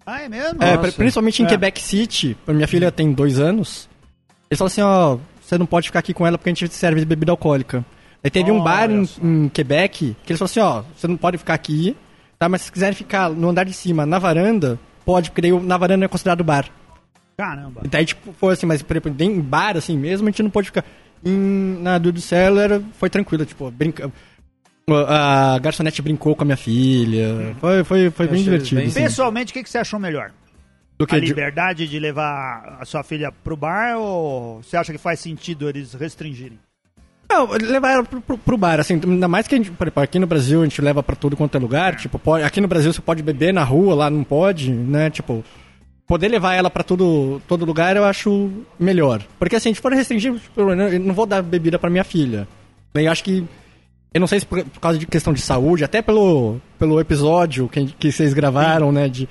Ah, 0.06 0.22
é 0.22 0.30
mesmo? 0.30 0.64
É, 0.64 0.76
Nossa. 0.78 0.92
principalmente 0.94 1.42
em 1.42 1.46
É. 1.46 1.50
Quebec 1.50 1.82
City, 1.82 2.38
minha 2.48 2.68
filha 2.68 2.92
tem 2.92 3.12
dois 3.12 3.40
anos. 3.40 3.90
Eles 4.50 4.58
falaram 4.58 4.68
assim, 4.72 4.82
ó, 4.82 5.18
você 5.42 5.58
não 5.58 5.66
pode 5.66 5.88
ficar 5.88 6.00
aqui 6.00 6.14
com 6.14 6.26
ela 6.26 6.38
porque 6.38 6.50
a 6.50 6.54
gente 6.54 6.74
serve 6.74 7.04
bebida 7.04 7.32
alcoólica. 7.32 7.86
Aí 8.24 8.30
teve 8.30 8.52
um 8.52 8.62
bar 8.64 8.90
em, 8.90 9.08
em 9.22 9.50
Quebec 9.50 10.16
que 10.26 10.32
eles 10.32 10.40
falaram 10.40 10.46
assim, 10.46 10.60
ó, 10.60 10.84
você 10.96 11.08
não 11.08 11.18
pode 11.18 11.38
ficar 11.38 11.54
aqui, 11.54 11.96
tá? 12.40 12.48
Mas 12.48 12.64
se 12.64 12.72
quiserem 12.72 12.96
ficar 12.96 13.30
no 13.30 13.50
andar 13.50 13.66
de 13.66 13.74
cima, 13.74 14.06
na 14.06 14.18
varanda, 14.18 14.80
pode, 15.06 15.30
porque 15.30 15.42
daí 15.42 15.52
na 15.60 15.78
varanda 15.78 16.06
é 16.06 16.08
considerado 16.08 16.44
bar. 16.44 16.66
Caramba. 17.38 17.82
E 17.84 17.88
daí, 17.88 18.06
tipo, 18.06 18.34
foi 18.34 18.54
assim, 18.54 18.66
mas 18.66 18.82
por 18.82 18.96
exemplo, 18.98 19.14
em 19.24 19.40
bar, 19.40 19.78
assim 19.78 19.98
mesmo, 19.98 20.28
a 20.28 20.32
gente 20.32 20.42
não 20.42 20.50
pode 20.50 20.68
ficar. 20.68 20.84
Em, 21.24 21.80
na 21.82 21.98
do 21.98 22.20
Cellar 22.22 22.82
foi 22.94 23.10
tranquilo, 23.10 23.46
tipo, 23.46 23.70
brinca... 23.72 24.12
A 24.90 25.60
garçonete 25.60 26.02
brincou 26.02 26.34
com 26.36 26.44
a 26.44 26.46
minha 26.46 26.56
filha. 26.58 27.56
Foi, 27.60 27.84
foi, 27.84 28.10
foi 28.10 28.28
bem 28.28 28.42
divertido. 28.44 28.80
bem 28.80 28.88
assim. 28.90 29.02
Pessoalmente, 29.02 29.52
o 29.52 29.54
que, 29.54 29.64
que 29.64 29.70
você 29.70 29.80
achou 29.80 30.00
melhor? 30.00 30.32
Do 30.98 31.04
A 31.04 31.08
que 31.08 31.20
de- 31.20 31.28
liberdade 31.28 31.88
de 31.88 32.00
levar 32.00 32.78
a 32.80 32.86
sua 32.86 33.04
filha 33.04 33.30
pro 33.44 33.58
bar 33.58 33.98
ou 33.98 34.64
você 34.64 34.78
acha 34.78 34.94
que 34.94 34.98
faz 34.98 35.20
sentido 35.20 35.68
eles 35.68 35.94
restringirem? 35.94 36.58
Não, 37.30 37.46
levar 37.52 37.92
ela 37.92 38.04
pro, 38.06 38.22
pro, 38.22 38.38
pro 38.38 38.58
bar, 38.58 38.80
assim, 38.80 39.00
ainda 39.04 39.28
mais 39.28 39.46
que 39.46 39.56
a 39.56 39.58
gente, 39.58 39.70
por 39.72 39.88
exemplo, 39.88 40.02
aqui 40.04 40.18
no 40.18 40.26
Brasil 40.26 40.62
a 40.62 40.64
gente 40.64 40.82
leva 40.82 41.04
pra 41.04 41.14
tudo 41.18 41.36
quanto 41.36 41.58
é 41.58 41.60
lugar, 41.60 41.98
tipo, 41.98 42.18
pode, 42.18 42.46
aqui 42.46 42.62
no 42.62 42.70
Brasil 42.70 42.94
você 42.94 43.02
pode 43.02 43.22
beber 43.22 43.54
na 43.54 43.66
rua, 43.66 43.94
lá 43.94 44.10
não 44.10 44.24
pode, 44.24 44.72
né, 44.72 45.10
tipo, 45.10 45.44
poder 46.08 46.30
levar 46.30 46.54
ela 46.54 46.70
pra 46.70 46.84
todo, 46.84 47.42
todo 47.46 47.66
lugar 47.66 47.98
eu 47.98 48.06
acho 48.06 48.50
melhor. 48.80 49.22
Porque 49.38 49.58
assim, 49.58 49.74
se 49.74 49.82
for 49.82 49.92
restringir, 49.92 50.34
tipo, 50.40 50.62
eu 50.62 50.74
não- 50.74 51.14
vou 51.14 51.26
dar 51.26 51.44
bebida 51.44 51.78
pra 51.78 51.90
minha 51.90 52.06
filha. 52.06 52.48
Eu 52.96 53.12
acho 53.12 53.26
que, 53.26 53.46
eu 54.14 54.20
não 54.20 54.28
sei 54.28 54.40
se 54.40 54.46
por, 54.46 54.64
por 54.64 54.80
causa 54.80 54.98
de 54.98 55.06
questão 55.06 55.34
de 55.34 55.42
saúde, 55.42 55.84
até 55.84 56.02
pelo, 56.02 56.60
pelo 56.80 57.00
episódio 57.00 57.68
que, 57.70 57.86
que 57.86 58.12
vocês 58.12 58.34
gravaram, 58.34 58.92
né, 58.92 59.08
de, 59.10 59.28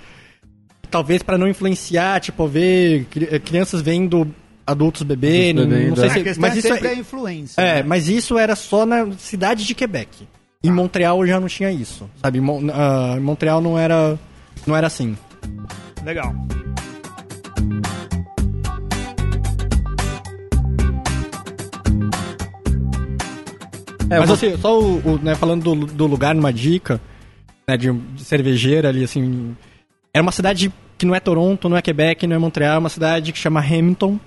talvez 0.90 1.22
pra 1.22 1.36
não 1.38 1.48
influenciar, 1.48 2.20
tipo, 2.20 2.46
ver 2.46 3.04
cri- 3.10 3.40
crianças 3.40 3.80
vendo 3.82 4.26
adultos 4.66 5.02
bebendo, 5.02 5.66
não 5.66 5.96
sei 5.96 6.06
é. 6.06 6.10
se, 6.10 6.18
a 6.18 6.22
questão 6.24 6.40
mas 6.42 6.54
é 6.54 6.58
isso 6.58 6.68
sempre 6.68 6.88
é, 6.88 6.90
a 6.90 6.94
influência. 6.94 7.60
é, 7.60 7.74
né? 7.76 7.82
mas 7.84 8.08
isso 8.08 8.36
era 8.38 8.54
só 8.56 8.84
na 8.86 9.12
cidade 9.12 9.64
de 9.64 9.74
Quebec. 9.74 10.26
Em 10.64 10.70
Montreal 10.72 11.24
já 11.26 11.38
não 11.38 11.46
tinha 11.46 11.70
isso, 11.70 12.08
sabe? 12.20 12.38
Em 12.38 12.40
Mon- 12.40 12.68
ah, 12.72 13.14
em 13.16 13.20
Montreal 13.20 13.60
não 13.60 13.78
era, 13.78 14.18
não 14.66 14.76
era 14.76 14.86
assim. 14.88 15.16
Legal. 16.04 16.34
É, 24.10 24.18
Mas 24.18 24.30
assim, 24.30 24.56
só 24.56 24.78
o, 24.80 24.98
o, 24.98 25.18
né, 25.22 25.34
falando 25.34 25.74
do, 25.74 25.86
do 25.86 26.06
lugar, 26.06 26.34
numa 26.34 26.52
dica, 26.52 27.00
né, 27.68 27.76
de, 27.76 27.92
de 27.92 28.24
cervejeira 28.24 28.88
ali, 28.88 29.04
assim... 29.04 29.56
Era 30.14 30.22
uma 30.22 30.32
cidade 30.32 30.72
que 30.96 31.04
não 31.04 31.14
é 31.14 31.20
Toronto, 31.20 31.68
não 31.68 31.76
é 31.76 31.82
Quebec, 31.82 32.26
não 32.26 32.36
é 32.36 32.38
Montreal, 32.38 32.76
é 32.76 32.78
uma 32.78 32.88
cidade 32.88 33.32
que 33.32 33.38
chama 33.38 33.60
Hamilton, 33.60 34.18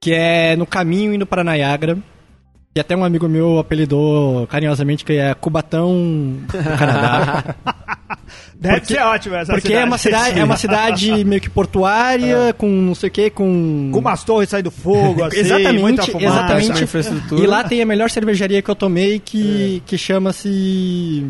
que 0.00 0.12
é 0.12 0.54
no 0.54 0.66
caminho 0.66 1.14
indo 1.14 1.26
para 1.26 1.42
Niagara. 1.42 1.98
E 2.74 2.80
até 2.80 2.96
um 2.96 3.04
amigo 3.04 3.28
meu 3.28 3.58
apelidou 3.58 4.46
carinhosamente 4.46 5.04
que 5.04 5.14
é 5.14 5.34
Cubatão 5.34 6.36
do 6.46 6.78
Canadá. 6.78 7.56
Deve 8.58 8.86
ser 8.86 9.00
ótimo 9.00 9.34
essa 9.34 9.52
Porque 9.52 9.68
cidade. 9.68 9.82
é 9.82 9.86
uma 9.86 9.98
cidade, 9.98 10.40
é 10.40 10.44
uma 10.44 10.56
cidade 10.58 11.24
meio 11.24 11.40
que 11.40 11.50
portuária, 11.50 12.54
com 12.56 12.68
não 12.68 12.94
sei 12.94 13.08
o 13.08 13.12
que, 13.12 13.30
com. 13.30 13.90
Com 13.92 13.98
umas 13.98 14.24
torres 14.24 14.48
saindo 14.48 14.70
fogo, 14.70 15.22
assim, 15.24 15.38
Exatamente, 15.38 15.80
muita 15.80 16.02
fumaça. 16.06 16.26
exatamente. 16.26 16.84
infraestrutura. 16.84 17.42
E 17.42 17.46
lá 17.46 17.64
tem 17.64 17.82
a 17.82 17.86
melhor 17.86 18.10
cervejaria 18.10 18.62
que 18.62 18.70
eu 18.70 18.74
tomei 18.74 19.18
que, 19.18 19.82
que 19.86 19.96
chama-se. 19.98 21.24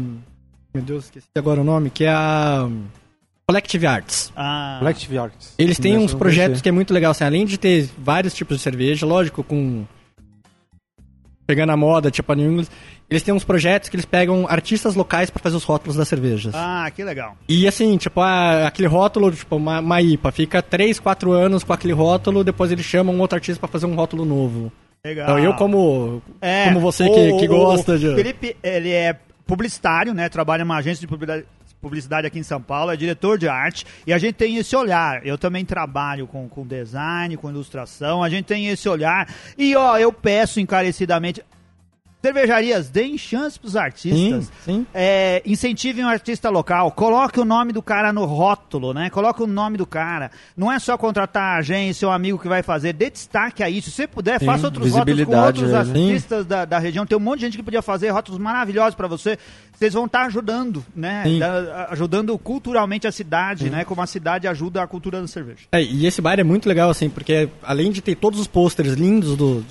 Meu 0.74 0.82
Deus, 0.82 1.04
esqueci 1.04 1.26
agora 1.36 1.60
o 1.60 1.64
nome, 1.64 1.90
que 1.90 2.04
é 2.04 2.10
a. 2.10 2.68
Collective 3.46 3.86
Arts. 3.86 4.30
Ah, 4.36 4.76
Collective 4.78 5.16
Arts. 5.18 5.54
Eles 5.58 5.78
têm 5.78 5.96
uns 5.96 6.12
projetos 6.12 6.60
que 6.60 6.68
é 6.68 6.72
muito 6.72 6.92
legal, 6.92 7.12
assim, 7.12 7.24
além 7.24 7.46
de 7.46 7.56
ter 7.56 7.88
vários 7.96 8.34
tipos 8.34 8.58
de 8.58 8.62
cerveja, 8.62 9.06
lógico, 9.06 9.42
com. 9.42 9.84
Pegando 11.48 11.72
a 11.72 11.76
moda, 11.78 12.10
tipo 12.10 12.30
a 12.30 12.34
New 12.36 12.50
England, 12.52 12.66
eles 13.08 13.22
têm 13.22 13.32
uns 13.32 13.42
projetos 13.42 13.88
que 13.88 13.96
eles 13.96 14.04
pegam 14.04 14.46
artistas 14.46 14.94
locais 14.94 15.30
pra 15.30 15.42
fazer 15.42 15.56
os 15.56 15.64
rótulos 15.64 15.96
das 15.96 16.06
cervejas. 16.06 16.54
ah, 16.54 16.90
que 16.94 17.02
legal. 17.02 17.38
E 17.48 17.66
assim, 17.66 17.96
tipo, 17.96 18.20
ah, 18.20 18.66
aquele 18.66 18.86
rótulo, 18.86 19.32
tipo, 19.32 19.56
uma, 19.56 19.80
uma 19.80 20.02
IPA, 20.02 20.30
fica 20.30 20.60
3, 20.60 21.00
4 21.00 21.32
anos 21.32 21.64
com 21.64 21.72
aquele 21.72 21.94
rótulo, 21.94 22.44
depois 22.44 22.70
eles 22.70 22.84
chamam 22.84 23.14
um 23.14 23.20
outro 23.20 23.36
artista 23.36 23.58
pra 23.58 23.66
fazer 23.66 23.86
um 23.86 23.94
rótulo 23.94 24.26
novo. 24.26 24.70
Legal. 25.02 25.24
Então 25.24 25.38
eu, 25.38 25.54
como, 25.54 26.22
É, 26.38 26.64
como 26.64 26.80
você 26.80 27.04
o- 27.04 27.14
que, 27.14 27.32
que 27.38 27.46
gosta 27.48 27.92
o 27.92 27.98
de. 27.98 28.14
Felipe, 28.14 28.54
ele 28.62 28.90
é 28.90 29.16
publicitário, 29.46 30.12
né? 30.12 30.28
Trabalha 30.28 30.64
numa 30.66 30.76
agência 30.76 31.00
de 31.00 31.06
publicidade, 31.80 32.26
aqui 32.26 32.38
em 32.38 32.42
São 32.42 32.60
Paulo, 32.60 32.90
é 32.90 32.96
diretor 32.96 33.38
de 33.38 33.48
arte. 33.48 33.86
E 34.06 34.12
a 34.12 34.18
gente 34.18 34.34
tem 34.34 34.56
esse 34.56 34.74
olhar. 34.74 35.24
Eu 35.26 35.38
também 35.38 35.64
trabalho 35.64 36.26
com, 36.26 36.48
com 36.48 36.66
design, 36.66 37.36
com 37.36 37.50
ilustração. 37.50 38.22
A 38.22 38.28
gente 38.28 38.46
tem 38.46 38.68
esse 38.68 38.88
olhar. 38.88 39.32
E, 39.56 39.74
ó, 39.76 39.98
eu 39.98 40.12
peço 40.12 40.60
encarecidamente. 40.60 41.42
Cervejarias, 42.20 42.88
deem 42.90 43.16
chance 43.16 43.56
pros 43.60 43.72
Sim, 43.72 43.78
artistas. 43.78 44.50
sim. 44.64 44.84
É, 44.92 45.40
incentivem 45.46 46.04
o 46.04 46.08
artista 46.08 46.50
local, 46.50 46.90
coloque 46.90 47.38
o 47.38 47.44
nome 47.44 47.72
do 47.72 47.80
cara 47.80 48.12
no 48.12 48.24
rótulo, 48.24 48.92
né? 48.92 49.08
Coloque 49.08 49.40
o 49.40 49.46
nome 49.46 49.78
do 49.78 49.86
cara. 49.86 50.30
Não 50.56 50.70
é 50.70 50.80
só 50.80 50.98
contratar 50.98 51.54
a 51.54 51.58
agência 51.58 52.08
ou 52.08 52.12
amigo 52.12 52.36
que 52.36 52.48
vai 52.48 52.60
fazer, 52.60 52.92
dê 52.92 53.08
destaque 53.08 53.62
a 53.62 53.70
isso. 53.70 53.90
Se 53.90 53.96
você 53.96 54.06
puder, 54.08 54.40
Sim, 54.40 54.46
faça 54.46 54.66
outros 54.66 54.90
rótulos 54.92 55.24
com 55.24 55.36
outros 55.36 55.70
né? 55.70 55.78
artistas 55.78 56.44
da, 56.44 56.64
da 56.64 56.78
região. 56.80 57.06
Tem 57.06 57.16
um 57.16 57.20
monte 57.20 57.38
de 57.38 57.46
gente 57.46 57.56
que 57.56 57.62
podia 57.62 57.82
fazer 57.82 58.08
rótulos 58.10 58.40
maravilhosos 58.40 58.96
pra 58.96 59.06
você. 59.06 59.38
Vocês 59.72 59.94
vão 59.94 60.06
estar 60.06 60.26
ajudando, 60.26 60.84
né? 60.96 61.22
Sim. 61.24 61.38
Da- 61.38 61.86
ajudando 61.90 62.36
culturalmente 62.36 63.06
a 63.06 63.12
cidade, 63.12 63.70
né? 63.70 63.84
Como 63.84 64.02
a 64.02 64.06
cidade 64.08 64.48
ajuda 64.48 64.82
a 64.82 64.88
cultura 64.88 65.20
da 65.20 65.28
cerveja. 65.28 65.60
É, 65.70 65.80
e 65.80 66.04
esse 66.04 66.20
bar 66.20 66.40
é 66.40 66.44
muito 66.44 66.68
legal, 66.68 66.90
assim, 66.90 67.08
porque 67.08 67.48
além 67.62 67.92
de 67.92 68.02
ter 68.02 68.16
todos 68.16 68.40
os 68.40 68.48
pôsteres 68.48 68.94
lindos 68.94 69.36
do- 69.36 69.64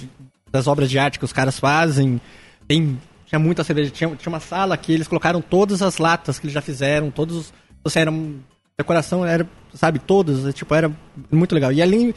das 0.50 0.66
obras 0.66 0.90
de 0.90 0.98
arte 0.98 1.20
que 1.20 1.26
os 1.26 1.34
caras 1.34 1.60
fazem, 1.60 2.22
tem. 2.68 3.00
Tinha 3.26 3.40
muita 3.40 3.64
cerveja, 3.64 3.90
tinha, 3.92 4.10
tinha 4.16 4.32
uma 4.32 4.40
sala 4.40 4.78
que 4.78 4.94
eles 4.94 5.08
colocaram 5.08 5.42
todas 5.42 5.82
as 5.82 5.98
latas 5.98 6.40
que 6.40 6.46
eles 6.46 6.54
já 6.54 6.62
fizeram, 6.62 7.10
todos 7.12 7.36
os. 7.38 7.54
Você 7.84 8.00
era. 8.00 8.12
um- 8.12 8.40
Decoração 8.80 9.26
era, 9.26 9.44
sabe, 9.74 9.98
todas, 9.98 10.46
é, 10.46 10.52
tipo, 10.52 10.72
era 10.76 10.92
muito 11.32 11.54
legal. 11.56 11.72
E 11.72 11.82
além. 11.82 12.14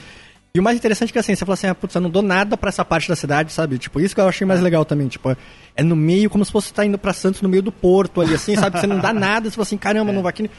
E 0.54 0.60
o 0.60 0.62
mais 0.62 0.76
interessante 0.76 1.08
é 1.08 1.12
que 1.14 1.18
assim, 1.18 1.34
você 1.34 1.44
fala 1.44 1.54
assim, 1.54 1.68
ah, 1.68 1.74
putz, 1.74 1.94
eu 1.94 2.00
não 2.02 2.10
dou 2.10 2.20
nada 2.22 2.54
pra 2.56 2.68
essa 2.68 2.84
parte 2.84 3.08
da 3.08 3.16
cidade, 3.16 3.50
sabe? 3.52 3.78
Tipo, 3.78 3.98
isso 4.00 4.14
que 4.14 4.20
eu 4.20 4.28
achei 4.28 4.46
mais 4.46 4.60
legal 4.60 4.84
também, 4.84 5.06
tipo, 5.08 5.34
é 5.76 5.82
no 5.82 5.94
meio, 5.96 6.28
como 6.28 6.44
se 6.44 6.50
fosse 6.52 6.66
estar 6.66 6.84
indo 6.84 6.98
pra 6.98 7.12
Santos, 7.14 7.40
no 7.40 7.48
meio 7.48 7.62
do 7.62 7.70
porto 7.72 8.20
ali, 8.20 8.34
assim, 8.34 8.56
sabe? 8.56 8.78
Você 8.78 8.86
não 8.86 8.98
dá 8.98 9.10
nada, 9.14 9.48
você 9.48 9.54
fala 9.54 9.62
assim, 9.62 9.78
caramba, 9.78 10.12
não 10.12 10.22
vai 10.22 10.30
aqui. 10.30 10.50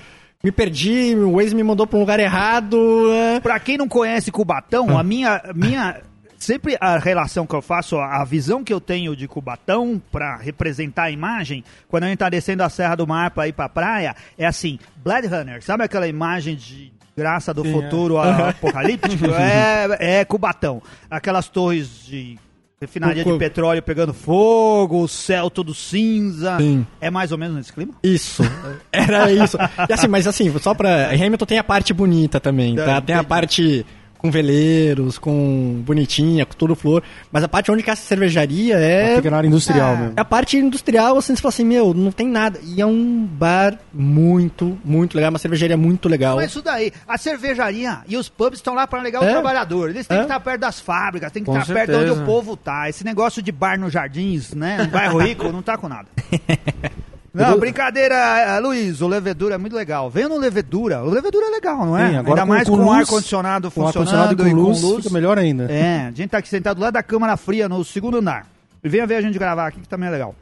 Me 0.43 0.51
perdi, 0.51 1.13
o 1.13 1.34
Waze 1.36 1.54
me 1.54 1.62
mandou 1.62 1.86
pra 1.86 1.97
um 1.97 1.99
lugar 1.99 2.19
errado. 2.19 3.12
é. 3.12 3.39
Pra 3.41 3.60
quem 3.60 3.77
não 3.77 3.88
conhece 3.88 4.32
Cubatão, 4.32 4.97
a 4.97 5.04
minha, 5.04 5.39
minha 5.54 6.01
sempre 6.43 6.77
a 6.80 6.97
relação 6.97 7.45
que 7.45 7.56
eu 7.56 7.62
faço, 7.62 7.97
a 7.97 8.23
visão 8.23 8.63
que 8.63 8.73
eu 8.73 8.82
tenho 8.82 9.15
de 9.15 9.27
Cubatão 9.27 10.01
pra 10.12 10.38
representar 10.38 11.04
a 11.04 11.12
imagem, 11.12 11.63
quando 11.88 12.04
a 12.04 12.08
gente 12.08 12.19
tá 12.19 12.30
descendo 12.30 12.63
a 12.63 12.69
Serra 12.69 12.95
do 12.95 13.08
Mar 13.08 13.32
pra 13.32 13.47
ir 13.47 13.54
pra 13.54 13.69
praia, 13.69 14.15
é 14.38 14.45
assim, 14.45 14.80
Blade 14.97 15.27
Runner, 15.27 15.63
sabe 15.63 15.84
aquela 15.84 16.08
imagem 16.08 16.56
de 16.56 16.91
graça 17.15 17.54
do 17.54 17.63
Sim, 17.63 17.71
futuro 17.71 18.17
apocalíptico? 18.17 19.25
É, 19.32 20.19
é 20.19 20.25
Cubatão. 20.25 20.82
Aquelas 21.10 21.47
torres 21.47 22.06
de 22.06 22.38
refinaria 22.80 23.23
de 23.23 23.38
petróleo 23.38 23.82
pegando 23.82 24.13
fogo, 24.13 25.04
o 25.04 25.08
céu 25.08 25.49
todo 25.49 25.73
cinza. 25.73 26.58
Sim. 26.58 26.86
É 26.99 27.10
mais 27.12 27.32
ou 27.32 27.38
menos 27.38 27.56
nesse 27.56 27.71
clima? 27.71 27.93
Isso, 28.04 28.43
era 28.91 29.32
isso. 29.32 29.58
E 29.88 29.93
assim, 29.93 30.08
mas 30.08 30.25
assim, 30.25 30.51
só 30.60 30.73
pra. 30.73 31.12
Hamilton 31.12 31.45
tem 31.45 31.58
a 31.60 31.63
parte 31.63 31.93
bonita 31.93 32.39
também, 32.39 32.75
Tá? 32.75 32.99
Tem 32.99 33.15
a 33.15 33.23
parte 33.23 33.86
com 34.22 34.30
veleiros, 34.30 35.18
com 35.18 35.82
bonitinha, 35.84 36.46
com 36.46 36.54
tudo 36.54 36.76
flor. 36.76 37.02
Mas 37.32 37.44
a 37.44 37.48
parte 37.48 37.72
onde 37.72 37.82
que 37.82 37.90
é 37.90 37.94
essa 37.94 38.04
cervejaria 38.04 38.76
é. 38.78 39.16
Fica 39.16 39.32
na 39.32 39.38
área 39.38 39.48
industrial 39.48 39.94
É. 39.94 39.98
mesmo. 39.98 40.13
É 40.15 40.22
a 40.22 40.26
parte 40.26 40.58
industrial, 40.58 41.17
assim, 41.17 41.36
você 41.36 41.42
fala 41.42 41.50
assim, 41.50 41.65
meu, 41.65 41.92
não 41.94 42.12
tem 42.12 42.28
nada. 42.28 42.60
E 42.63 42.80
é 42.80 42.86
um 42.86 43.26
bar 43.26 43.80
muito, 43.92 44.78
muito 44.86 45.15
legal, 45.15 45.32
uma 45.32 45.40
cervejaria 45.40 45.76
muito 45.76 46.08
legal. 46.08 46.36
Não 46.36 46.42
é 46.42 46.46
isso 46.46 46.62
daí. 46.62 46.92
A 47.08 47.17
cervejaria 47.17 48.00
e 48.08 48.15
os 48.15 48.30
pubs 48.30 48.60
estão 48.60 48.76
lá 48.76 48.86
para 48.86 49.02
ligar 49.02 49.22
o 49.24 49.26
É. 49.26 49.32
trabalhador. 49.32 49.90
Eles 49.90 50.06
têm 50.06 50.17
É. 50.17 50.19
que 50.19 50.26
estar 50.26 50.40
perto 50.40 50.62
das 50.62 50.80
fábricas, 50.80 51.32
têm 51.32 51.44
que 51.44 51.50
Com 51.50 51.58
estar 51.58 51.74
perto 51.74 51.90
de 51.92 51.98
onde 52.12 52.22
o 52.22 52.26
povo 52.26 52.56
tá. 52.56 52.88
Esse 52.90 53.04
negócio 53.04 53.42
de 53.42 53.52
bar 53.52 53.80
nos 53.80 53.92
jardins, 53.92 54.54
né? 54.54 54.78
No 54.84 54.88
bairro 54.88 55.17
rico, 55.17 55.52
não 55.52 55.62
tá 55.63 55.78
com 55.78 55.88
nada. 55.90 56.08
Não, 57.34 57.58
brincadeira, 57.58 58.15
eh, 58.15 58.60
Luiz, 58.60 59.00
o 59.02 59.08
Levedura 59.08 59.56
é 59.56 59.58
muito 59.58 59.73
legal. 59.75 60.10
Venha 60.10 60.27
no 60.27 60.38
Levedura. 60.38 61.02
O 61.02 61.10
Levedura 61.10 61.46
é 61.46 61.50
legal, 61.50 61.86
não 61.86 61.98
é? 61.98 62.10
Sim, 62.10 62.15
agora 62.17 62.29
Ainda 62.32 62.42
com- 62.42 62.48
mais 62.50 62.69
com 62.69 62.77
com, 62.77 62.84
luz, 62.84 63.00
ar-condicionado 63.00 63.71
Com 63.71 63.88
ar-condicionado 63.88 64.29
funcionando 64.36 64.48
e 64.48 64.52
com 64.54 64.67
luz, 64.67 64.82
com 64.82 64.88
luz. 64.88 65.04
fica 65.04 65.13
melhor 65.13 65.38
ainda. 65.38 65.71
É, 65.71 66.08
a 66.08 66.12
gente 66.12 66.27
tá 66.29 66.40
aqui 66.40 66.50
sentado 66.50 66.75
do 66.77 66.82
lado 66.82 66.94
da 66.94 67.02
câmara 67.04 67.38
fria 67.38 67.69
no 67.69 67.84
segundo 67.86 68.17
andar. 68.17 68.48
E 68.84 68.90
venha 68.90 69.08
ver 69.08 69.15
a 69.15 69.21
gente 69.21 69.40
gravar 69.40 69.67
aqui, 69.67 69.79
que 69.79 69.88
também 69.88 70.10
é 70.10 70.12
legal. 70.12 70.36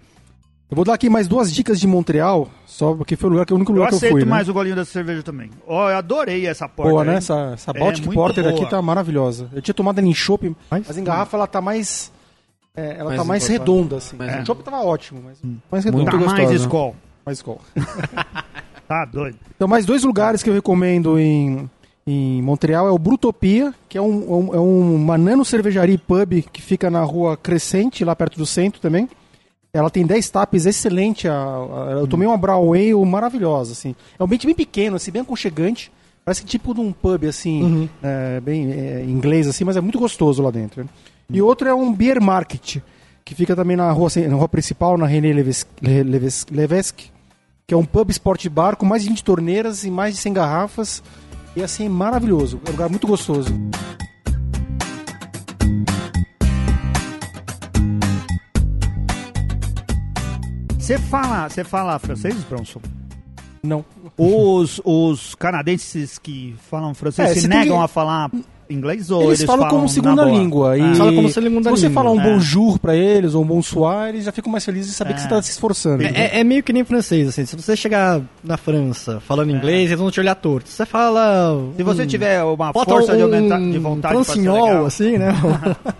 Eu 0.71 0.75
vou 0.75 0.85
dar 0.85 0.93
aqui 0.93 1.09
mais 1.09 1.27
duas 1.27 1.51
dicas 1.51 1.79
de 1.79 1.87
Montreal, 1.87 2.47
só 2.65 2.93
porque 2.93 3.15
foi 3.15 3.27
o, 3.29 3.33
lugar, 3.33 3.45
que 3.45 3.51
é 3.51 3.55
o 3.55 3.57
único 3.57 3.71
Eu 3.71 3.75
lugar 3.75 3.89
que 3.89 3.95
eu 3.95 3.97
aceito 3.97 4.11
fui, 4.13 4.21
né? 4.23 4.29
mais 4.29 4.47
o 4.49 4.53
golinho 4.53 4.75
dessa 4.75 4.91
cerveja 4.91 5.21
também. 5.23 5.49
Ó, 5.67 5.89
eu 5.89 5.97
adorei 5.97 6.45
essa 6.47 6.67
porta. 6.69 6.91
Boa, 6.91 7.03
né? 7.03 7.11
aí. 7.13 7.17
Essa, 7.17 7.51
essa 7.55 7.71
É, 7.71 7.79
Baltic 7.79 8.05
muito 8.05 8.15
Porter 8.15 8.43
boa. 8.43 8.55
aqui 8.55 8.69
tá 8.69 8.79
maravilhosa. 8.81 9.47
Eu 9.53 9.61
tinha 9.63 9.73
tomado 9.73 9.97
ela 9.99 10.07
em 10.07 10.13
chopp, 10.13 10.55
Mas- 10.69 10.85
mas 10.87 10.97
em 10.97 11.03
garrafa 11.03 11.37
ela 11.37 11.47
tá 11.47 11.59
mais... 11.61 12.11
é, 12.75 12.95
ela 12.97 13.05
Mais 13.05 13.17
tá 13.17 13.23
mais 13.23 13.43
encorpada. 13.49 13.71
redonda, 13.71 13.95
assim. 13.97 14.15
Mais 14.17 14.31
O 14.33 14.37
é. 14.39 14.45
chopp 14.45 14.63
tava 14.63 14.77
ótimo, 14.83 15.21
mas 15.25 15.37
mais 15.71 15.83
redonda. 15.85 16.03
Muito 16.03 16.19
Tá 16.19 16.25
mais 16.25 16.39
gostosa. 16.49 16.63
Skol. 16.63 16.95
Mais 17.25 17.37
Skol. 17.39 17.61
Tá 18.87 19.05
doido. 19.05 19.37
Então, 19.55 19.67
mais 19.67 19.85
dois 19.85 20.03
lugares 20.03 20.41
que 20.41 20.49
eu 20.49 20.53
recomendo 20.53 21.19
em, 21.19 21.69
em 22.07 22.41
Montreal 22.41 22.87
é 22.87 22.91
o 22.91 22.97
Brutopia, 22.97 23.71
que 23.87 23.97
é, 23.99 24.01
um, 24.01 24.23
é 24.23 24.31
um- 24.35 24.55
é 24.55 24.59
uma 24.59 25.15
nano 25.15 25.45
cervejaria 25.45 25.93
e 25.93 25.97
pub 25.97 26.41
que 26.51 26.59
fica 26.59 26.89
na 26.89 27.03
rua 27.03 27.37
Crescente, 27.37 28.03
lá 28.03 28.15
perto 28.15 28.37
do 28.39 28.47
centro 28.47 28.81
também. 28.81 29.07
Ela 29.71 29.91
tem 29.91 30.03
10 30.07 30.27
tapes, 30.31 30.65
excelente. 30.65 31.27
a- 31.27 31.33
a- 31.35 31.91
eu 31.99 32.07
tomei 32.07 32.27
uma 32.27 32.35
Brown 32.35 32.73
Ale 32.73 32.95
maravilhosa, 33.05 33.73
assim. 33.73 33.95
É 34.17 34.23
um 34.23 34.25
ambiente 34.25 34.47
bem 34.47 34.55
pequeno, 34.55 34.95
assim, 34.95 35.11
bem 35.11 35.21
aconchegante. 35.21 35.91
Parece 36.29 36.45
tipo 36.45 36.75
de 36.75 36.79
um 36.79 36.91
pub, 36.93 37.23
assim, 37.25 37.89
é, 38.03 38.39
bem 38.39 38.71
é, 38.71 39.03
inglês, 39.03 39.47
assim, 39.47 39.63
mas 39.63 39.75
é 39.75 39.81
muito 39.81 39.97
gostoso 39.97 40.43
lá 40.43 40.51
dentro. 40.51 40.83
né? 40.83 40.89
E 41.27 41.41
outro 41.41 41.67
é 41.67 41.73
um 41.73 41.91
Beer 41.91 42.21
Market, 42.21 42.77
que 43.25 43.33
fica 43.33 43.55
também 43.55 43.75
na 43.75 43.91
rua, 43.91 44.09
na 44.29 44.35
rua 44.35 44.47
principal, 44.47 44.95
na 44.95 45.07
René 45.07 45.33
Leves- 45.33 45.65
Le- 45.81 46.03
Leves- 46.03 46.45
Levesque 46.51 47.09
que 47.65 47.73
é 47.73 47.77
um 47.77 47.83
pub 47.83 48.11
sport 48.11 48.47
bar 48.47 48.75
com 48.75 48.85
mais 48.85 49.01
de 49.01 49.09
20 49.09 49.23
torneiras 49.23 49.83
e 49.83 49.89
mais 49.89 50.13
de 50.13 50.21
100 50.21 50.33
garrafas. 50.33 51.01
E 51.55 51.63
assim, 51.63 51.89
maravilhoso. 51.89 52.61
É 52.63 52.69
um 52.69 52.73
lugar 52.73 52.89
muito 52.89 53.07
gostoso. 53.07 53.51
Você 60.77 60.97
fala, 60.97 61.47
você 61.49 61.63
fala 61.63 61.99
francês, 61.99 62.35
Bronson? 62.45 62.81
Não. 63.63 63.83
Os, 64.17 64.79
os 64.83 65.35
canadenses 65.35 66.17
que 66.17 66.55
falam 66.69 66.93
francês 66.93 67.31
É, 67.31 67.35
se 67.35 67.47
negam 67.47 67.77
que- 67.77 67.83
a 67.83 67.87
falar 67.87 68.31
inglês 68.69 69.09
ou 69.09 69.23
Eles, 69.23 69.39
eles, 69.39 69.47
falam 69.51 69.67
como 69.67 69.89
segunda 69.89 70.23
língua. 70.23 70.77
E 70.77 70.81
Ah. 70.81 70.93
Falam 70.95 71.15
como 71.15 71.29
segunda 71.29 71.63
se 71.71 71.77
você 71.77 71.87
língua. 71.87 72.03
falar 72.03 72.15
um 72.15 72.21
É. 72.21 72.23
bonjour 72.33 72.77
pra 72.77 72.95
eles 72.95 73.33
ou 73.33 73.43
um 73.43 73.45
bonsoir, 73.47 74.09
eles 74.09 74.25
já 74.25 74.31
ficam 74.31 74.51
mais 74.51 74.63
felizes 74.63 74.91
de 74.91 74.95
saber 74.95 75.13
que 75.15 75.19
É. 75.21 75.23
você 75.23 75.27
tá 75.29 75.41
se 75.41 75.51
esforçando. 75.51 76.03
É, 76.03 76.07
é- 76.13 76.39
é 76.39 76.43
meio 76.43 76.61
que 76.61 76.71
nem 76.71 76.83
francês, 76.85 77.27
assim. 77.27 77.45
Se 77.47 77.55
você 77.55 77.75
chegar 77.75 78.21
na 78.43 78.57
França 78.57 79.19
falando 79.21 79.49
inglês, 79.51 79.87
eles 79.89 79.99
vão 79.99 80.11
te 80.11 80.19
olhar 80.19 80.35
torto. 80.35 80.69
Você 80.69 80.85
fala. 80.85 81.51
Se 81.75 81.81
você 81.83 82.05
tiver 82.05 82.43
uma 82.43 82.71
força 82.71 83.15
de, 83.17 83.23
um 83.23 83.25
aumenta- 83.25 83.59
de 83.59 83.77
vontade 83.79 84.13
pra 84.13 84.23
ser 84.23 84.31
francinhol, 84.33 84.65
legal. 84.67 84.85
assim, 84.85 85.17
né? 85.17 85.29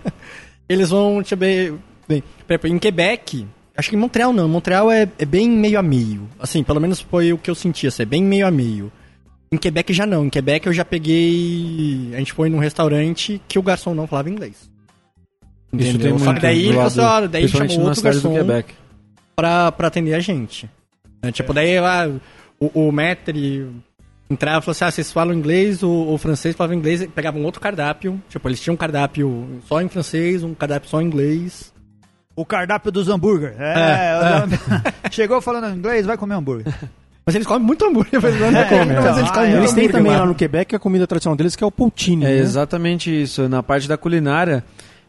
Eles 0.68 0.90
vão 0.90 1.22
te 1.22 1.34
bem, 1.34 1.76
bem. 2.08 2.22
por 2.46 2.52
exemplo, 2.54 2.68
Em 2.68 2.78
Quebec, 2.78 3.46
acho 3.80 3.90
que 3.90 3.96
em 3.96 3.98
Montreal 3.98 4.32
não. 4.32 4.48
Montreal 4.48 4.90
é, 4.90 5.08
é 5.18 5.24
bem 5.24 5.48
meio 5.50 5.78
a 5.78 5.82
meio. 5.82 6.28
Assim, 6.38 6.62
pelo 6.62 6.80
menos 6.80 7.00
foi 7.00 7.32
o 7.32 7.38
que 7.38 7.50
eu 7.50 7.54
senti, 7.54 7.86
assim, 7.86 8.02
é 8.02 8.06
bem 8.06 8.22
meio 8.22 8.46
a 8.46 8.50
meio. 8.50 8.92
Em 9.52 9.56
Quebec 9.56 9.92
já 9.92 10.06
não. 10.06 10.26
Em 10.26 10.30
Quebec 10.30 10.66
eu 10.66 10.72
já 10.72 10.84
peguei. 10.84 12.10
A 12.14 12.18
gente 12.18 12.32
foi 12.32 12.48
num 12.48 12.58
restaurante 12.58 13.42
que 13.48 13.58
o 13.58 13.62
garçom 13.62 13.94
não 13.94 14.06
falava 14.06 14.30
inglês. 14.30 14.70
Isso 15.72 15.90
Entendeu? 15.90 16.10
tem 16.10 16.18
Só 16.18 16.24
muito 16.26 16.36
que 16.36 16.42
daí 16.42 16.58
ele 16.58 16.66
falou 16.68 16.82
lado, 16.82 16.86
assim, 16.86 17.00
olha, 17.00 17.28
daí 17.28 17.48
chamou 17.48 17.80
outro 17.80 18.02
garçom 18.02 18.34
pra, 19.34 19.72
pra 19.72 19.88
atender 19.88 20.14
a 20.14 20.20
gente. 20.20 20.70
É, 21.22 21.32
tipo, 21.32 21.52
daí 21.52 21.80
lá, 21.80 22.08
o, 22.58 22.86
o 22.88 22.92
maître 22.92 23.66
entrava 24.28 24.58
e 24.58 24.62
falou 24.62 24.72
assim: 24.72 24.84
ah, 24.84 24.90
vocês 24.90 25.12
falam 25.12 25.34
inglês 25.34 25.82
ou, 25.82 26.08
ou 26.08 26.18
francês? 26.18 26.54
Falavam 26.54 26.76
inglês, 26.76 27.06
pegavam 27.14 27.42
outro 27.42 27.60
cardápio. 27.60 28.20
Tipo, 28.28 28.48
eles 28.48 28.60
tinham 28.60 28.74
um 28.74 28.78
cardápio 28.78 29.60
só 29.66 29.80
em 29.80 29.88
francês, 29.88 30.44
um 30.44 30.54
cardápio 30.54 30.88
só 30.88 31.00
em 31.00 31.06
inglês. 31.06 31.72
O 32.36 32.44
cardápio 32.44 32.90
dos 32.92 33.08
hambúrguer. 33.08 33.54
É, 33.58 33.72
É, 33.74 34.42
eu- 34.42 35.10
Chegou 35.10 35.40
falando 35.40 35.74
inglês, 35.76 36.06
vai 36.06 36.16
comer 36.16 36.34
hambúrguer. 36.34 36.72
Mas 37.26 37.34
eles 37.34 37.46
comem 37.46 37.62
muito 37.64 37.84
hambúrguer, 37.84 38.20
mas 38.20 38.40
não 38.40 38.46
É, 38.48 38.64
comem. 38.64 38.90
então, 38.90 39.02
mas 39.04 39.18
eles 39.18 39.30
ah, 39.30 39.34
comem 39.34 39.50
é. 39.50 39.52
muito 39.52 39.62
Eles 39.64 39.72
têm 39.74 39.88
também 39.90 40.10
lá. 40.10 40.24
no 40.26 40.34
Quebec 40.34 40.74
a 40.74 40.78
comida 40.78 41.06
tradicional 41.06 41.36
deles, 41.36 41.54
que 41.54 41.62
é 41.62 41.66
o 41.66 41.70
poutine. 41.70 42.24
É 42.24 42.28
né? 42.28 42.38
exatamente 42.38 43.10
isso. 43.22 43.46
Na 43.48 43.62
parte 43.62 43.86
da 43.86 43.96
culinária, 43.96 44.64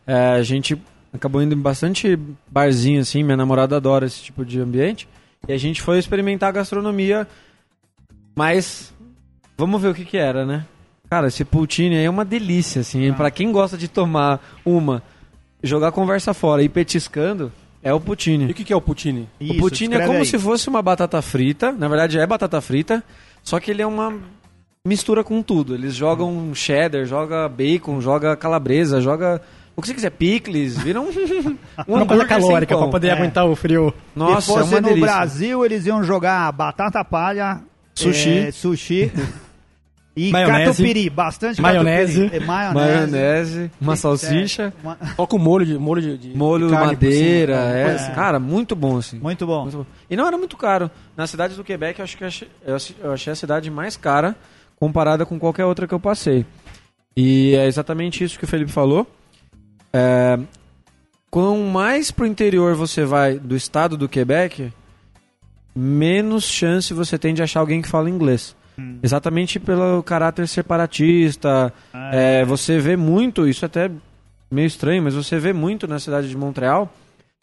é, 0.05 0.33
a 0.33 0.43
gente 0.43 0.79
acabou 1.11 1.41
indo 1.41 1.55
em 1.55 1.57
bastante 1.57 2.19
barzinho, 2.51 2.99
assim. 3.01 3.23
Minha 3.23 3.37
namorada 3.37 3.77
adora 3.77 4.05
esse 4.05 4.21
tipo 4.21 4.43
de 4.45 4.59
ambiente. 4.59 5.07
E 5.47 5.53
a 5.53 5.57
gente 5.57 5.81
foi 5.81 5.97
experimentar 5.97 6.49
a 6.49 6.51
gastronomia, 6.51 7.25
mas 8.35 8.93
vamos 9.57 9.81
ver 9.81 9.87
o 9.87 9.93
que 9.93 10.05
que 10.05 10.17
era, 10.17 10.45
né? 10.45 10.65
Cara, 11.09 11.27
esse 11.27 11.43
poutine 11.43 11.97
aí 11.97 12.05
é 12.05 12.09
uma 12.09 12.25
delícia, 12.25 12.81
assim. 12.81 13.11
Pra 13.13 13.31
quem 13.31 13.51
gosta 13.51 13.77
de 13.77 13.87
tomar 13.87 14.39
uma, 14.65 15.01
jogar 15.63 15.91
conversa 15.91 16.33
fora 16.33 16.61
e 16.63 16.69
petiscando, 16.69 17.51
é 17.83 17.93
o 17.93 17.97
E 17.97 17.99
poutine. 17.99 18.51
o 18.51 18.53
que, 18.53 18.63
que 18.63 18.73
é 18.73 18.75
o 18.75 18.81
poutine? 18.81 19.27
Isso, 19.39 19.53
o 19.53 19.57
poutine 19.57 19.95
é 19.95 20.05
como 20.05 20.19
aí. 20.19 20.25
se 20.25 20.37
fosse 20.37 20.67
uma 20.69 20.81
batata 20.81 21.21
frita. 21.21 21.71
Na 21.71 21.87
verdade, 21.87 22.19
é 22.19 22.25
batata 22.27 22.59
frita. 22.61 23.03
Só 23.43 23.59
que 23.59 23.71
ele 23.71 23.81
é 23.81 23.87
uma 23.87 24.13
mistura 24.85 25.23
com 25.23 25.41
tudo. 25.41 25.73
Eles 25.73 25.95
jogam 25.95 26.53
cheddar, 26.53 27.05
joga 27.05 27.47
bacon, 27.49 27.99
joga 28.01 28.35
calabresa, 28.35 29.01
joga 29.01 29.41
o 29.75 29.81
que 29.81 29.87
você 29.87 29.93
quiser, 29.95 30.11
picles, 30.11 30.77
viram 30.77 31.05
um, 31.05 31.09
um 31.87 31.95
Uma 31.95 32.05
coisa 32.05 32.25
calórica 32.25 32.75
pão. 32.75 32.83
pra 32.83 32.91
poder 32.91 33.07
É. 33.07 33.11
aguentar 33.13 33.45
o 33.47 33.55
frio. 33.55 33.93
Nossa, 34.15 34.41
Se 34.41 34.51
é 34.51 34.55
fosse 34.55 34.73
uma 34.73 34.81
no 34.81 34.87
delícia. 34.89 35.05
Brasil, 35.11 35.65
eles 35.65 35.85
iam 35.85 36.03
jogar 36.03 36.51
batata 36.51 37.03
palha, 37.05 37.61
Sushi. 37.95 38.29
é, 38.37 38.51
sushi 38.51 39.11
e 40.15 40.29
Maionese. 40.31 40.65
catupiry, 40.71 41.09
bastante 41.09 41.61
Maionese. 41.61 42.19
catupiry. 42.23 42.43
É, 42.43 42.45
maionese. 42.45 43.11
Maionese, 43.11 43.71
uma 43.79 43.95
salsicha, 43.95 44.73
É, 44.77 44.81
uma- 44.83 44.97
Só 45.15 45.25
com 45.25 45.37
molho 45.37 45.65
de, 45.65 45.77
molho 45.77 46.01
de, 46.01 46.17
de 46.17 46.37
molho 46.37 46.67
de 46.67 46.73
madeira, 46.73 47.55
cima, 47.55 47.77
é, 47.77 47.95
assim. 47.95 48.11
cara, 48.13 48.39
muito 48.39 48.75
bom 48.75 48.97
assim. 48.97 49.19
Muito 49.19 49.45
bom. 49.47 49.63
Muito 49.63 49.77
bom. 49.77 49.85
E 50.09 50.15
não 50.17 50.27
era 50.27 50.37
muito 50.37 50.57
caro. 50.57 50.91
Na 51.15 51.25
cidade 51.27 51.55
do 51.55 51.63
Quebec, 51.63 51.99
eu 51.99 52.03
acho 52.03 52.17
que 52.17 52.23
eu 52.23 52.27
achei, 52.27 52.47
eu 52.65 52.75
achei- 52.75 52.95
eu 53.01 53.11
achei 53.13 53.31
a 53.31 53.35
cidade 53.35 53.71
mais 53.71 53.95
cara 53.95 54.35
comparada 54.79 55.25
com 55.25 55.39
qualquer 55.39 55.65
outra 55.65 55.87
que 55.87 55.93
eu 55.93 55.99
passei. 55.99 56.45
E 57.15 57.55
é 57.55 57.65
exatamente 57.67 58.23
isso 58.23 58.37
que 58.37 58.45
o 58.45 58.47
Felipe 58.47 58.71
falou. 58.71 59.07
É, 59.93 60.37
quanto 61.29 61.57
mais 61.63 62.11
pro 62.11 62.25
interior 62.25 62.75
você 62.75 63.05
vai 63.05 63.37
do 63.39 63.55
estado 63.55 63.95
do 63.95 64.09
Quebec, 64.09 64.71
menos 65.75 66.43
chance 66.43 66.93
você 66.93 67.17
tem 67.17 67.33
de 67.33 67.41
achar 67.41 67.59
alguém 67.61 67.81
que 67.81 67.87
fala 67.87 68.09
inglês. 68.09 68.55
Exatamente 69.03 69.59
pelo 69.59 70.01
caráter 70.03 70.47
separatista. 70.47 71.73
É, 72.11 72.43
você 72.45 72.79
vê 72.79 72.95
muito, 72.95 73.47
isso 73.47 73.65
é 73.65 73.67
até 73.67 73.91
meio 74.49 74.67
estranho, 74.67 75.03
mas 75.03 75.13
você 75.13 75.39
vê 75.39 75.53
muito 75.53 75.87
na 75.87 75.99
cidade 75.99 76.29
de 76.29 76.37
Montreal, 76.37 76.91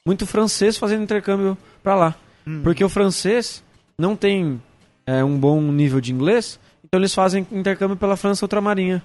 muito 0.05 0.26
francês 0.26 0.76
fazendo 0.76 1.03
intercâmbio 1.03 1.57
pra 1.83 1.95
lá. 1.95 2.14
Porque 2.62 2.83
o 2.83 2.89
francês 2.89 3.62
não 3.99 4.16
tem 4.16 4.61
é, 5.07 5.22
um 5.22 5.39
bom 5.39 5.61
nível 5.61 6.01
de 6.01 6.12
inglês, 6.12 6.59
então 6.83 6.99
eles 6.99 7.14
fazem 7.14 7.47
intercâmbio 7.53 7.97
pela 7.97 8.16
França 8.16 8.45
Ultramarinha. 8.45 9.03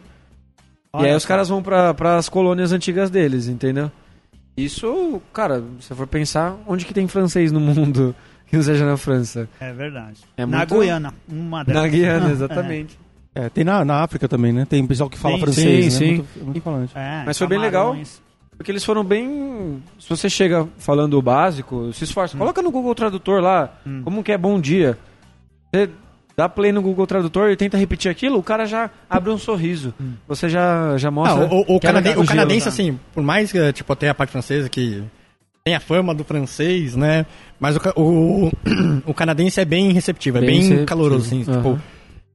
e 0.94 0.98
aí 0.98 1.06
Olha 1.08 1.18
os 1.18 1.26
caras 1.26 1.50
vão 1.50 1.62
para 1.62 2.16
as 2.16 2.30
colônias 2.30 2.72
antigas 2.72 3.10
deles, 3.10 3.48
entendeu? 3.48 3.92
Isso, 4.56 5.22
cara, 5.34 5.64
se 5.80 5.94
for 5.94 6.08
pensar, 6.08 6.58
onde 6.68 6.86
que 6.86 6.94
tem 6.94 7.08
francês 7.08 7.52
no 7.52 7.60
mundo 7.62 8.16
que 8.54 8.58
não 8.58 8.64
seja 8.64 8.86
na 8.86 8.96
França? 8.98 9.50
É 9.60 9.74
verdade. 9.74 10.20
É 10.38 10.46
Na 10.46 10.60
muito- 10.60 10.80
Guiana, 10.80 11.12
uma 11.28 11.64
delas. 11.64 11.82
Na 11.82 11.88
Guiana, 11.90 12.30
exatamente. 12.32 13.00
É, 13.34 13.50
tem 13.50 13.64
na, 13.64 13.84
na 13.84 14.04
África 14.04 14.28
também, 14.30 14.54
né? 14.54 14.64
Tem 14.70 14.86
pessoal 14.86 15.10
que 15.10 15.18
fala 15.18 15.36
Sim, 15.36 15.42
francês, 15.42 15.94
sim, 15.96 16.00
né? 16.06 16.08
sim. 16.08 16.16
Muito, 16.18 16.46
muito 16.46 16.62
falante. 16.62 16.92
É, 16.96 17.24
Mas 17.26 17.36
foi 17.36 17.48
bem 17.48 17.58
legal. 17.58 17.98
Porque 18.56 18.72
eles 18.72 18.84
foram 18.86 19.04
bem. 19.04 19.82
Se 20.00 20.08
você 20.08 20.30
chega 20.30 20.68
falando 20.78 21.16
o 21.18 21.22
básico, 21.22 21.92
se 21.94 22.04
esforça. 22.04 22.38
Coloca 22.38 22.62
no 22.62 22.70
Google 22.70 22.94
Tradutor 22.94 23.42
lá, 23.42 23.74
como 24.04 24.24
que 24.24 24.32
é 24.32 24.38
bom 24.38 24.62
dia. 24.62 24.96
Você 25.74 25.90
dá 26.38 26.48
play 26.48 26.72
no 26.72 26.82
Google 26.84 27.08
Tradutor 27.08 27.50
e 27.50 27.56
tenta 27.58 27.76
repetir 27.76 28.12
aquilo, 28.12 28.38
o 28.38 28.44
cara 28.44 28.68
já 28.68 28.92
abre 29.10 29.32
um 29.32 29.38
sorriso. 29.40 29.96
Você 30.28 30.48
já, 30.48 30.96
já 30.98 31.08
Ah, 31.08 31.12
mostra. 31.12 31.46
o, 31.48 31.62
o, 31.62 31.80
quebra 31.80 32.02
canaden- 32.02 32.12
o 32.18 32.22
o 32.22 32.24
gelo, 32.24 32.28
canadense, 32.28 32.66
tá? 32.66 32.70
assim, 32.70 33.00
por 33.16 33.24
mais 33.24 33.52
que 33.52 33.74
tipo, 33.74 33.96
tenha 33.96 34.12
a 34.12 34.16
parte 34.16 34.30
francesa 34.30 34.70
que 34.70 35.04
tem 35.66 35.76
a 35.76 35.80
fama 35.80 36.14
do 36.14 36.24
francês, 36.24 36.96
né? 36.96 37.26
Mas 37.60 37.78
o, 37.78 37.80
o, 37.96 38.52
o 39.08 39.14
canadense 39.14 39.62
é 39.62 39.66
bem 39.66 39.92
receptivo, 39.94 40.38
é 40.38 40.42
Bem 40.42 40.50
bem, 40.50 40.60
receptivo. 40.60 40.86
caloroso, 40.86 41.26
assim. 41.28 41.44
Aham. 41.48 41.58
Tipo, 41.58 41.82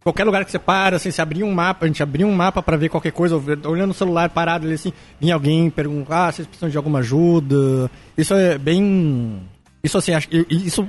Qualquer 0.03 0.25
lugar 0.25 0.43
que 0.45 0.51
você 0.51 0.59
para, 0.59 0.97
assim, 0.97 1.11
você 1.11 1.21
abria 1.21 1.45
um 1.45 1.53
mapa, 1.53 1.85
a 1.85 1.89
gente 1.89 2.03
abria 2.03 2.27
um 2.27 2.33
mapa 2.35 2.63
pra 2.63 2.77
ver 2.79 2.89
qualquer 2.89 3.13
coisa, 3.13 3.37
olhando 3.69 3.91
o 3.91 3.95
celular 3.95 4.31
parado 4.31 4.65
ali, 4.65 4.75
assim, 4.75 4.93
vinha 5.21 5.35
alguém 5.35 5.69
perguntar, 5.69 6.29
ah, 6.29 6.33
vocês 6.33 6.47
precisam 6.49 6.71
de 6.71 6.77
alguma 6.79 7.01
ajuda. 7.01 7.91
Isso 8.17 8.33
é 8.33 8.57
bem. 8.57 9.43
Isso 9.85 9.99
assim, 9.99 10.15
acho, 10.15 10.29
isso 10.49 10.89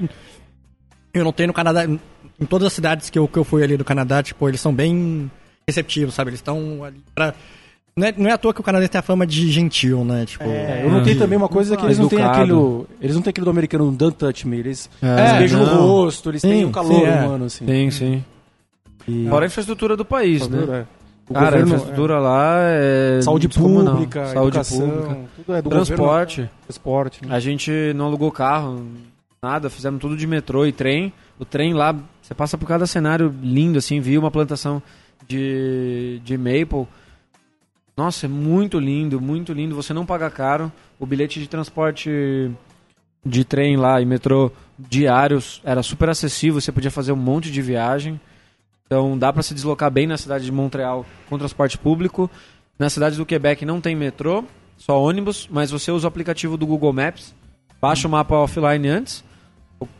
eu 1.14 1.24
não 1.26 1.34
tenho 1.34 1.48
no 1.48 1.54
Canadá. 1.54 1.84
Em 1.86 2.46
todas 2.48 2.68
as 2.68 2.74
cidades 2.74 3.10
que 3.10 3.20
eu, 3.20 3.28
que 3.28 3.38
eu 3.38 3.44
fui 3.44 3.62
ali 3.62 3.76
do 3.76 3.84
Canadá, 3.84 4.24
tipo, 4.24 4.48
eles 4.48 4.62
são 4.62 4.74
bem 4.74 5.30
receptivos, 5.68 6.14
sabe? 6.14 6.30
Eles 6.30 6.40
estão 6.40 6.84
ali 6.86 7.02
pra. 7.14 7.34
Não 8.00 8.08
é, 8.08 8.14
não 8.18 8.30
é 8.30 8.34
à 8.34 8.38
toa 8.38 8.54
que 8.54 8.62
o 8.62 8.64
Canadá 8.64 8.88
tem 8.88 8.97
a 9.00 9.02
fama 9.02 9.28
de 9.28 9.52
gentil, 9.52 10.06
né? 10.06 10.26
Tipo, 10.26 10.45
É, 10.45 10.84
eu 10.86 10.89
notei 10.89 11.16
também 11.16 11.38
uma 11.38 11.50
coisa 11.50 11.76
que 11.76 11.86
eles 11.86 12.00
não 12.00 12.08
têm 12.08 12.22
aquele. 12.24 12.54
Eles 13.02 13.16
não 13.16 13.22
têm 13.22 13.32
aquele 13.32 13.43
do 13.45 13.50
americano 13.52 13.88
um 13.89 13.93
don't 13.93 14.16
touch 14.18 14.47
me. 14.47 14.58
Eles, 14.58 14.89
É, 15.02 15.20
eles 15.20 15.34
beijam 15.39 15.66
não. 15.66 15.76
no 15.76 15.88
rosto, 15.88 16.30
eles 16.30 16.41
têm 16.41 16.60
Sim, 16.60 16.66
o 16.66 16.72
calor 16.72 16.93
sim, 17.02 17.06
é. 17.06 17.26
humano, 17.26 17.45
assim. 17.45 17.66
Sim, 17.66 17.91
sim. 17.91 18.26
E- 19.08 19.28
Fora 19.30 19.45
a 19.45 19.47
infraestrutura 19.47 19.97
do 19.97 20.06
país, 20.06 20.47
né? 20.47 20.60
É. 20.60 21.00
O 21.30 21.34
Cara, 21.34 21.45
a 21.47 21.50
governo, 21.52 21.68
infraestrutura 21.68 22.20
lá 22.20 22.56
é. 22.62 23.18
é, 23.20 23.22
saúde 23.22 23.50
pública, 23.50 24.26
saúde 24.28 24.58
educação, 24.58 24.89
pública, 24.89 25.18
tudo 25.36 25.56
é 25.56 25.62
do 25.62 25.70
transporte. 25.70 26.36
governo. 26.38 26.50
Transporte. 26.68 27.26
né? 27.28 27.36
A 27.36 27.39
gente 27.39 27.72
não 27.95 28.06
alugou 28.06 28.32
carro, 28.32 28.84
nada, 29.43 29.70
fizemos 29.70 30.00
tudo 30.02 30.16
de 30.18 30.26
metrô 30.26 30.66
e 30.66 30.72
trem. 30.72 31.14
O 31.38 31.45
trem 31.45 31.74
lá, 31.74 31.95
você 32.22 32.34
passa 32.34 32.58
por 32.58 32.66
cada 32.68 32.88
cenário 32.88 33.34
lindo, 33.43 33.78
assim, 33.78 34.00
viu 34.00 34.20
uma 34.22 34.32
plantação 34.32 34.82
de, 35.28 36.20
de 36.24 36.38
maple. 36.38 36.88
Nossa, 38.00 38.28
é 38.28 38.30
muito 38.30 38.80
lindo, 38.80 39.20
muito 39.20 39.52
lindo. 39.52 39.76
Você 39.76 39.93
não 39.93 40.06
paga 40.06 40.30
caro. 40.30 40.72
O 40.97 41.06
bilhete 41.06 41.38
de 41.38 41.50
transporte 41.50 42.50
de 43.26 43.43
trem 43.43 43.76
lá 43.76 44.00
e 44.00 44.06
metrô 44.06 44.54
diários 44.78 45.60
era 45.66 45.84
super 45.84 46.08
acessível, 46.08 46.62
você 46.62 46.72
podia 46.72 46.89
fazer 46.89 47.12
um 47.12 47.18
monte 47.18 47.52
de 47.52 47.62
viagem. 47.62 48.18
Então 48.86 49.18
dá 49.18 49.34
para 49.34 49.43
se 49.43 49.54
deslocar 49.54 49.91
bem 49.91 50.08
na 50.08 50.16
cidade 50.16 50.45
de 50.45 50.52
Montreal 50.52 51.06
com 51.30 51.38
transporte 51.38 51.78
público. 51.78 52.32
Na 52.80 52.89
cidade 52.89 53.18
do 53.18 53.26
Quebec 53.26 53.66
não 53.66 53.82
tem 53.82 53.97
metrô, 53.97 54.45
só 54.78 54.97
ônibus, 54.97 55.50
mas 55.52 55.70
você 55.70 55.91
usa 55.91 56.08
o 56.08 56.10
aplicativo 56.10 56.56
do 56.56 56.66
Google 56.66 56.93
Maps, 56.93 57.36
baixa 57.82 58.08
o 58.08 58.12
mapa 58.12 58.34
offline 58.34 58.88
antes. 58.88 59.26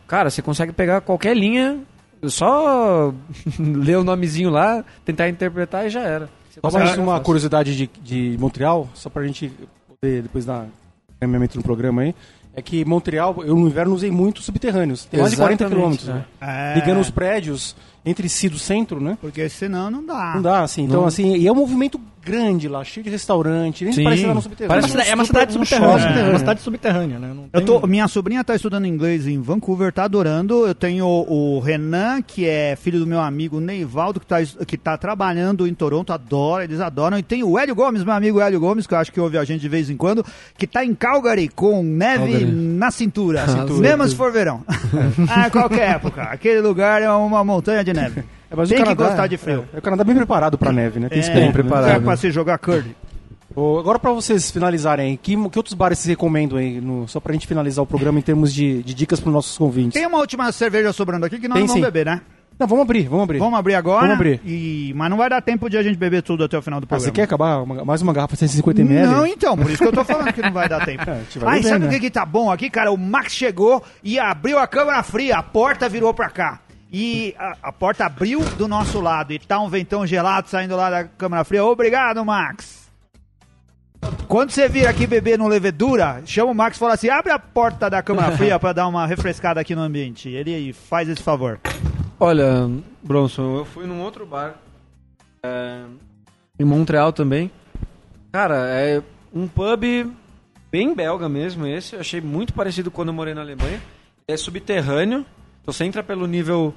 Cara, 0.08 0.30
você 0.30 0.42
consegue 0.42 0.72
pegar 0.72 1.02
qualquer 1.02 1.36
linha, 1.36 1.82
só 2.28 3.14
ler 3.60 3.98
o 3.98 4.06
nomezinho 4.06 4.50
lá, 4.50 4.86
tentar 5.04 5.28
interpretar 5.28 5.86
e 5.86 5.90
já 5.90 6.00
era. 6.00 6.39
Só 6.50 6.72
mais 6.72 6.98
uma 6.98 7.20
curiosidade 7.20 7.76
de, 7.76 7.90
de 8.02 8.38
Montreal, 8.40 8.90
só 8.94 9.10
pra 9.10 9.26
gente 9.26 9.52
poder 9.88 10.24
depois 10.24 10.46
dar 10.46 10.68
caminhamento 11.20 11.58
no 11.58 11.64
programa 11.64 12.02
aí, 12.02 12.16
é 12.56 12.62
que 12.62 12.84
Montreal, 12.84 13.44
eu 13.44 13.56
no 13.56 13.68
inverno 13.68 13.94
usei 13.94 14.12
muito 14.12 14.42
subterrâneos. 14.42 15.06
Tem 15.06 15.20
mais 15.20 15.32
de 15.32 15.38
40 15.38 15.64
Exatamente, 15.64 15.78
quilômetros, 15.78 16.08
né? 16.10 16.26
né? 16.42 16.74
É, 16.74 16.80
Ligando 16.80 17.00
os 17.00 17.10
prédios 17.10 17.76
entre 18.06 18.28
si 18.28 18.50
do 18.50 18.58
centro, 18.58 19.00
né? 19.00 19.18
Porque 19.22 19.48
senão 19.50 19.92
não 19.92 20.06
dá. 20.06 20.34
Não 20.36 20.42
dá, 20.42 20.62
assim. 20.62 20.84
Então, 20.84 21.02
Não. 21.02 21.08
assim, 21.08 21.36
e 21.36 21.48
é 21.48 21.52
um 21.52 21.56
movimento 21.56 22.00
grande 22.32 22.68
lá, 22.68 22.84
cheio 22.84 23.04
de 23.04 23.10
restaurante, 23.10 23.84
nem 23.84 23.94
Sim. 23.94 24.04
parece 24.04 24.26
lá 24.26 24.34
no 24.34 24.42
subterrâneo. 24.42 24.76
É 24.76 24.80
uma 24.82 24.88
cidade- 24.88 25.10
é 25.10 25.16
uma 25.16 25.26
cidade 25.26 25.54
super- 25.54 25.66
subterrânea. 25.68 26.20
É 26.20 26.30
uma 26.30 26.40
cidade 26.40 26.62
subterrânea, 26.62 27.20
né? 27.20 27.32
Não 27.34 27.44
Eu 27.52 27.62
tem- 27.62 27.66
tô, 27.66 27.88
minha 27.88 28.08
sobrinha 28.08 28.44
tá 28.44 28.56
estudando 28.56 28.86
inglês 28.86 29.28
em 29.28 29.42
Vancouver, 29.42 29.92
tá 29.92 30.04
adorando. 30.04 30.66
Eu 30.68 30.76
tenho 30.76 31.06
o 31.08 31.60
Renan, 31.60 32.22
que 32.22 32.48
é 32.48 32.76
filho 32.76 33.00
do 33.00 33.08
meu 33.08 33.20
amigo 33.20 33.60
Neivaldo, 33.60 34.20
que 34.20 34.26
tá, 34.26 34.38
que 34.68 34.78
tá 34.78 34.98
trabalhando 34.98 35.68
em 35.68 35.74
Toronto, 35.74 36.12
adora, 36.14 36.64
eles 36.64 36.80
adoram. 36.80 37.18
E 37.18 37.24
tem 37.24 37.44
o 37.44 37.58
Hélio 37.58 37.76
Gomes, 37.76 38.04
meu 38.04 38.14
amigo 38.14 38.40
Hélio 38.40 38.60
Gomes, 38.60 38.86
que 38.88 38.94
eu 38.94 38.98
acho 38.98 39.12
que 39.12 39.20
ouve 39.20 39.38
a 39.38 39.44
gente 39.44 39.62
de 39.62 39.70
vez 39.70 39.90
em 39.90 39.98
quando, 39.98 40.26
que 40.58 40.68
tá 40.68 40.84
em 40.86 40.94
Calgary 40.94 41.48
com 41.50 41.82
neve 41.84 42.32
Calgary. 42.32 42.46
na 42.52 42.92
cintura. 42.92 43.46
cintura. 43.50 43.80
Mesmo 43.80 44.08
se 44.08 44.16
for 44.16 44.32
verão. 44.32 44.64
ah, 45.30 45.50
qualquer 45.50 45.90
época. 45.96 46.22
Aquele 46.24 46.62
lugar 46.62 47.02
é 47.02 47.10
uma 47.12 47.44
montanha 47.44 47.84
de 47.84 47.94
neve. 47.94 48.24
É, 48.52 48.56
mas 48.56 48.68
o 48.68 48.70
Tem 48.70 48.78
que 48.80 48.84
Canadá- 48.84 49.08
gostar 49.10 49.28
de 49.28 49.38
frio. 49.38 49.66
É, 49.74 49.76
é 49.76 49.80
o 49.80 49.82
Canadá 49.82 50.04
bem 50.04 50.16
preparado 50.16 50.58
pra 50.58 50.72
neve, 50.72 51.00
né? 51.00 51.10
Tem 51.10 51.20
É, 51.22 51.34
né? 51.34 51.52
preparado. 51.52 51.90
É 51.92 52.00
pra 52.00 52.18
se 52.18 52.32
jogar 52.32 52.58
curry. 52.58 52.96
Agora 53.56 54.00
pra 54.00 54.12
vocês 54.12 54.50
finalizarem, 54.52 55.18
que, 55.22 55.36
que 55.50 55.60
outros 55.60 55.74
bares 55.74 56.00
vocês 56.00 56.10
recomendam 56.10 56.58
aí, 56.58 56.80
no, 56.80 57.08
só 57.08 57.20
pra 57.20 57.34
gente 57.34 57.46
finalizar 57.48 57.84
o 57.84 57.86
programa 57.88 58.18
em 58.20 58.22
termos 58.22 58.54
de, 58.54 58.82
de 58.84 58.94
dicas 58.94 59.20
pros 59.20 59.34
nossos 59.34 59.58
convintes? 59.58 59.94
Tem 60.00 60.08
uma 60.08 60.20
última 60.20 60.52
cerveja 60.52 60.94
sobrando 60.94 61.26
aqui 61.26 61.40
que 61.40 61.48
nós 61.48 61.56
Tem 61.56 61.64
não 61.64 61.68
vamos 61.68 61.82
sim. 61.86 61.92
beber, 61.92 62.06
né? 62.06 62.22
Não, 62.58 62.68
vamos 62.68 62.84
abrir, 62.84 63.08
vamos 63.08 63.24
abrir. 63.24 63.40
Vamos 63.40 63.58
abrir 63.60 63.76
agora. 63.76 64.02
Vamos 64.02 64.16
abrir. 64.16 64.42
E... 64.46 64.94
Mas 64.96 65.10
não 65.10 65.18
vai 65.18 65.30
dar 65.30 65.42
tempo 65.42 65.70
de 65.70 65.78
a 65.78 65.84
gente 65.84 65.98
beber 65.98 66.22
tudo 66.22 66.44
até 66.44 66.58
o 66.58 66.62
final 66.62 66.80
do 66.80 66.84
Ah, 66.86 66.88
programa. 66.88 67.06
você 67.06 67.12
quer 67.12 67.24
acabar 67.24 67.64
uma- 67.64 67.84
mais 67.86 68.02
uma 68.02 68.14
garrafa 68.14 68.36
de 68.36 68.40
150ml? 68.48 69.08
Não, 69.08 69.26
então, 69.26 69.58
por 69.58 69.70
isso 69.70 69.82
que 69.82 69.88
eu 69.88 69.94
tô 69.94 70.04
falando 70.04 70.32
que 70.34 70.42
não 70.42 70.52
vai 70.54 70.68
dar 70.70 70.86
tempo. 70.86 71.04
É, 71.10 71.22
a 71.38 71.40
vai 71.40 71.64
sabe 71.64 71.86
o 71.86 71.88
né? 71.88 71.94
que, 71.94 72.00
que 72.02 72.10
tá 72.12 72.26
bom 72.26 72.52
aqui, 72.52 72.70
cara? 72.70 72.92
O 72.92 72.98
Max 72.98 73.34
chegou 73.34 73.82
e 74.04 74.20
abriu 74.20 74.60
a 74.60 74.68
câmera 74.68 75.02
fria, 75.04 75.38
a 75.38 75.44
porta 75.44 75.88
virou 75.90 76.14
pra 76.14 76.30
cá. 76.30 76.60
E 76.92 77.36
a, 77.38 77.58
a 77.64 77.72
porta 77.72 78.06
abriu 78.06 78.44
do 78.58 78.68
nosso 78.68 79.00
lado 79.00 79.32
e 79.32 79.40
tá 79.40 79.60
um 79.60 79.70
ventão 79.70 80.08
gelado 80.08 80.50
saindo 80.50 80.76
lá 80.76 80.90
da 80.90 81.04
câmera 81.04 81.44
fria. 81.44 81.64
Obrigado, 81.64 82.24
Max. 82.26 82.90
Quando 84.28 84.52
você 84.52 84.68
vir 84.68 84.88
aqui 84.88 85.06
beber 85.06 85.38
no 85.38 85.48
Levedura, 85.48 86.22
chama 86.26 86.52
o 86.52 86.56
Max 86.56 86.78
e 86.78 86.80
fala 86.80 86.94
assim: 86.94 87.10
abre 87.10 87.32
a 87.32 87.40
porta 87.40 87.90
da 87.90 88.02
câmera 88.02 88.32
fria 88.38 88.60
pra 88.60 88.74
dar 88.74 88.88
uma 88.88 89.06
refrescada 89.06 89.60
aqui 89.60 89.76
no 89.76 89.82
ambiente. 89.82 90.30
Ele 90.30 90.74
faz 90.74 91.10
esse 91.10 91.22
favor. 91.22 91.60
Olha, 92.20 92.70
Bronson, 93.04 93.58
eu 93.58 93.66
fui 93.66 93.86
num 93.86 94.02
outro 94.02 94.26
bar 94.26 94.56
é, 95.44 95.84
em 96.60 96.66
Montreal 96.66 97.14
também. 97.14 97.52
Cara, 98.32 98.68
é 98.68 99.02
um 99.34 99.48
pub 99.48 99.84
bem 100.72 100.94
belga 100.94 101.30
mesmo 101.30 101.66
esse. 101.66 101.96
Eu 101.96 102.02
achei 102.02 102.22
muito 102.22 102.54
parecido 102.54 102.92
quando 102.92 103.10
eu 103.10 103.14
morei 103.14 103.34
na 103.34 103.42
Alemanha. 103.42 103.82
É 104.28 104.36
subterrâneo. 104.38 105.26
Então 105.70 105.74
você 105.76 105.86
entra 105.86 106.02
pelo 106.02 106.26
nível 106.26 106.74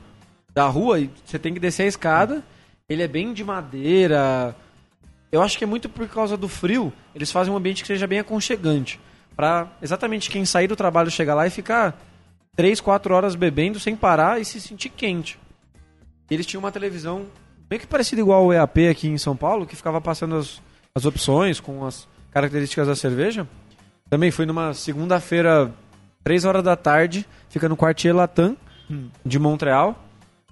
da 0.55 0.67
rua 0.67 1.01
e 1.01 1.11
você 1.25 1.39
tem 1.39 1.55
que 1.55 1.59
descer 1.59 1.85
a 1.85 1.87
escada. 1.87 2.45
Ele 2.87 3.03
é 3.03 3.09
bem 3.09 3.33
de 3.33 3.43
madeira. 3.43 4.55
Eu 5.31 5.41
acho 5.41 5.57
que 5.57 5.65
é 5.65 5.67
muito 5.67 5.89
por 5.89 6.07
causa 6.09 6.37
do 6.37 6.47
frio. 6.47 6.93
Eles 7.15 7.33
fazem 7.33 7.51
um 7.51 7.57
ambiente 7.57 7.81
que 7.81 7.87
seja 7.87 8.07
bem 8.07 8.19
aconchegante. 8.19 9.01
Pra 9.35 9.67
exatamente 9.81 10.31
quem 10.31 10.45
sair 10.45 10.69
do 10.69 10.77
trabalho 10.77 11.11
chegar 11.11 11.35
lá 11.35 11.47
e 11.47 11.51
ficar 11.51 11.99
3, 12.55 12.83
4 12.83 13.15
horas 13.15 13.35
bebendo 13.35 13.81
sem 13.81 13.97
parar 13.97 14.43
e 14.43 14.45
se 14.45 14.61
sentir 14.61 14.91
quente. 14.91 15.39
Eles 16.31 16.45
tinham 16.45 16.61
uma 16.61 16.71
televisão 16.71 17.25
meio 17.71 17.81
que 17.81 17.87
parecida 17.87 18.21
igual 18.21 18.45
ao 18.45 18.53
EAP 18.53 18.91
aqui 18.91 19.09
em 19.09 19.17
São 19.17 19.35
Paulo, 19.35 19.65
que 19.65 19.75
ficava 19.75 20.03
passando 20.03 20.37
as, 20.37 20.61
as 20.95 21.07
opções 21.07 21.61
com 21.61 21.87
as 21.87 22.07
características 22.31 22.89
da 22.89 22.95
cerveja. 22.95 23.49
Também 24.11 24.31
fui 24.31 24.45
numa 24.45 24.75
segunda-feira, 24.75 25.73
3 26.23 26.45
horas 26.45 26.63
da 26.63 26.77
tarde, 26.77 27.27
fica 27.49 27.71
no 27.71 27.77
Quartier 27.77 28.15
Latam 28.15 28.55
de 29.25 29.39
Montreal. 29.39 29.97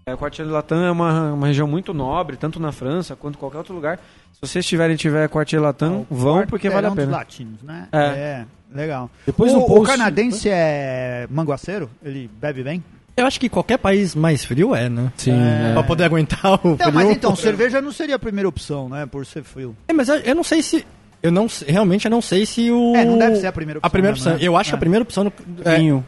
É, 0.07 0.15
o 0.15 0.19
Quartier 0.19 0.47
Latam 0.49 0.83
é 0.83 0.91
uma, 0.91 1.33
uma 1.33 1.47
região 1.47 1.67
muito 1.69 1.93
nobre, 1.95 2.37
tanto 2.37 2.59
na 2.59 2.73
França 2.73 3.15
quanto 3.15 3.37
em 3.37 3.39
qualquer 3.39 3.59
outro 3.59 3.75
lugar. 3.75 3.99
Se 4.33 4.41
vocês 4.41 4.65
tiverem 4.67 4.97
tiver 4.97 5.29
Quartier 5.29 5.61
Latam, 5.61 6.07
vão 6.11 6.47
porque 6.47 6.71
vale 6.71 6.87
a 6.87 6.91
dos 6.91 6.97
pena. 6.99 7.13
latinos, 7.19 7.63
né? 7.63 7.87
É. 7.93 7.99
é 7.99 8.47
legal. 8.75 9.11
Depois 9.27 9.53
o, 9.53 9.57
no 9.59 9.65
o 9.65 9.67
post- 9.67 9.87
canadense 9.91 10.49
é 10.49 11.27
manguaceiro? 11.31 11.91
Ele 12.03 12.31
bebe 12.41 12.63
bem? 12.63 12.83
Eu 13.17 13.27
acho 13.27 13.39
que 13.39 13.49
qualquer 13.51 13.77
país 13.77 14.15
mais 14.15 14.43
frio 14.45 14.75
é, 14.75 14.89
né? 14.89 15.13
Sim, 15.17 15.33
É. 15.33 15.71
é. 15.71 15.73
Pra 15.75 15.83
poder 15.83 16.05
aguentar 16.05 16.55
o 16.65 16.71
Não, 16.71 16.77
frio. 16.79 16.93
mas 16.93 17.11
então, 17.11 17.37
cerveja 17.37 17.83
não 17.83 17.93
seria 17.93 18.15
a 18.15 18.19
primeira 18.19 18.49
opção, 18.49 18.89
né? 18.89 19.05
Por 19.05 19.27
ser 19.27 19.43
frio. 19.45 19.77
É, 19.87 19.93
mas 19.93 20.09
eu, 20.09 20.17
eu 20.17 20.35
não 20.35 20.45
sei 20.45 20.63
se... 20.63 20.87
Eu 21.23 21.31
não 21.31 21.47
sei- 21.47 21.69
realmente 21.71 22.07
eu 22.07 22.11
não 22.11 22.23
sei 22.23 22.47
se 22.47 22.71
o... 22.71 22.97
É, 22.97 23.05
não 23.05 23.19
deve 23.19 23.37
ser 23.37 23.49
a 23.49 23.53
primeira 23.53 23.79
opção. 23.79 23.87
A 23.87 23.91
primeira 23.91 24.15
mesmo, 24.15 24.27
opção. 24.31 24.41
né? 24.41 24.49
Eu 24.49 24.57
acho 24.57 24.71
que 24.71 24.75
É. 24.75 24.77
a 24.77 24.81
primeira 24.81 25.03
opção... 25.03 25.25
no- 25.25 25.33
é, 25.67 25.77
Vinho. 25.77 26.07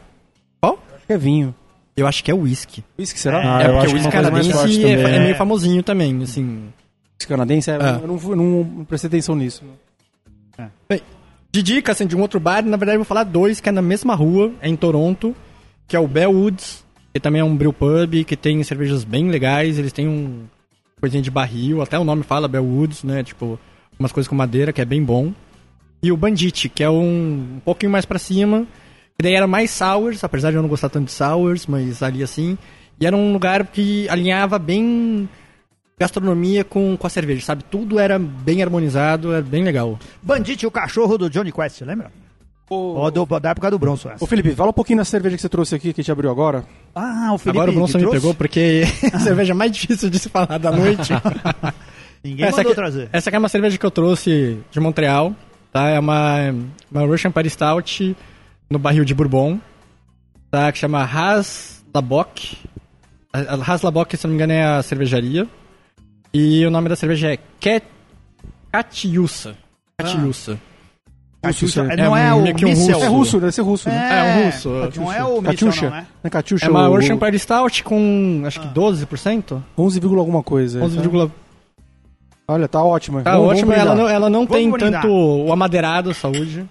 Qual? 0.59 0.79
Acho 0.95 1.05
que 1.05 1.13
é 1.13 1.17
vinho. 1.17 1.53
Eu 1.95 2.07
acho 2.07 2.23
que 2.23 2.31
é 2.31 2.33
o 2.33 2.41
whisky. 2.41 2.83
Whisky, 2.97 3.19
será? 3.19 3.41
É. 3.41 3.47
Ah, 3.47 3.61
é 3.61 3.65
porque 3.65 3.87
o 3.87 3.93
whisky 3.93 4.01
mais 4.01 4.13
canadense 4.13 4.85
é, 4.85 4.91
é 4.91 5.19
meio 5.19 5.35
famosinho 5.35 5.83
também, 5.83 6.21
assim... 6.23 6.69
Whisky 7.15 7.27
canadense? 7.27 7.71
É, 7.71 7.75
É. 7.75 7.99
Eu 8.03 8.07
não, 8.07 8.17
não, 8.35 8.63
não 8.63 8.85
prestei 8.85 9.07
atenção 9.07 9.35
nisso. 9.35 9.63
De 11.53 11.61
dica, 11.61 11.91
assim, 11.91 12.07
de 12.07 12.15
um 12.15 12.21
outro 12.21 12.39
bar, 12.39 12.65
na 12.65 12.77
verdade 12.77 12.95
eu 12.95 13.01
vou 13.01 13.05
falar 13.05 13.23
dois, 13.23 13.59
que 13.59 13.69
é 13.69 13.71
na 13.71 13.81
mesma 13.81 14.15
rua, 14.15 14.51
é 14.59 14.67
em 14.67 14.75
Toronto, 14.75 15.35
que 15.87 15.95
é 15.95 15.99
o 15.99 16.07
Bellwoods, 16.07 16.83
que 17.13 17.19
também 17.19 17.41
é 17.41 17.43
um 17.43 17.55
brew 17.55 17.71
pub, 17.71 18.23
que 18.25 18.35
tem 18.35 18.63
cervejas 18.63 19.03
bem 19.03 19.29
legais, 19.29 19.77
eles 19.77 19.93
têm 19.93 20.07
um 20.07 20.45
coisinha 20.99 21.21
de 21.21 21.29
barril, 21.29 21.83
até 21.83 21.99
o 21.99 22.03
nome 22.03 22.23
fala 22.23 22.47
Bellwoods, 22.47 23.03
né, 23.03 23.23
tipo, 23.23 23.59
umas 23.99 24.11
coisas 24.11 24.27
com 24.27 24.33
madeira, 24.33 24.73
que 24.73 24.81
é 24.81 24.85
bem 24.85 25.03
bom. 25.03 25.31
E 26.01 26.11
o 26.11 26.17
Bandit, 26.17 26.69
que 26.69 26.83
é 26.83 26.89
um, 26.89 27.57
um 27.57 27.61
pouquinho 27.63 27.91
mais 27.91 28.03
pra 28.03 28.17
cima, 28.17 28.65
que 29.17 29.23
daí 29.23 29.33
era 29.33 29.47
mais 29.47 29.71
sours, 29.71 30.23
apesar 30.23 30.51
de 30.51 30.57
eu 30.57 30.61
não 30.61 30.69
gostar 30.69 30.89
tanto 30.89 31.05
de 31.05 31.11
sours, 31.11 31.67
mas 31.67 32.01
ali 32.01 32.23
assim, 32.23 32.57
e 32.99 33.05
era 33.05 33.15
um 33.15 33.33
lugar 33.33 33.67
que 33.67 34.07
alinhava 34.09 34.57
bem 34.59 35.27
gastronomia 35.99 36.63
com, 36.63 36.97
com 36.97 37.07
a 37.07 37.09
cerveja, 37.09 37.45
sabe? 37.45 37.63
Tudo 37.63 37.99
era 37.99 38.17
bem 38.17 38.61
harmonizado, 38.61 39.31
era 39.31 39.41
bem 39.41 39.63
legal. 39.63 39.97
Bandit, 40.21 40.65
o 40.65 40.71
cachorro 40.71 41.17
do 41.17 41.29
Johnny 41.29 41.51
Quest, 41.51 41.81
lembra? 41.81 42.11
Ó, 42.69 43.09
do, 43.11 43.25
da 43.39 43.49
época 43.51 43.69
do 43.69 43.77
Bronson. 43.77 44.09
essa. 44.09 44.23
Ô 44.23 44.27
Felipe, 44.27 44.55
fala 44.55 44.69
um 44.69 44.73
pouquinho 44.73 44.97
da 44.97 45.05
cerveja 45.05 45.35
que 45.35 45.41
você 45.41 45.49
trouxe 45.49 45.75
aqui, 45.75 45.93
que 45.93 46.01
a 46.01 46.03
gente 46.03 46.11
abriu 46.11 46.31
agora. 46.31 46.65
Ah, 46.95 47.31
o 47.33 47.37
Felipe 47.37 47.57
Agora 47.59 47.71
o 47.71 47.73
Bronson 47.73 47.97
me 47.97 48.03
trouxe? 48.03 48.19
pegou 48.19 48.33
porque 48.33 48.83
é 49.03 49.15
a 49.15 49.19
cerveja 49.19 49.53
mais 49.53 49.71
difícil 49.71 50.09
de 50.09 50.17
se 50.17 50.29
falar 50.29 50.57
da 50.57 50.71
noite. 50.71 51.13
Ninguém 52.23 52.45
essa, 52.45 52.57
mandou 52.57 52.71
aqui, 52.71 52.81
trazer. 52.81 53.09
essa 53.11 53.29
aqui 53.29 53.35
é 53.35 53.39
uma 53.39 53.49
cerveja 53.49 53.77
que 53.77 53.85
eu 53.85 53.91
trouxe 53.91 54.57
de 54.71 54.79
Montreal, 54.79 55.35
tá? 55.71 55.89
É 55.89 55.99
uma, 55.99 56.55
uma 56.89 57.01
Russian 57.05 57.31
Party 57.31 57.49
Stout 57.49 58.15
no 58.73 58.79
barril 58.79 59.05
de 59.05 59.13
Bourbon, 59.13 59.59
tá? 60.51 60.71
Que 60.71 60.79
chama 60.79 60.99
Haas 61.03 61.83
Labok, 61.93 62.57
se 64.17 64.23
não 64.25 64.29
me 64.31 64.35
engano, 64.35 64.51
é 64.53 64.63
a 64.63 64.83
cervejaria. 64.83 65.47
E 66.33 66.65
o 66.65 66.71
nome 66.71 66.89
da 66.89 66.95
cerveja 66.95 67.31
é 67.33 67.37
Cat... 67.59 67.85
Catiusa. 68.71 69.55
Catiusa. 69.97 70.59
Catiuxa, 71.43 71.81
Russo, 71.83 71.91
é, 71.93 71.97
não 71.97 72.15
é, 72.17 72.29
é 72.29 72.33
o 72.33 72.41
meio 72.41 72.55
que 72.55 72.65
um 72.65 72.69
russo. 72.73 72.91
É 72.91 73.07
russo, 73.07 73.39
deve 73.39 73.51
ser 73.51 73.61
russo, 73.61 73.89
né? 73.89 73.95
É, 74.11 74.23
um 74.23 74.45
russo. 74.45 74.69
Não 74.95 75.13
é 75.13 75.23
o 75.23 75.27
Missel, 75.27 75.43
Katyusha. 75.43 75.89
não, 75.89 75.97
né? 75.97 76.07
É 76.23 76.29
Katyusha. 76.29 76.65
É 76.65 76.69
uma 76.69 76.89
o- 76.89 77.37
Stout 77.37 77.83
com, 77.83 78.43
acho 78.45 78.61
que 78.61 78.67
12%? 78.67 79.61
11, 79.77 79.99
vírgula 79.99 80.21
alguma 80.21 80.41
coisa. 80.41 80.81
11, 80.81 80.97
tá? 80.97 81.33
Olha, 82.47 82.67
tá 82.67 82.81
ótima. 82.83 83.21
Tá 83.21 83.31
Vamos- 83.31 83.47
vamos 83.47 83.59
ótimo, 83.59 83.73
ela 83.73 83.93
não, 83.95 84.07
ela 84.07 84.29
não 84.29 84.45
Vamos 84.45 84.53
tem 84.57 84.71
brindar. 84.71 85.01
tanto 85.01 85.13
o 85.13 85.51
amadeirado, 85.51 86.13
saúde. 86.13 86.65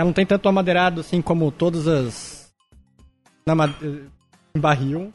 Ela 0.00 0.06
não 0.06 0.12
tem 0.12 0.24
tanto 0.26 0.48
amadeirado 0.48 1.00
assim 1.00 1.20
como 1.22 1.50
todas 1.50 1.86
as. 1.86 2.50
Na, 3.46 3.54
ma- 3.54 3.72
em 4.54 4.60
barril. 4.60 5.12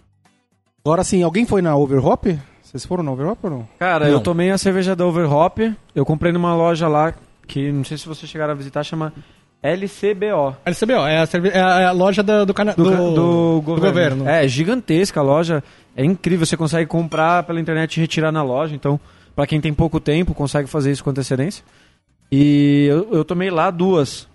Agora 0.86 1.04
sim, 1.04 1.24
alguém 1.24 1.46
foi 1.46 1.62
na 1.62 1.76
Overhop? 1.76 2.40
Vocês 2.62 2.86
foram 2.86 3.04
na 3.04 3.12
Overhop 3.12 3.40
ou 3.44 3.50
não? 3.50 3.68
Cara, 3.80 4.06
Não. 4.06 4.14
eu 4.14 4.20
tomei 4.20 4.52
a 4.52 4.58
cerveja 4.58 4.96
da 4.96 5.06
Overhop. 5.06 5.74
Eu 5.96 6.06
comprei 6.06 6.32
numa 6.32 6.56
loja 6.56 6.88
lá 6.88 7.14
que 7.48 7.72
não 7.72 7.84
sei 7.84 7.98
se 7.98 8.08
vocês 8.08 8.30
chegaram 8.30 8.52
a 8.54 8.56
visitar, 8.56 8.84
chama 8.84 9.14
LCBO. 9.64 10.56
LCBO, 10.66 11.06
é 11.08 11.20
a, 11.20 11.26
cerve- 11.26 11.50
é 11.50 11.60
a- 11.62 11.80
é 11.82 11.92
loja 11.92 12.22
do, 12.22 12.46
do, 12.46 12.54
cana- 12.54 12.74
Do, 12.74 12.84
do, 12.84 12.92
do 13.16 13.62
governo. 13.62 13.88
governo. 13.88 14.30
É, 14.30 14.48
gigantesca 14.48 15.20
a 15.20 15.24
loja. 15.24 15.64
É 15.96 16.04
incrível, 16.06 16.46
você 16.46 16.56
consegue 16.58 16.88
comprar 16.88 17.44
pela 17.44 17.60
internet 17.60 17.98
e 17.98 18.02
retirar 18.02 18.32
na 18.32 18.44
loja. 18.44 18.76
Então, 18.76 19.00
pra 19.36 19.48
quem 19.48 19.60
tem 19.62 19.74
pouco 19.74 20.00
tempo, 20.00 20.34
consegue 20.34 20.70
fazer 20.70 20.92
isso 20.92 21.04
com 21.04 21.10
antecedência. 21.10 21.64
E 22.32 22.86
eu, 22.90 23.08
eu 23.12 23.26
tomei 23.26 23.50
lá 23.50 23.72
duas. 23.72 24.28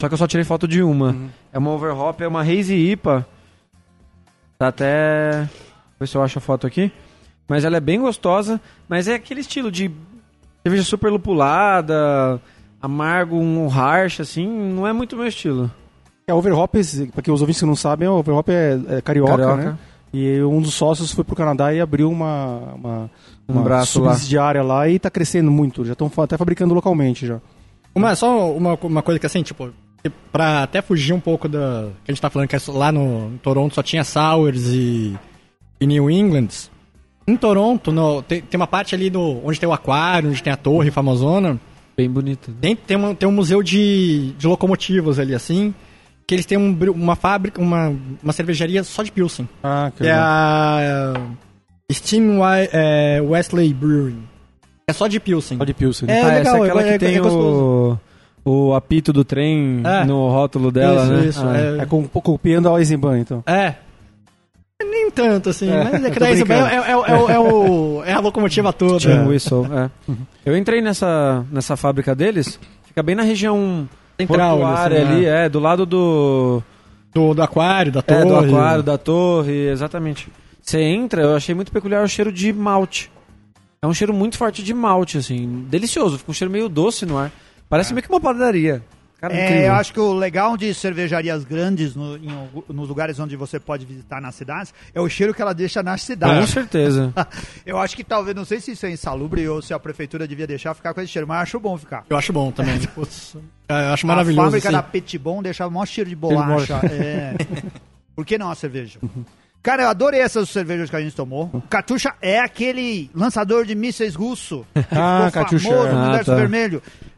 Só 0.00 0.08
que 0.08 0.14
eu 0.14 0.18
só 0.18 0.26
tirei 0.26 0.44
foto 0.44 0.66
de 0.68 0.82
uma. 0.82 1.14
É 1.52 1.58
uma 1.58 1.70
Overhop, 1.70 2.22
é 2.22 2.28
uma 2.28 2.40
Hazy 2.42 2.74
IPA. 2.74 3.26
Tá 4.58 4.68
até... 4.68 5.30
Deixa 5.40 5.48
eu 5.48 5.98
ver 6.00 6.06
se 6.08 6.16
eu 6.16 6.22
acho 6.22 6.38
a 6.38 6.42
foto 6.42 6.66
aqui. 6.66 6.90
Mas 7.48 7.64
ela 7.64 7.76
é 7.76 7.80
bem 7.80 8.00
gostosa. 8.00 8.60
Mas 8.88 9.08
é 9.08 9.14
aquele 9.14 9.40
estilo 9.40 9.70
de 9.70 9.90
cerveja 10.62 10.82
super 10.84 11.10
lupulada, 11.10 12.40
amargo, 12.82 13.36
um 13.36 13.68
harsh, 13.68 14.20
assim. 14.20 14.46
Não 14.48 14.86
é 14.86 14.92
muito 14.92 15.16
meu 15.16 15.26
estilo. 15.26 15.70
É, 16.26 16.32
a 16.32 16.34
Overhop, 16.34 16.78
para 17.12 17.22
que 17.22 17.30
os 17.30 17.40
ouvintes 17.40 17.60
que 17.60 17.66
não 17.66 17.76
sabem, 17.76 18.08
Overhop 18.08 18.50
é, 18.50 18.78
é 18.88 19.00
carioca, 19.00 19.32
Carioca. 19.36 19.56
né? 19.56 19.78
E 20.12 20.40
um 20.42 20.60
dos 20.62 20.74
sócios 20.74 21.10
foi 21.12 21.24
pro 21.24 21.34
Canadá 21.36 21.74
e 21.74 21.80
abriu 21.80 22.08
uma, 22.10 22.72
uma, 22.76 23.10
Um 23.48 23.54
uma 23.54 23.62
braço 23.62 24.00
lá. 24.00 24.12
subsidiária 24.12 24.62
lá. 24.62 24.88
e 24.88 24.98
tá 24.98 25.10
crescendo 25.10 25.50
muito. 25.50 25.84
Já 25.84 25.92
estão 25.92 26.10
até 26.18 26.36
fabricando 26.36 26.72
localmente 26.72 27.26
já. 27.26 27.40
Uma, 27.94 28.14
só 28.14 28.52
uma, 28.52 28.74
uma 28.82 29.02
coisa 29.02 29.18
que 29.20 29.26
assim, 29.26 29.42
tipo, 29.42 29.70
pra 30.32 30.62
até 30.64 30.82
fugir 30.82 31.12
um 31.12 31.20
pouco 31.20 31.48
da. 31.48 31.88
que 32.04 32.10
a 32.10 32.14
gente 32.14 32.20
tá 32.20 32.30
falando 32.30 32.48
que 32.48 32.56
é 32.56 32.60
lá 32.68 32.90
no 32.92 33.30
em 33.34 33.38
Toronto 33.38 33.74
só 33.74 33.82
tinha 33.82 34.04
Sours 34.04 34.66
e, 34.68 35.16
e 35.80 35.86
New 35.86 36.10
England. 36.10 36.48
Em 37.26 37.36
Toronto, 37.36 37.90
no- 37.90 38.20
tem, 38.22 38.42
tem 38.42 38.58
uma 38.60 38.66
parte 38.66 38.94
ali 38.94 39.08
do, 39.08 39.40
onde 39.44 39.58
tem 39.58 39.68
o 39.68 39.72
aquário, 39.72 40.28
onde 40.28 40.42
tem 40.42 40.52
a 40.52 40.56
torre 40.56 40.90
famosona. 40.90 41.58
Bem 41.96 42.10
bonita. 42.10 42.50
né? 42.50 42.56
Tem, 42.60 42.76
tem, 42.76 42.96
uma- 42.96 43.14
tem 43.14 43.28
um 43.28 43.32
museu 43.32 43.62
de, 43.62 44.32
de 44.32 44.46
locomotivas 44.46 45.18
ali, 45.18 45.34
assim. 45.34 45.74
Que 46.26 46.34
eles 46.34 46.46
têm 46.46 46.56
um 46.58 46.76
uma 46.94 47.16
fábrica, 47.16 47.60
uma, 47.60 47.94
uma 48.22 48.32
cervejaria 48.32 48.82
só 48.84 49.02
de 49.02 49.12
Pilsen. 49.12 49.48
Ah, 49.62 49.90
que 49.94 50.02
Que 50.04 50.08
é 50.08 50.12
a 50.14 51.12
Steam 51.92 52.40
é, 52.72 53.20
Wesley 53.22 53.72
Brewing. 53.72 54.22
É 54.86 54.92
só 54.92 55.06
de 55.06 55.18
Pilsen. 55.20 55.56
Só 55.58 55.64
de 55.64 55.74
Pilsen. 55.74 56.10
É, 56.10 56.22
ah, 56.22 56.32
essa 56.34 56.52
legal, 56.52 56.56
é 56.56 56.66
aquela 56.68 56.80
é- 56.82 56.84
que 56.84 56.90
é- 56.94 56.98
tem 57.08 57.16
é 57.16 57.20
o, 57.20 57.24
gostoso. 57.24 58.00
O 58.44 58.74
apito 58.74 59.12
do 59.12 59.24
trem 59.24 59.80
É. 59.84 60.04
no 60.04 60.28
rótulo 60.28 60.70
dela, 60.70 61.02
Isso, 61.04 61.12
né? 61.12 61.26
isso, 61.26 61.46
Ah, 61.46 61.56
é. 61.56 61.78
É 61.82 61.86
com, 61.86 62.06
copiando 62.06 62.68
a 62.72 62.78
Eisenbahn, 62.78 63.18
então. 63.20 63.42
É. 63.46 63.74
Nem 64.82 65.10
tanto, 65.10 65.50
assim. 65.50 65.68
É, 65.70 65.84
mas 65.84 66.04
é 66.04 66.10
que 66.10 66.18
é, 66.22 66.28
é, 66.30 66.32
é, 66.32 66.90
é, 66.90 66.96
o- 66.96 67.30
é, 67.30 67.38
o, 67.38 68.02
é 68.04 68.12
a 68.12 68.20
locomotiva 68.20 68.72
toda. 68.72 69.00
Steam 69.00 69.28
Whistle, 69.28 69.66
é. 69.72 69.90
Eu 70.44 70.56
entrei 70.56 70.80
nessa, 70.82 71.44
nessa 71.50 71.76
fábrica 71.76 72.14
deles, 72.14 72.58
fica 72.86 73.02
bem 73.02 73.14
na 73.14 73.22
região 73.22 73.88
Central, 74.20 74.64
assim, 74.66 74.94
ali, 74.96 75.22
né? 75.22 75.46
é, 75.46 75.48
do 75.48 75.58
lado 75.58 75.86
do, 75.86 76.62
Do, 77.12 77.34
do 77.34 77.42
aquário, 77.42 77.90
da 77.92 78.02
torre. 78.02 78.20
é, 78.20 78.24
do 78.24 78.36
aquário, 78.36 78.82
da 78.82 78.98
torre, 78.98 79.68
exatamente. 79.70 80.28
Você 80.60 80.80
entra, 80.82 81.22
eu 81.22 81.34
achei 81.36 81.54
muito 81.54 81.72
peculiar 81.72 82.02
o 82.04 82.08
cheiro 82.08 82.30
de 82.32 82.52
malte. 82.52 83.10
É 83.82 83.86
um 83.86 83.92
cheiro 83.94 84.12
muito 84.14 84.36
forte 84.38 84.62
de 84.62 84.72
malte, 84.74 85.18
assim, 85.18 85.64
delicioso, 85.68 86.18
fica 86.18 86.30
um 86.30 86.34
cheiro 86.34 86.50
meio 86.52 86.68
doce 86.68 87.04
no 87.06 87.16
ar. 87.18 87.30
Parece 87.74 87.92
meio 87.92 88.06
que 88.06 88.08
uma 88.12 88.20
padaria. 88.20 88.80
Cara, 89.20 89.34
É, 89.34 89.44
incrível. 89.46 89.66
eu 89.66 89.72
acho 89.74 89.92
que 89.92 89.98
o 89.98 90.12
legal 90.12 90.56
de 90.56 90.72
cervejarias 90.74 91.42
grandes 91.44 91.96
no- 91.96 92.16
em 92.16 92.28
nos 92.68 92.88
lugares 92.88 93.18
onde 93.18 93.34
você 93.34 93.58
pode 93.58 93.84
visitar 93.84 94.20
nas 94.20 94.36
cidades 94.36 94.72
é 94.94 95.00
o 95.00 95.08
cheiro 95.08 95.34
que 95.34 95.42
ela 95.42 95.52
deixa 95.52 95.82
nas 95.82 96.02
Com 96.02 96.06
cidades. 96.06 96.50
certeza. 96.50 97.12
Eu 97.66 97.78
acho 97.78 97.96
que 97.96 98.04
talvez, 98.04 98.36
não 98.36 98.44
sei 98.44 98.60
se 98.60 98.70
isso 98.72 98.86
é 98.86 98.90
insalubre 98.92 99.48
ou 99.48 99.60
se 99.60 99.74
a 99.74 99.78
prefeitura 99.80 100.28
devia 100.28 100.46
deixar 100.46 100.72
ficar 100.74 100.94
com 100.94 101.00
esse 101.00 101.10
cheiro, 101.10 101.26
mas 101.26 101.38
eu 101.38 101.42
acho 101.42 101.58
bom 101.60 101.76
ficar. 101.76 102.04
Eu 102.08 102.16
acho 102.16 102.32
bom 102.32 102.52
também. 102.52 102.78
Putz, 102.94 103.34
eu 103.68 103.76
acho 103.76 104.06
A 104.06 104.08
maravilhoso. 104.08 104.46
fábrica 104.46 104.68
assim. 104.68 104.76
da 104.76 104.82
Petibon 104.84 105.42
deixava 105.42 105.68
o 105.70 105.72
maior 105.72 105.86
cheiro 105.86 106.08
de 106.10 106.14
de 106.14 106.20
bolacha. 106.20 106.74
É. 106.84 107.34
Por 108.14 108.24
que 108.24 108.38
não 108.38 108.50
a 108.50 108.54
cerveja? 108.54 109.00
Cara, 109.62 109.84
eu 109.84 109.88
adorei 109.88 110.20
essas 110.20 110.50
cervejas 110.50 110.90
que 110.90 110.96
a 110.96 111.00
gente 111.00 111.16
tomou. 111.16 111.48
O 111.50 111.62
Katusha 111.62 112.12
é 112.20 112.38
aquele 112.38 113.10
lançador 113.14 113.64
de 113.64 113.74
mísseis 113.74 114.14
russo. 114.14 114.66
Que 114.74 114.80
Ah, 114.94 115.24
ficou 115.28 115.42
Katyusha, 115.42 115.68
famoso 115.70 115.88
é. 115.88 115.92
no 115.92 115.98
Ah, 115.98 116.02
universo 116.08 116.30
tá. 116.30 116.36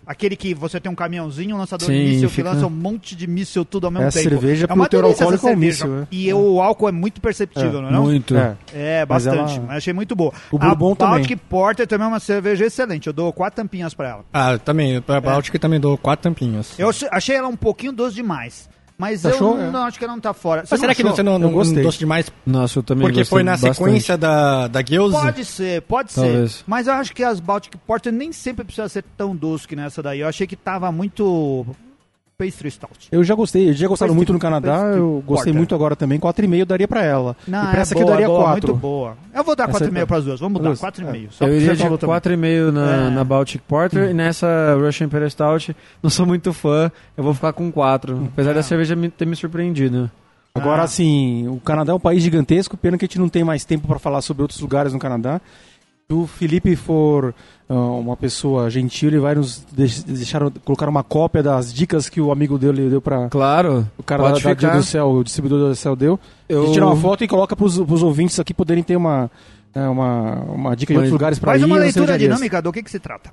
Aquele 0.07 0.37
que 0.37 0.55
você 0.55 0.79
tem 0.79 0.91
um 0.91 0.95
caminhãozinho, 0.95 1.57
um 1.57 1.59
lançador 1.59 1.89
Sim, 1.89 1.95
de 1.95 2.11
míssil 2.11 2.29
fica- 2.31 2.49
que 2.51 2.55
lança 2.55 2.67
um 2.69 2.71
monte 2.71 3.17
de 3.17 3.27
míssil 3.27 3.65
tudo 3.65 3.87
ao 3.87 3.91
mesmo 3.91 4.05
É 4.05 4.09
a 4.09 4.13
tempo. 4.13 4.29
cerveja 4.31 4.67
é 4.71 4.73
uma 4.73 4.85
pro 4.85 4.91
teor 4.91 5.03
delícia 5.03 5.25
essa 5.25 5.35
alcoólico 5.35 5.47
cerveja. 5.49 5.85
míssil, 5.87 6.01
né? 6.03 6.09
E 6.13 6.33
o 6.33 6.63
álcool 6.63 6.89
é 6.89 6.93
muito 6.93 7.21
perceptível, 7.21 7.83
não 7.83 7.89
é? 7.89 7.93
não? 7.93 8.03
Muito. 8.05 8.37
É. 8.37 8.57
É, 8.73 9.01
Mas 9.09 9.25
bastante. 9.25 9.57
ela- 9.57 9.67
Mas 9.67 9.77
achei 9.79 9.93
muito 9.93 10.15
boa. 10.15 10.33
O 10.53 10.57
a 10.61 10.75
Baltic 10.77 10.99
também. 10.99 11.37
Porter 11.49 11.87
também 11.89 12.05
é 12.05 12.09
uma 12.09 12.21
cerveja 12.21 12.65
excelente. 12.65 13.09
Eu 13.09 13.13
dou 13.13 13.33
quatro 13.33 13.57
tampinhas 13.63 13.95
pra 13.95 14.09
ela. 14.09 14.25
Ah, 14.33 14.57
também. 14.59 15.01
Pra 15.01 15.21
Báltica 15.21 15.59
também 15.59 15.81
dou 15.81 15.99
quatro 15.99 16.23
tampinhas. 16.23 16.79
Eu 16.79 16.89
achei 17.11 17.35
ela 17.35 17.49
um 17.49 17.57
pouquinho 17.57 17.93
doce 17.93 18.15
demais. 18.15 18.69
Mas 18.99 19.21
Você 19.21 19.29
eu 19.29 19.35
achou? 19.35 19.57
não, 19.71 19.85
acho 19.85 19.99
que 19.99 20.05
ela 20.05 20.15
não 20.15 20.21
tá 20.21 20.33
fora. 20.33 20.65
Mas 20.71 20.81
será 20.81 20.95
que 20.95 21.03
achou? 21.03 21.15
você 21.15 21.23
não, 21.23 21.39
não, 21.39 21.53
gostei. 21.53 21.77
não 21.77 21.83
doce 21.83 21.99
demais? 21.99 22.33
Nossa, 22.47 22.79
eu 22.79 22.83
também 22.83 23.07
Porque 23.07 23.25
foi 23.25 23.43
na 23.43 23.53
bastante. 23.53 23.77
sequência 23.77 24.17
da, 24.17 24.69
da 24.69 24.81
Guilze? 24.81 25.13
Pode 25.15 25.45
ser, 25.45 25.83
pode 25.83 26.15
Talvez. 26.15 26.53
ser. 26.53 26.65
Mas 26.67 26.87
eu 26.87 26.95
acho 26.95 27.15
que 27.15 27.23
as 27.23 27.39
Baltic 27.39 27.77
Porter 27.87 28.11
nem 28.13 28.33
sempre 28.33 28.65
precisa 28.65 28.89
ser 28.89 29.05
tão 29.17 29.37
doce 29.37 29.69
que 29.69 29.77
nessa 29.77 30.03
daí. 30.03 30.21
Eu 30.21 30.29
achei 30.29 30.47
que 30.47 30.57
tava 30.57 30.91
muito 30.91 31.67
pastry 32.39 32.71
stout. 32.71 33.09
Eu 33.11 33.25
já 33.25 33.35
gostei, 33.35 33.71
eu 33.71 33.73
já 33.73 33.89
gostado 33.89 34.09
Pastry- 34.11 34.17
muito 34.17 34.33
no 34.33 34.39
Canadá, 34.39 34.73
pastry 34.79 34.99
eu 34.99 35.23
gostei 35.27 35.35
porter. 35.53 35.55
muito 35.55 35.75
agora 35.75 35.97
também. 35.97 36.19
4,5 36.21 36.59
eu 36.61 36.67
daria 36.67 36.87
pra 36.89 37.03
ela. 37.03 37.35
Não, 37.49 37.65
e 37.65 37.67
pra 37.71 37.79
é 37.79 37.81
essa 37.81 37.95
aqui 37.95 38.03
eu 38.03 38.07
boa, 38.07 38.13
daria 38.15 38.27
boa, 38.29 38.45
4. 38.45 38.69
Muito 38.69 38.81
boa. 38.81 39.17
Eu 39.35 39.43
vou 39.45 39.57
dar 39.57 39.65
Essa 39.71 39.79
4,5 39.79 40.03
é- 40.03 40.07
para 40.07 40.17
as 40.19 40.25
duas. 40.25 40.41
Vamos 40.41 40.53
mudar, 40.59 40.69
Duas. 40.69 40.81
4,5. 40.81 41.33
Só 41.33 41.47
Eu 41.47 41.57
iria 41.57 41.75
de 41.75 41.83
falou 41.83 41.97
também. 41.99 42.15
4,5 42.15 42.71
na, 42.73 42.93
É. 43.07 43.11
na 43.11 43.25
Baltic 43.25 43.63
Porter 43.67 44.11
e 44.11 44.15
nessa 44.15 44.75
Russian 44.79 45.07
Imperial 45.07 45.31
Stout, 45.31 45.75
não 46.03 46.11
sou 46.11 46.27
muito 46.27 46.53
fã, 46.53 46.91
eu 47.17 47.25
vou 47.25 47.33
ficar 47.33 47.53
com 47.55 47.73
4. 47.73 48.29
Apesar 48.33 48.53
da 48.53 48.61
Ah. 48.61 48.63
cerveja 48.63 48.95
me- 48.95 49.09
ter 49.09 49.27
me 49.27 49.35
surpreendido. 49.35 50.11
Agora, 50.55 50.83
Ah. 50.83 50.85
assim, 50.85 51.49
o 51.49 51.59
Canadá 51.61 51.93
é 51.93 51.95
um 51.95 52.01
país 52.01 52.23
gigantesco, 52.23 52.77
pena 52.77 52.97
que 52.99 53.05
a 53.05 53.09
gente 53.09 53.19
não 53.19 53.29
tem 53.31 53.45
mais 53.45 53.65
tempo 53.65 53.87
pra 53.89 53.99
falar 53.99 54.21
sobre 54.23 54.43
outros 54.43 54.61
lugares 54.61 54.93
no 54.93 54.99
Canadá. 54.99 55.41
Se 56.09 56.15
o 56.15 56.25
Felipe 56.25 56.77
for 56.77 57.35
ah, 57.69 57.75
uma 57.75 58.17
pessoa 58.17 58.71
gentil, 58.71 59.09
ele 59.09 59.19
vai 59.19 59.35
nos 59.35 59.67
deix- 59.73 60.05
deixar 60.05 60.41
colocar 60.65 60.89
uma 60.89 61.03
cópia 61.03 61.43
das 61.43 61.75
dicas 61.75 62.09
que 62.09 62.21
o 62.21 62.31
amigo 62.31 62.57
dele 62.57 62.89
deu 62.89 63.03
pra 63.03 63.29
Claro, 63.29 63.85
o 63.99 64.05
cara 64.05 64.23
pode 64.23 64.41
da, 64.41 64.55
da 64.55 64.77
do 64.77 64.85
Céu, 64.85 65.11
o 65.11 65.25
distribuidor 65.25 65.69
do 65.69 65.75
Céu 65.75 65.97
deu. 65.97 66.15
A 66.49 66.53
Eu... 66.53 66.63
gente 66.67 66.75
tira 66.75 66.87
uma 66.87 66.95
foto 66.97 67.25
e 67.25 67.27
coloca 67.29 67.57
pros, 67.57 67.77
pros 67.81 68.05
ouvintes 68.05 68.39
aqui 68.39 68.55
poderem 68.55 68.85
ter 68.85 68.95
uma, 68.95 69.29
é, 69.75 69.81
uma, 69.89 70.35
uma 70.45 70.77
dica 70.77 70.93
de 70.93 70.97
outros 70.99 71.13
lugares 71.13 71.41
pra 71.41 71.51
Faz 71.51 71.63
ir. 71.63 71.65
uma 71.65 71.75
nas 71.75 71.87
leitura 71.87 72.07
cervejarias. 72.07 72.37
dinâmica 72.37 72.63
do 72.63 72.73
que, 72.73 72.85
que 72.85 72.91
se 72.91 73.01
trata. 73.01 73.33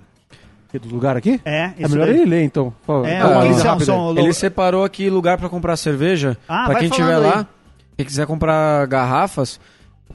Do 0.81 0.89
lugar 0.89 1.15
aqui? 1.15 1.39
É, 1.45 1.73
É 1.77 1.87
melhor 1.87 2.07
daí. 2.07 2.15
ele 2.21 2.25
ler, 2.25 2.41
então. 2.43 2.73
É, 3.05 3.23
uma 3.23 3.43
lida 3.43 3.79
são, 3.85 4.17
Ele 4.17 4.33
separou 4.33 4.83
aqui 4.83 5.07
lugar 5.11 5.37
pra 5.37 5.47
comprar 5.47 5.77
cerveja. 5.77 6.35
Ah, 6.47 6.63
pra 6.63 6.73
vai 6.73 6.75
quem 6.81 6.89
estiver 6.89 7.17
lá, 7.19 7.47
quem 7.95 8.03
quiser 8.03 8.25
comprar 8.25 8.87
garrafas, 8.87 9.59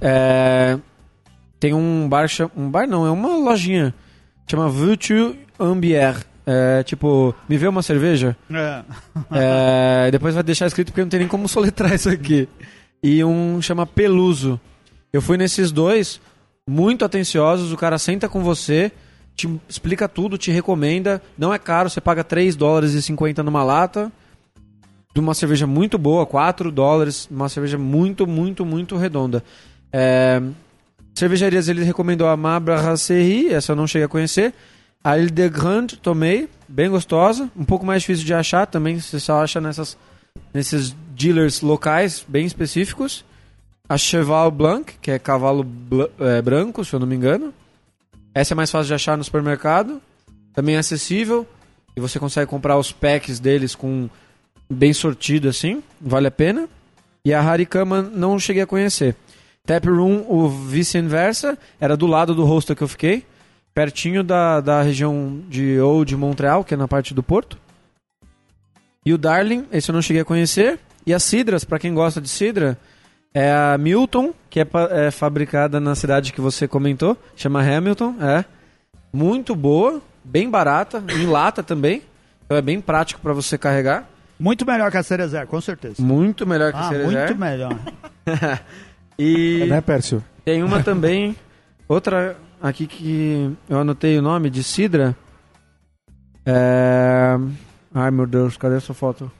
é, 0.01 0.77
tem 1.61 1.75
um 1.75 2.09
bar, 2.09 2.27
um 2.57 2.71
bar 2.71 2.87
não, 2.87 3.07
é 3.07 3.11
uma 3.11 3.37
lojinha, 3.37 3.95
chama 4.47 4.69
Virtue 4.71 5.39
Ambière. 5.59 6.25
É, 6.51 6.83
tipo, 6.83 7.35
me 7.47 7.59
vê 7.59 7.69
uma 7.69 7.83
cerveja? 7.83 8.35
É. 8.51 8.83
É, 9.31 10.09
depois 10.13 10.35
vai 10.35 10.43
deixar 10.43 10.67
escrito 10.67 10.87
porque 10.87 11.03
não 11.03 11.09
tem 11.09 11.21
nem 11.21 11.29
como 11.29 11.47
soletrar 11.47 11.93
isso 11.93 12.09
aqui. 12.09 12.49
E 13.03 13.23
um 13.23 13.61
chama 13.61 13.87
Peluso. 13.87 14.59
Eu 15.13 15.21
fui 15.21 15.37
nesses 15.37 15.71
dois, 15.71 16.21
muito 16.67 17.05
atenciosos, 17.05 17.71
o 17.71 17.77
cara 17.77 17.99
senta 17.99 18.31
com 18.31 18.43
você, 18.43 18.91
te 19.37 19.49
explica 19.69 20.09
tudo, 20.09 20.39
te 20.39 20.51
recomenda. 20.51 21.23
Não 21.37 21.53
é 21.53 21.59
caro, 21.59 21.91
você 21.91 22.01
paga 22.01 22.25
3 22.25 22.57
dólares 22.57 22.95
e 22.95 23.03
50 23.03 23.43
numa 23.43 23.63
lata. 23.63 24.11
De 25.15 25.21
uma 25.21 25.35
cerveja 25.35 25.67
muito 25.67 25.99
boa, 25.99 26.25
4 26.25 26.71
dólares, 26.71 27.29
uma 27.31 27.49
cerveja 27.49 27.77
muito, 27.79 28.27
muito, 28.27 28.65
muito 28.65 28.97
redonda. 28.97 29.43
É, 29.93 30.41
cervejarias 31.19 31.69
ele 31.69 31.83
recomendou 31.85 32.29
a 32.29 32.37
Ma 32.37 32.59
Brasserie, 32.59 33.53
essa 33.53 33.73
eu 33.73 33.77
não 33.77 33.87
cheguei 33.87 34.07
a 34.07 34.09
conhecer. 34.09 34.55
A 35.03 35.17
Ile 35.19 35.31
de 35.31 35.49
Grande 35.49 35.97
tomei, 35.97 36.49
bem 36.69 36.89
gostosa, 36.91 37.51
um 37.57 37.65
pouco 37.65 37.87
mais 37.87 38.03
difícil 38.03 38.25
de 38.25 38.35
achar 38.35 38.67
também, 38.67 38.99
você 38.99 39.21
só 39.21 39.43
acha 39.43 39.61
nessas, 39.61 39.97
nesses 40.53 40.95
dealers 41.15 41.61
locais 41.61 42.25
bem 42.27 42.45
específicos. 42.47 43.25
A 43.89 43.97
Cheval 43.97 44.51
Blanc, 44.51 44.93
que 45.01 45.11
é 45.11 45.19
cavalo 45.19 45.63
bla- 45.63 46.11
é, 46.19 46.43
branco, 46.43 46.85
se 46.85 46.93
eu 46.93 47.01
não 47.01 47.07
me 47.07 47.17
engano. 47.17 47.55
Essa 48.35 48.55
é 48.55 48.57
mais 48.57 48.71
fácil 48.71 48.89
de 48.89 48.95
achar 48.95 49.17
no 49.17 49.25
supermercado, 49.25 50.01
também 50.53 50.75
é 50.77 50.79
acessível, 50.79 51.47
e 51.97 52.01
você 52.01 52.19
consegue 52.19 52.51
comprar 52.51 52.77
os 52.77 52.93
packs 52.93 53.41
deles 53.41 53.75
com 53.75 54.09
bem 54.71 54.93
sortido 54.93 55.49
assim, 55.49 55.83
vale 56.01 56.27
a 56.27 56.31
pena. 56.31 56.69
E 57.25 57.33
a 57.33 57.41
Harikama 57.41 58.03
não 58.03 58.39
cheguei 58.39 58.63
a 58.63 58.67
conhecer. 58.67 59.17
Tap 59.69 59.85
Room, 59.85 60.25
o 60.27 60.49
vice-inversa, 60.49 61.59
era 61.79 61.95
do 61.95 62.07
lado 62.07 62.35
do 62.35 62.43
hostel 62.47 62.75
que 62.75 62.83
eu 62.83 62.89
fiquei, 62.89 63.27
pertinho 63.75 64.25
da, 64.25 64.63
da 64.63 64.81
região 64.81 65.43
de 65.47 65.79
Old 65.79 66.17
Montreal, 66.17 66.65
que 66.65 66.73
é 66.73 66.77
na 66.77 66.89
parte 66.89 67.13
do 67.13 67.23
porto. 67.23 67.59
E 69.05 69.13
o 69.13 69.19
Darling, 69.19 69.67
esse 69.71 69.91
eu 69.91 69.93
não 69.93 70.01
cheguei 70.01 70.23
a 70.23 70.25
conhecer. 70.25 70.81
E 71.07 71.13
as 71.13 71.23
Cidras, 71.23 71.65
para 71.65 71.79
quem 71.79 71.93
gosta 71.93 72.19
de 72.19 72.31
Cidra, 72.31 72.79
é 73.35 73.53
a 73.53 73.77
Milton, 73.77 74.33
que 74.49 74.59
é, 74.59 74.67
é 74.91 75.11
fabricada 75.11 75.79
na 75.79 75.95
cidade 75.95 76.33
que 76.33 76.41
você 76.41 76.67
comentou, 76.67 77.15
chama 77.37 77.61
Hamilton, 77.61 78.15
é. 78.23 78.47
Muito 79.13 79.55
boa, 79.55 80.01
bem 80.25 80.49
barata, 80.49 81.05
em 81.15 81.27
lata 81.27 81.63
também. 81.63 82.03
Então 82.47 82.57
é 82.57 82.63
bem 82.63 82.81
prático 82.81 83.21
para 83.21 83.35
você 83.35 83.59
carregar. 83.59 84.09
Muito 84.41 84.65
melhor 84.65 84.91
que 84.91 84.97
a 84.97 85.03
Cerezer, 85.03 85.47
com 85.47 85.61
certeza. 85.61 86.01
Muito 86.03 86.47
melhor 86.47 86.73
que 86.73 86.79
Ah, 86.79 86.87
a 86.87 86.89
Cerezer. 86.89 87.19
muito 87.29 87.37
melhor. 87.39 87.79
E 89.19 89.65
Né, 89.67 89.81
Pércio? 89.81 90.23
tem 90.45 90.63
uma 90.63 90.83
também, 90.83 91.37
outra 91.89 92.37
aqui 92.63 92.87
que 92.87 93.51
eu 93.69 93.79
anotei 93.79 94.19
o 94.19 94.23
nome 94.23 94.49
de 94.49 94.63
Sidra. 94.63 95.17
É... 96.47 97.37
Ai 97.95 98.11
meu 98.11 98.27
Deus, 98.27 98.57
cadê 98.57 98.77
essa 98.77 98.95
foto? 98.95 99.31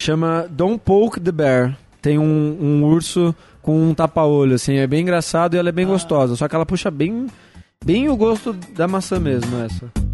Chama 0.00 0.46
Don't 0.48 0.80
Poke 0.84 1.20
the 1.20 1.32
Bear. 1.32 1.76
Tem 2.00 2.18
um, 2.18 2.56
um 2.60 2.84
urso 2.84 3.34
com 3.60 3.90
um 3.90 3.92
tapa-olho, 3.92 4.54
assim, 4.54 4.76
é 4.76 4.86
bem 4.86 5.02
engraçado 5.02 5.54
e 5.54 5.58
ela 5.58 5.70
é 5.70 5.72
bem 5.72 5.86
gostosa. 5.86 6.36
Só 6.36 6.46
que 6.46 6.54
ela 6.54 6.64
puxa 6.64 6.90
bem, 6.90 7.26
bem 7.84 8.08
o 8.08 8.16
gosto 8.16 8.52
da 8.52 8.86
maçã 8.86 9.18
mesmo, 9.18 9.56
essa. 9.58 10.05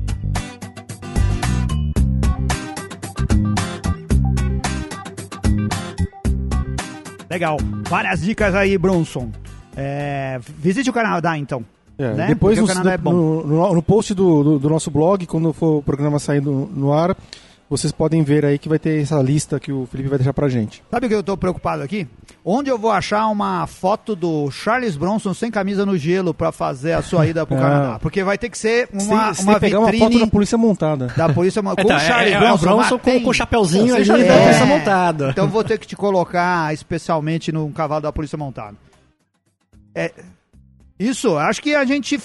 Legal. 7.32 7.56
Várias 7.88 8.20
dicas 8.20 8.54
aí, 8.54 8.76
Bronson. 8.76 9.30
É, 9.74 10.38
visite 10.58 10.90
o 10.90 10.92
Canadá, 10.92 11.38
então. 11.38 11.64
É, 11.98 12.12
Né? 12.12 12.26
Depois 12.28 12.58
o 12.58 12.66
no, 12.66 12.90
é 12.90 12.96
bom. 12.98 13.12
no, 13.12 13.46
no- 13.46 13.74
no 13.74 13.82
post 13.82 14.12
do, 14.14 14.42
do- 14.44 14.58
do 14.58 14.68
nosso 14.68 14.90
blog, 14.90 15.24
quando 15.26 15.50
for 15.52 15.78
o 15.78 15.82
programa 15.82 16.18
saindo 16.18 16.68
no 16.74 16.92
ar, 16.92 17.16
vocês 17.70 17.90
podem 17.90 18.22
ver 18.22 18.44
aí 18.44 18.58
que 18.58 18.68
vai 18.68 18.78
ter 18.78 19.00
essa 19.00 19.20
lista 19.22 19.58
que 19.58 19.72
o 19.72 19.86
Felipe 19.90 20.10
vai 20.10 20.18
deixar 20.18 20.34
pra 20.34 20.46
gente. 20.48 20.82
Sabe 20.90 21.06
o 21.06 21.08
que 21.08 21.14
eu 21.14 21.22
tô 21.22 21.36
preocupado 21.38 21.82
aqui? 21.82 22.06
Onde 22.45 22.68
eu 22.68 22.76
vou 22.76 22.90
achar 22.90 23.28
uma 23.28 23.68
foto 23.68 24.16
do 24.16 24.51
Charles 24.51 24.97
Bronson 24.97 25.32
sem 25.32 25.49
camisa 25.49 25.86
no 25.86 25.97
gelo 25.97 26.34
pra 26.34 26.51
fazer 26.51 26.93
a 26.93 27.01
sua 27.01 27.24
ida 27.24 27.47
pro 27.47 27.57
Ah. 27.57 27.61
Canadá? 27.61 27.99
Porque 28.01 28.24
vai 28.24 28.36
ter 28.36 28.49
que 28.51 28.59
ser 28.59 28.88
uma, 28.93 29.32
sem, 29.32 29.45
uma 29.47 29.61
pegar 29.61 29.78
uma 29.78 29.93
foto 29.93 30.18
da 30.18 30.26
polícia 30.26 30.59
montada. 30.59 31.07
da 31.16 31.28
polícia 31.32 31.62
mo- 31.62 31.70
com 31.76 31.82
Então, 31.82 31.97
o 31.97 32.01
Charles 32.01 32.32
é, 32.32 32.34
é, 32.34 32.38
Bronson. 32.40 32.64
Bronson 32.64 32.99
com, 32.99 33.20
com 33.20 33.30
o 33.30 33.32
chapeuzinho 33.34 33.88
Você 33.88 33.95
ali 33.95 34.05
já 34.05 34.16
da 34.16 34.40
polícia 34.43 34.62
É. 34.62 34.64
montada. 34.64 35.30
Então 35.30 35.45
eu 35.45 35.51
vou 35.51 35.62
ter 35.62 35.78
que 35.78 35.86
te 35.86 35.95
colocar 35.95 36.74
especialmente 36.74 37.53
no 37.53 37.70
cavalo 37.70 38.01
da 38.03 38.12
polícia 38.12 38.36
montada. 38.36 38.76
É, 39.95 40.11
isso, 41.09 41.36
acho 41.36 41.61
que 41.62 41.74
a 41.74 41.84
gente. 41.84 42.18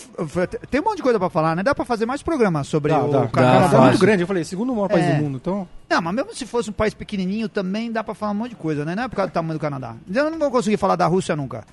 Tem 0.69 0.79
um 0.81 0.83
monte 0.83 0.97
de 0.97 1.03
coisa 1.03 1.17
pra 1.19 1.29
falar, 1.29 1.55
né? 1.55 1.63
Dá 1.63 1.73
pra 1.75 1.83
fazer 1.85 2.05
mais 2.05 2.21
programas 2.21 2.67
sobre 2.67 2.91
Dá, 2.91 3.03
o 3.03 3.11
dá. 3.11 3.19
O 3.23 3.29
Canadá. 3.29 3.59
Canadá 3.59 3.77
é 3.77 3.81
muito 3.89 3.99
grande, 3.99 4.23
eu 4.23 4.27
falei, 4.27 4.43
segundo 4.43 4.73
maior 4.73 4.87
país 4.89 5.05
É. 5.05 5.15
do 5.15 5.23
mundo, 5.23 5.37
então... 5.37 5.67
Não, 5.89 6.01
mas 6.01 6.13
mesmo 6.15 6.33
se 6.35 6.45
fosse 6.45 6.69
um 6.69 6.73
país 6.73 6.93
pequenininho 6.93 7.47
também 7.49 7.91
dá 7.91 8.03
pra 8.03 8.13
falar 8.13 8.31
um 8.33 8.35
monte 8.35 8.49
de 8.51 8.55
coisa, 8.57 8.83
né? 8.85 8.95
Não 8.95 9.03
é 9.03 9.07
por 9.07 9.15
causa 9.15 9.31
do 9.31 9.33
tamanho 9.33 9.57
do 9.57 9.61
Canadá. 9.61 9.95
Eu 10.13 10.29
não 10.29 10.37
vou 10.39 10.51
conseguir 10.51 10.77
falar 10.77 10.95
da 10.95 11.05
Rússia 11.07 11.35
nunca. 11.35 11.63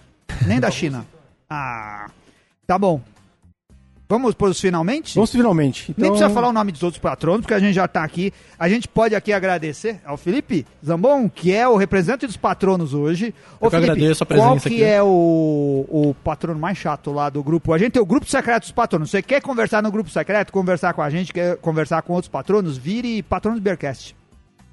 Nem 0.46 0.58
da 0.60 0.70
China. 0.70 1.04
Ah, 1.56 2.06
tá 2.66 2.78
bom. 2.78 3.00
Vamos 4.06 4.34
pros 4.34 4.60
finalmente? 4.60 5.14
Vamos 5.14 5.30
finalmente. 5.32 5.90
Então, 5.90 6.02
Nem 6.02 6.10
precisa 6.10 6.28
falar 6.28 6.48
o 6.48 6.52
nome 6.52 6.70
dos 6.70 6.82
outros 6.82 7.00
patronos, 7.00 7.40
porque 7.40 7.54
a 7.54 7.58
gente 7.58 7.74
já 7.74 7.88
tá 7.88 8.04
aqui. 8.04 8.32
A 8.58 8.68
gente 8.68 8.86
pode 8.86 9.14
aqui 9.14 9.32
agradecer 9.32 9.98
ao 10.04 10.18
Felipe 10.18 10.66
Zambon, 10.84 11.28
que 11.28 11.54
é 11.54 11.66
o 11.66 11.76
representante 11.76 12.26
dos 12.26 12.36
patronos 12.36 12.92
hoje. 12.92 13.34
Ô, 13.58 13.66
Eu 13.66 13.70
que 13.70 13.76
Felipe, 13.76 13.92
agradeço 13.92 14.22
a 14.22 14.26
qual 14.26 14.38
presença 14.50 14.68
que 14.68 14.74
aqui. 14.76 14.84
é 14.84 15.02
o, 15.02 15.86
o 15.88 16.14
patrono 16.22 16.60
mais 16.60 16.76
chato 16.76 17.12
lá 17.12 17.30
do 17.30 17.42
grupo? 17.42 17.72
A 17.72 17.78
gente 17.78 17.92
tem 17.92 18.02
o 18.02 18.06
grupo 18.06 18.26
secreto 18.26 18.64
dos 18.64 18.72
patronos. 18.72 19.10
Você 19.10 19.22
quer 19.22 19.40
conversar 19.40 19.82
no 19.82 19.90
grupo 19.90 20.10
secreto, 20.10 20.52
conversar 20.52 20.92
com 20.92 21.00
a 21.00 21.08
gente, 21.08 21.32
quer 21.32 21.56
conversar 21.56 22.02
com 22.02 22.12
outros 22.12 22.28
patronos, 22.30 22.76
vire 22.76 23.22
patrono 23.22 23.56
do 23.58 23.62
Bearcast. 23.62 24.14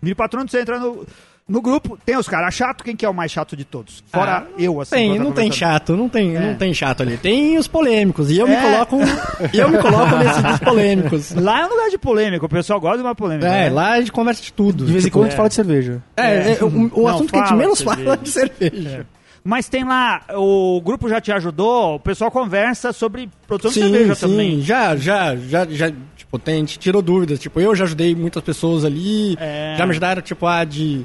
Vire 0.02 0.16
patrono, 0.16 0.50
você 0.50 0.60
entra 0.62 0.78
no, 0.78 1.06
no 1.48 1.62
grupo, 1.62 1.98
tem 2.06 2.16
os 2.18 2.28
caras 2.30 2.54
chatos, 2.54 2.84
quem 2.86 2.96
que 2.96 3.06
é 3.06 3.10
o 3.10 3.14
mais 3.14 3.30
chato 3.32 3.58
de 3.58 3.66
todos? 3.66 4.02
Fora 4.08 4.48
Ah, 4.48 4.52
eu, 4.58 4.80
assim. 4.80 4.96
Tem, 4.96 5.20
não 5.20 5.32
tem 5.34 5.52
chato, 5.52 5.98
não 5.98 6.08
tem, 6.08 6.36
É. 6.36 6.39
não 6.39 6.56
tem 6.56 6.74
chato 6.74 7.02
ali. 7.04 7.18
Tem 7.18 7.58
os 7.58 7.68
polêmicos. 7.68 8.32
E 8.32 8.38
eu 8.39 8.48
me 8.48 8.54
É. 8.56 8.62
coloco. 8.62 8.98
e 9.54 9.60
eu 9.60 9.70
me 9.70 9.78
coloco 9.80 10.16
nesse 10.16 10.42
dos 10.42 10.60
polêmicos. 10.60 11.32
Lá 11.36 11.62
é 11.62 11.66
um 11.66 11.70
lugar 11.70 11.89
de 11.89 11.98
polêmica, 11.98 12.46
o 12.46 12.50
pessoal 12.50 12.80
gosta 12.80 13.00
de 13.00 13.04
uma 13.04 13.16
polêmica. 13.16 13.48
É, 13.48 13.64
né? 13.66 13.70
lá 13.70 13.92
a 13.94 14.00
gente 14.00 14.12
conversa 14.14 14.42
de 14.42 14.54
tudo. 14.54 14.86
De 14.86 14.92
vez 14.94 15.04
em 15.04 15.08
Tipo, 15.08 15.18
quando 15.20 15.26
a 15.26 15.30
gente 15.30 15.38
fala 15.38 15.50
de 15.50 15.56
cerveja. 15.56 16.02
É, 16.16 16.54
é, 16.54 16.64
o, 16.64 16.68
o 16.68 17.02
Não, 17.04 17.08
assunto 17.08 17.34
que 17.34 17.39
a 17.39 17.46
gente 17.46 17.58
menos 17.58 17.80
de 17.80 17.84
fala 17.84 17.98
cerveja. 17.98 18.14
é 18.14 18.24
de 18.24 18.30
cerveja. 18.30 19.06
Mas 19.44 19.68
tem 19.68 19.84
lá, 19.84 20.22
o 20.36 20.80
grupo 20.86 21.10
já 21.10 21.20
te 21.20 21.32
ajudou, 21.32 21.96
o 21.96 22.00
pessoal 22.00 22.30
conversa 22.30 22.94
sobre 22.94 23.28
produção 23.48 23.72
de 23.72 23.80
Sim, 23.80 23.92
cerveja 23.92 24.14
sim, 24.16 24.22
também. 24.28 24.62
já, 24.62 24.96
já, 24.96 25.36
já, 25.36 25.66
já, 25.68 25.92
tipo, 26.16 26.38
tem, 26.38 26.58
a 26.58 26.60
gente 26.60 26.78
tirou 26.78 27.02
dúvidas, 27.02 27.39
tipo, 27.39 27.60
eu 27.60 27.76
já 27.76 27.86
ajudei 27.86 28.14
muitas 28.16 28.44
pessoas 28.44 28.86
ali, 28.86 29.36
É. 29.39 29.74
já 29.80 29.84
me 29.86 29.92
ajudaram, 29.94 30.22
tipo, 30.22 30.46
a 30.46 30.64
de 30.64 31.04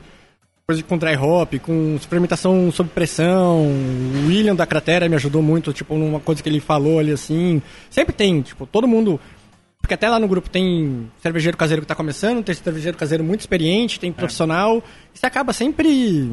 coisa 0.68 0.82
com 0.82 0.98
dry 0.98 1.14
hop, 1.16 1.54
com 1.62 1.96
fermentação 2.10 2.72
sob 2.72 2.90
pressão, 2.90 3.68
o 3.68 4.26
William 4.26 4.56
da 4.56 4.66
Cratera 4.66 5.08
me 5.08 5.14
ajudou 5.14 5.40
muito, 5.40 5.72
tipo, 5.72 5.94
numa 5.94 6.18
coisa 6.18 6.42
que 6.42 6.48
ele 6.48 6.58
falou 6.58 6.98
ali, 6.98 7.12
assim, 7.12 7.62
sempre 7.88 8.12
tem, 8.12 8.42
tipo, 8.42 8.66
todo 8.66 8.88
mundo, 8.88 9.20
porque 9.80 9.94
até 9.94 10.08
lá 10.08 10.18
no 10.18 10.26
grupo 10.26 10.50
tem 10.50 11.08
cervejeiro 11.22 11.56
caseiro 11.56 11.82
que 11.82 11.86
tá 11.86 11.94
começando, 11.94 12.42
tem 12.42 12.52
cervejeiro 12.52 12.98
caseiro 12.98 13.22
muito 13.22 13.42
experiente, 13.42 13.96
É. 13.98 14.00
tem 14.00 14.12
profissional, 14.12 14.82
e 15.14 15.18
você 15.20 15.24
acaba 15.24 15.52
sempre 15.52 16.32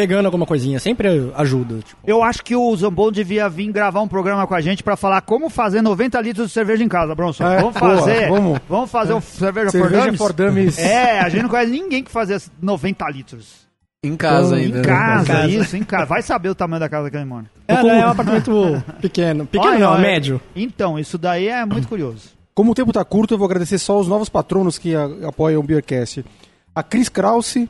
pegando 0.00 0.24
alguma 0.24 0.46
coisinha, 0.46 0.78
sempre 0.80 1.30
ajuda, 1.34 1.80
tipo. 1.82 2.00
Eu 2.06 2.22
acho 2.22 2.42
que 2.42 2.56
o 2.56 2.74
Zambon 2.74 3.12
devia 3.12 3.48
vir 3.50 3.70
gravar 3.70 4.00
um 4.00 4.08
programa 4.08 4.46
com 4.46 4.54
a 4.54 4.60
gente 4.62 4.82
pra 4.82 4.96
falar 4.96 5.20
como 5.20 5.50
fazer 5.50 5.82
90 5.82 6.18
litros 6.22 6.46
de 6.46 6.52
cerveja 6.54 6.82
em 6.82 6.88
casa, 6.88 7.14
Bronson. 7.14 7.44
É, 7.46 7.56
vamos 7.60 7.74
boa, 7.78 7.98
fazer. 7.98 8.28
vamos. 8.30 8.60
Vamos 8.66 8.90
fazer 8.90 9.12
um 9.12 9.20
cerveja, 9.20 9.70
Cerveja 9.70 10.12
for 10.16 10.32
dummies. 10.32 10.78
É, 10.78 11.20
a 11.20 11.28
gente 11.28 11.42
não 11.42 11.50
conhece 11.50 11.70
ninguém 11.70 12.02
que 12.02 12.10
fazia 12.10 12.38
90 12.62 13.10
litros. 13.10 13.68
Em 14.02 14.16
casa 14.16 14.58
Então, 14.58 14.58
ainda. 14.58 14.78
Em 14.78 14.80
né? 14.80 14.88
casa, 14.88 15.26
casa. 15.26 15.48
isso, 15.48 15.76
em 15.76 15.82
casa. 15.82 16.06
Vai 16.06 16.22
saber 16.22 16.48
o 16.48 16.54
tamanho 16.54 16.80
da 16.80 16.88
casa 16.88 17.10
que 17.10 17.16
ele 17.18 17.26
mora. 17.26 17.44
É, 17.68 17.74
não, 17.82 17.90
é 17.90 18.06
um 18.06 18.10
apartamento 18.10 18.82
pequeno. 19.02 19.44
Pequeno 19.44 19.70
Olha, 19.72 19.78
não, 19.78 19.90
olha. 19.92 20.00
médio. 20.00 20.40
Então, 20.56 20.98
isso 20.98 21.18
daí 21.18 21.48
é 21.48 21.66
muito 21.66 21.86
curioso. 21.86 22.30
Como 22.54 22.72
o 22.72 22.74
tempo 22.74 22.90
tá 22.90 23.04
curto, 23.04 23.34
eu 23.34 23.38
vou 23.38 23.44
agradecer 23.44 23.76
só 23.76 24.00
os 24.00 24.08
novos 24.08 24.30
patronos 24.30 24.78
que 24.78 24.94
apoiam 25.28 25.60
o 25.60 25.62
Beercast. 25.62 26.24
A 26.74 26.82
Cris 26.82 27.10
Krause, 27.10 27.68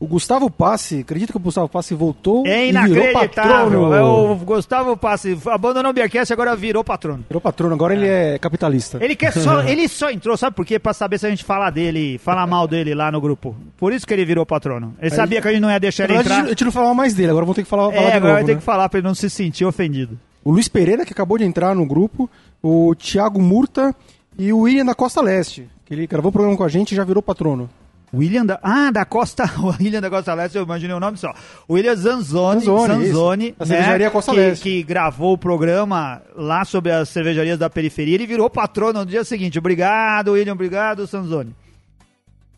o 0.00 0.06
Gustavo 0.06 0.48
Passe, 0.48 1.00
acredita 1.00 1.32
que 1.32 1.36
o 1.36 1.40
Gustavo 1.40 1.68
Passe 1.68 1.92
voltou 1.92 2.46
É 2.46 2.68
e 2.68 2.72
virou 2.72 3.12
patrono. 3.12 3.92
É 3.92 4.02
o 4.02 4.36
Gustavo 4.36 4.96
Passi 4.96 5.36
abandonou 5.46 5.90
o 5.90 5.94
Beercast 5.94 6.32
e 6.32 6.34
agora 6.34 6.54
virou 6.54 6.84
patrono. 6.84 7.24
Virou 7.28 7.40
patrono, 7.40 7.74
agora 7.74 7.94
ele 7.94 8.06
é 8.06 8.38
capitalista. 8.38 8.98
Ele 9.02 9.16
quer 9.16 9.32
só, 9.32 9.62
ele 9.66 9.88
só 9.88 10.10
entrou, 10.10 10.36
sabe 10.36 10.54
por 10.54 10.64
quê? 10.64 10.78
Pra 10.78 10.92
saber 10.92 11.18
se 11.18 11.26
a 11.26 11.30
gente 11.30 11.42
fala 11.44 11.68
dele, 11.70 12.16
fala 12.18 12.46
mal 12.46 12.68
dele 12.68 12.94
lá 12.94 13.10
no 13.10 13.20
grupo. 13.20 13.56
Por 13.76 13.92
isso 13.92 14.06
que 14.06 14.14
ele 14.14 14.24
virou 14.24 14.46
patrono. 14.46 14.94
Ele 15.00 15.10
sabia 15.10 15.42
que 15.42 15.48
a 15.48 15.52
gente 15.52 15.60
não 15.62 15.70
ia 15.70 15.80
deixar 15.80 16.04
ele 16.04 16.14
entrar. 16.16 16.44
a 16.44 16.48
gente 16.48 16.64
não 16.64 16.72
falava 16.72 16.94
mais 16.94 17.14
dele, 17.14 17.30
agora 17.30 17.44
vamos 17.44 17.56
ter 17.56 17.64
que 17.64 17.68
falar, 17.68 17.90
falar 17.90 18.02
É, 18.02 18.14
agora 18.14 18.20
novo, 18.20 18.34
vai 18.34 18.44
ter 18.44 18.52
né? 18.54 18.58
que 18.58 18.64
falar 18.64 18.88
pra 18.88 18.98
ele 18.98 19.06
não 19.08 19.14
se 19.14 19.28
sentir 19.28 19.64
ofendido. 19.64 20.18
O 20.44 20.52
Luiz 20.52 20.68
Pereira, 20.68 21.04
que 21.04 21.12
acabou 21.12 21.36
de 21.36 21.44
entrar 21.44 21.74
no 21.74 21.84
grupo, 21.84 22.30
o 22.62 22.94
Thiago 22.94 23.42
Murta 23.42 23.92
e 24.38 24.52
o 24.52 24.60
William 24.60 24.84
da 24.86 24.94
Costa 24.94 25.20
Leste, 25.20 25.68
que 25.84 25.92
ele 25.92 26.06
gravou 26.06 26.28
o 26.28 26.32
programa 26.32 26.56
com 26.56 26.62
a 26.64 26.68
gente 26.68 26.92
e 26.92 26.96
já 26.96 27.02
virou 27.02 27.20
patrono. 27.22 27.68
William 28.12 28.44
da. 28.46 28.58
Ah, 28.62 28.90
da 28.90 29.04
Costa. 29.04 29.44
O 29.62 29.68
William 29.80 30.00
da 30.00 30.08
Costa 30.08 30.32
Leste, 30.34 30.56
eu 30.56 30.64
imaginei 30.64 30.94
o 30.96 31.00
nome 31.00 31.16
só. 31.18 31.32
O 31.66 31.74
William 31.74 31.94
Zanzoni. 31.94 32.60
Zanzoni, 32.60 33.06
Zanzoni 33.08 33.54
cervejaria 33.66 34.10
Costa 34.10 34.32
que, 34.32 34.38
Leste. 34.38 34.62
que 34.62 34.82
gravou 34.82 35.34
o 35.34 35.38
programa 35.38 36.22
lá 36.36 36.64
sobre 36.64 36.90
as 36.92 37.08
cervejarias 37.08 37.58
da 37.58 37.68
periferia. 37.68 38.14
Ele 38.14 38.26
virou 38.26 38.48
patrono 38.48 39.00
no 39.00 39.06
dia 39.06 39.24
seguinte. 39.24 39.58
Obrigado, 39.58 40.32
William. 40.32 40.52
Obrigado, 40.54 41.04
Zanzoni. 41.06 41.54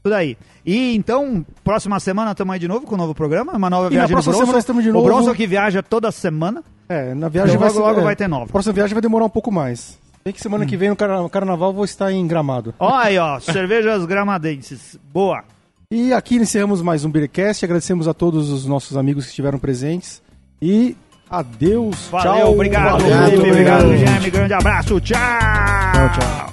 Tudo 0.03 0.15
aí. 0.15 0.37
E 0.65 0.95
então, 0.95 1.45
próxima 1.65 1.99
semana 2.01 2.31
estamos 2.31 2.55
aí 2.55 2.59
de 2.61 2.69
novo 2.69 2.87
com 2.87 2.95
um 2.95 2.99
novo 2.99 3.15
programa, 3.15 3.53
uma 3.53 3.69
nova 3.69 3.87
E 3.89 3.97
na 3.97 4.07
viagem 4.07 4.09
do 4.17 4.23
próxima 4.23 4.35
semana 4.45 4.59
estamos 4.59 4.83
de 4.85 4.91
O 4.91 4.93
novo. 4.95 5.05
Bronson 5.05 5.35
que 5.35 5.47
viaja 5.47 5.83
toda 5.83 6.11
semana. 6.11 6.63
É, 6.89 7.15
na 7.15 7.29
viagem 7.29 7.55
Então 7.57 7.61
vai 7.61 7.69
logo, 7.69 7.81
ser- 7.81 7.87
logo 7.89 8.01
é, 8.01 8.05
vai 8.05 8.17
ter 8.17 8.29
nova. 8.29 8.45
A 8.45 8.49
próxima 8.49 8.73
viagem 8.73 8.95
vai 8.95 9.03
demorar 9.03 9.25
um 9.27 9.31
pouco 9.31 9.51
mais. 9.53 9.99
Tem 10.23 10.33
que 10.33 10.41
semana 10.41 10.67
que 10.67 10.77
vem 10.77 10.91
no 10.91 10.97
carna- 10.97 11.29
carnaval 11.31 11.73
vou 11.73 11.85
estar 11.85 12.13
em 12.13 12.27
Gramado. 12.27 12.75
Ó 12.79 12.95
aí, 12.95 13.17
ó, 13.19 13.41
cervejas 13.41 14.05
gramadenses. 14.05 14.99
Boa. 15.13 15.43
E 15.91 16.13
aqui 16.13 16.37
encerramos 16.37 16.83
mais 16.83 17.05
um 17.05 17.11
Beercast. 17.11 17.65
Agradecemos 17.65 18.07
a 18.07 18.15
todos 18.15 18.51
os 18.51 18.67
nossos 18.67 18.97
amigos 18.97 19.25
que 19.25 19.31
estiveram 19.31 19.59
presentes. 19.59 20.23
E 20.61 20.97
adeus. 21.29 22.09
Valeu, 22.11 22.35
tchau. 22.45 22.53
obrigado, 22.53 23.01
Valeu, 23.03 23.31
Felipe, 23.31 23.51
obrigado, 23.51 23.85
obrigado. 23.87 23.99
Guilherme. 23.99 24.31
Grande 24.31 24.53
abraço, 24.55 25.01
tchau. 25.01 25.19
Tchau, 25.19 26.11
tchau. 26.21 26.50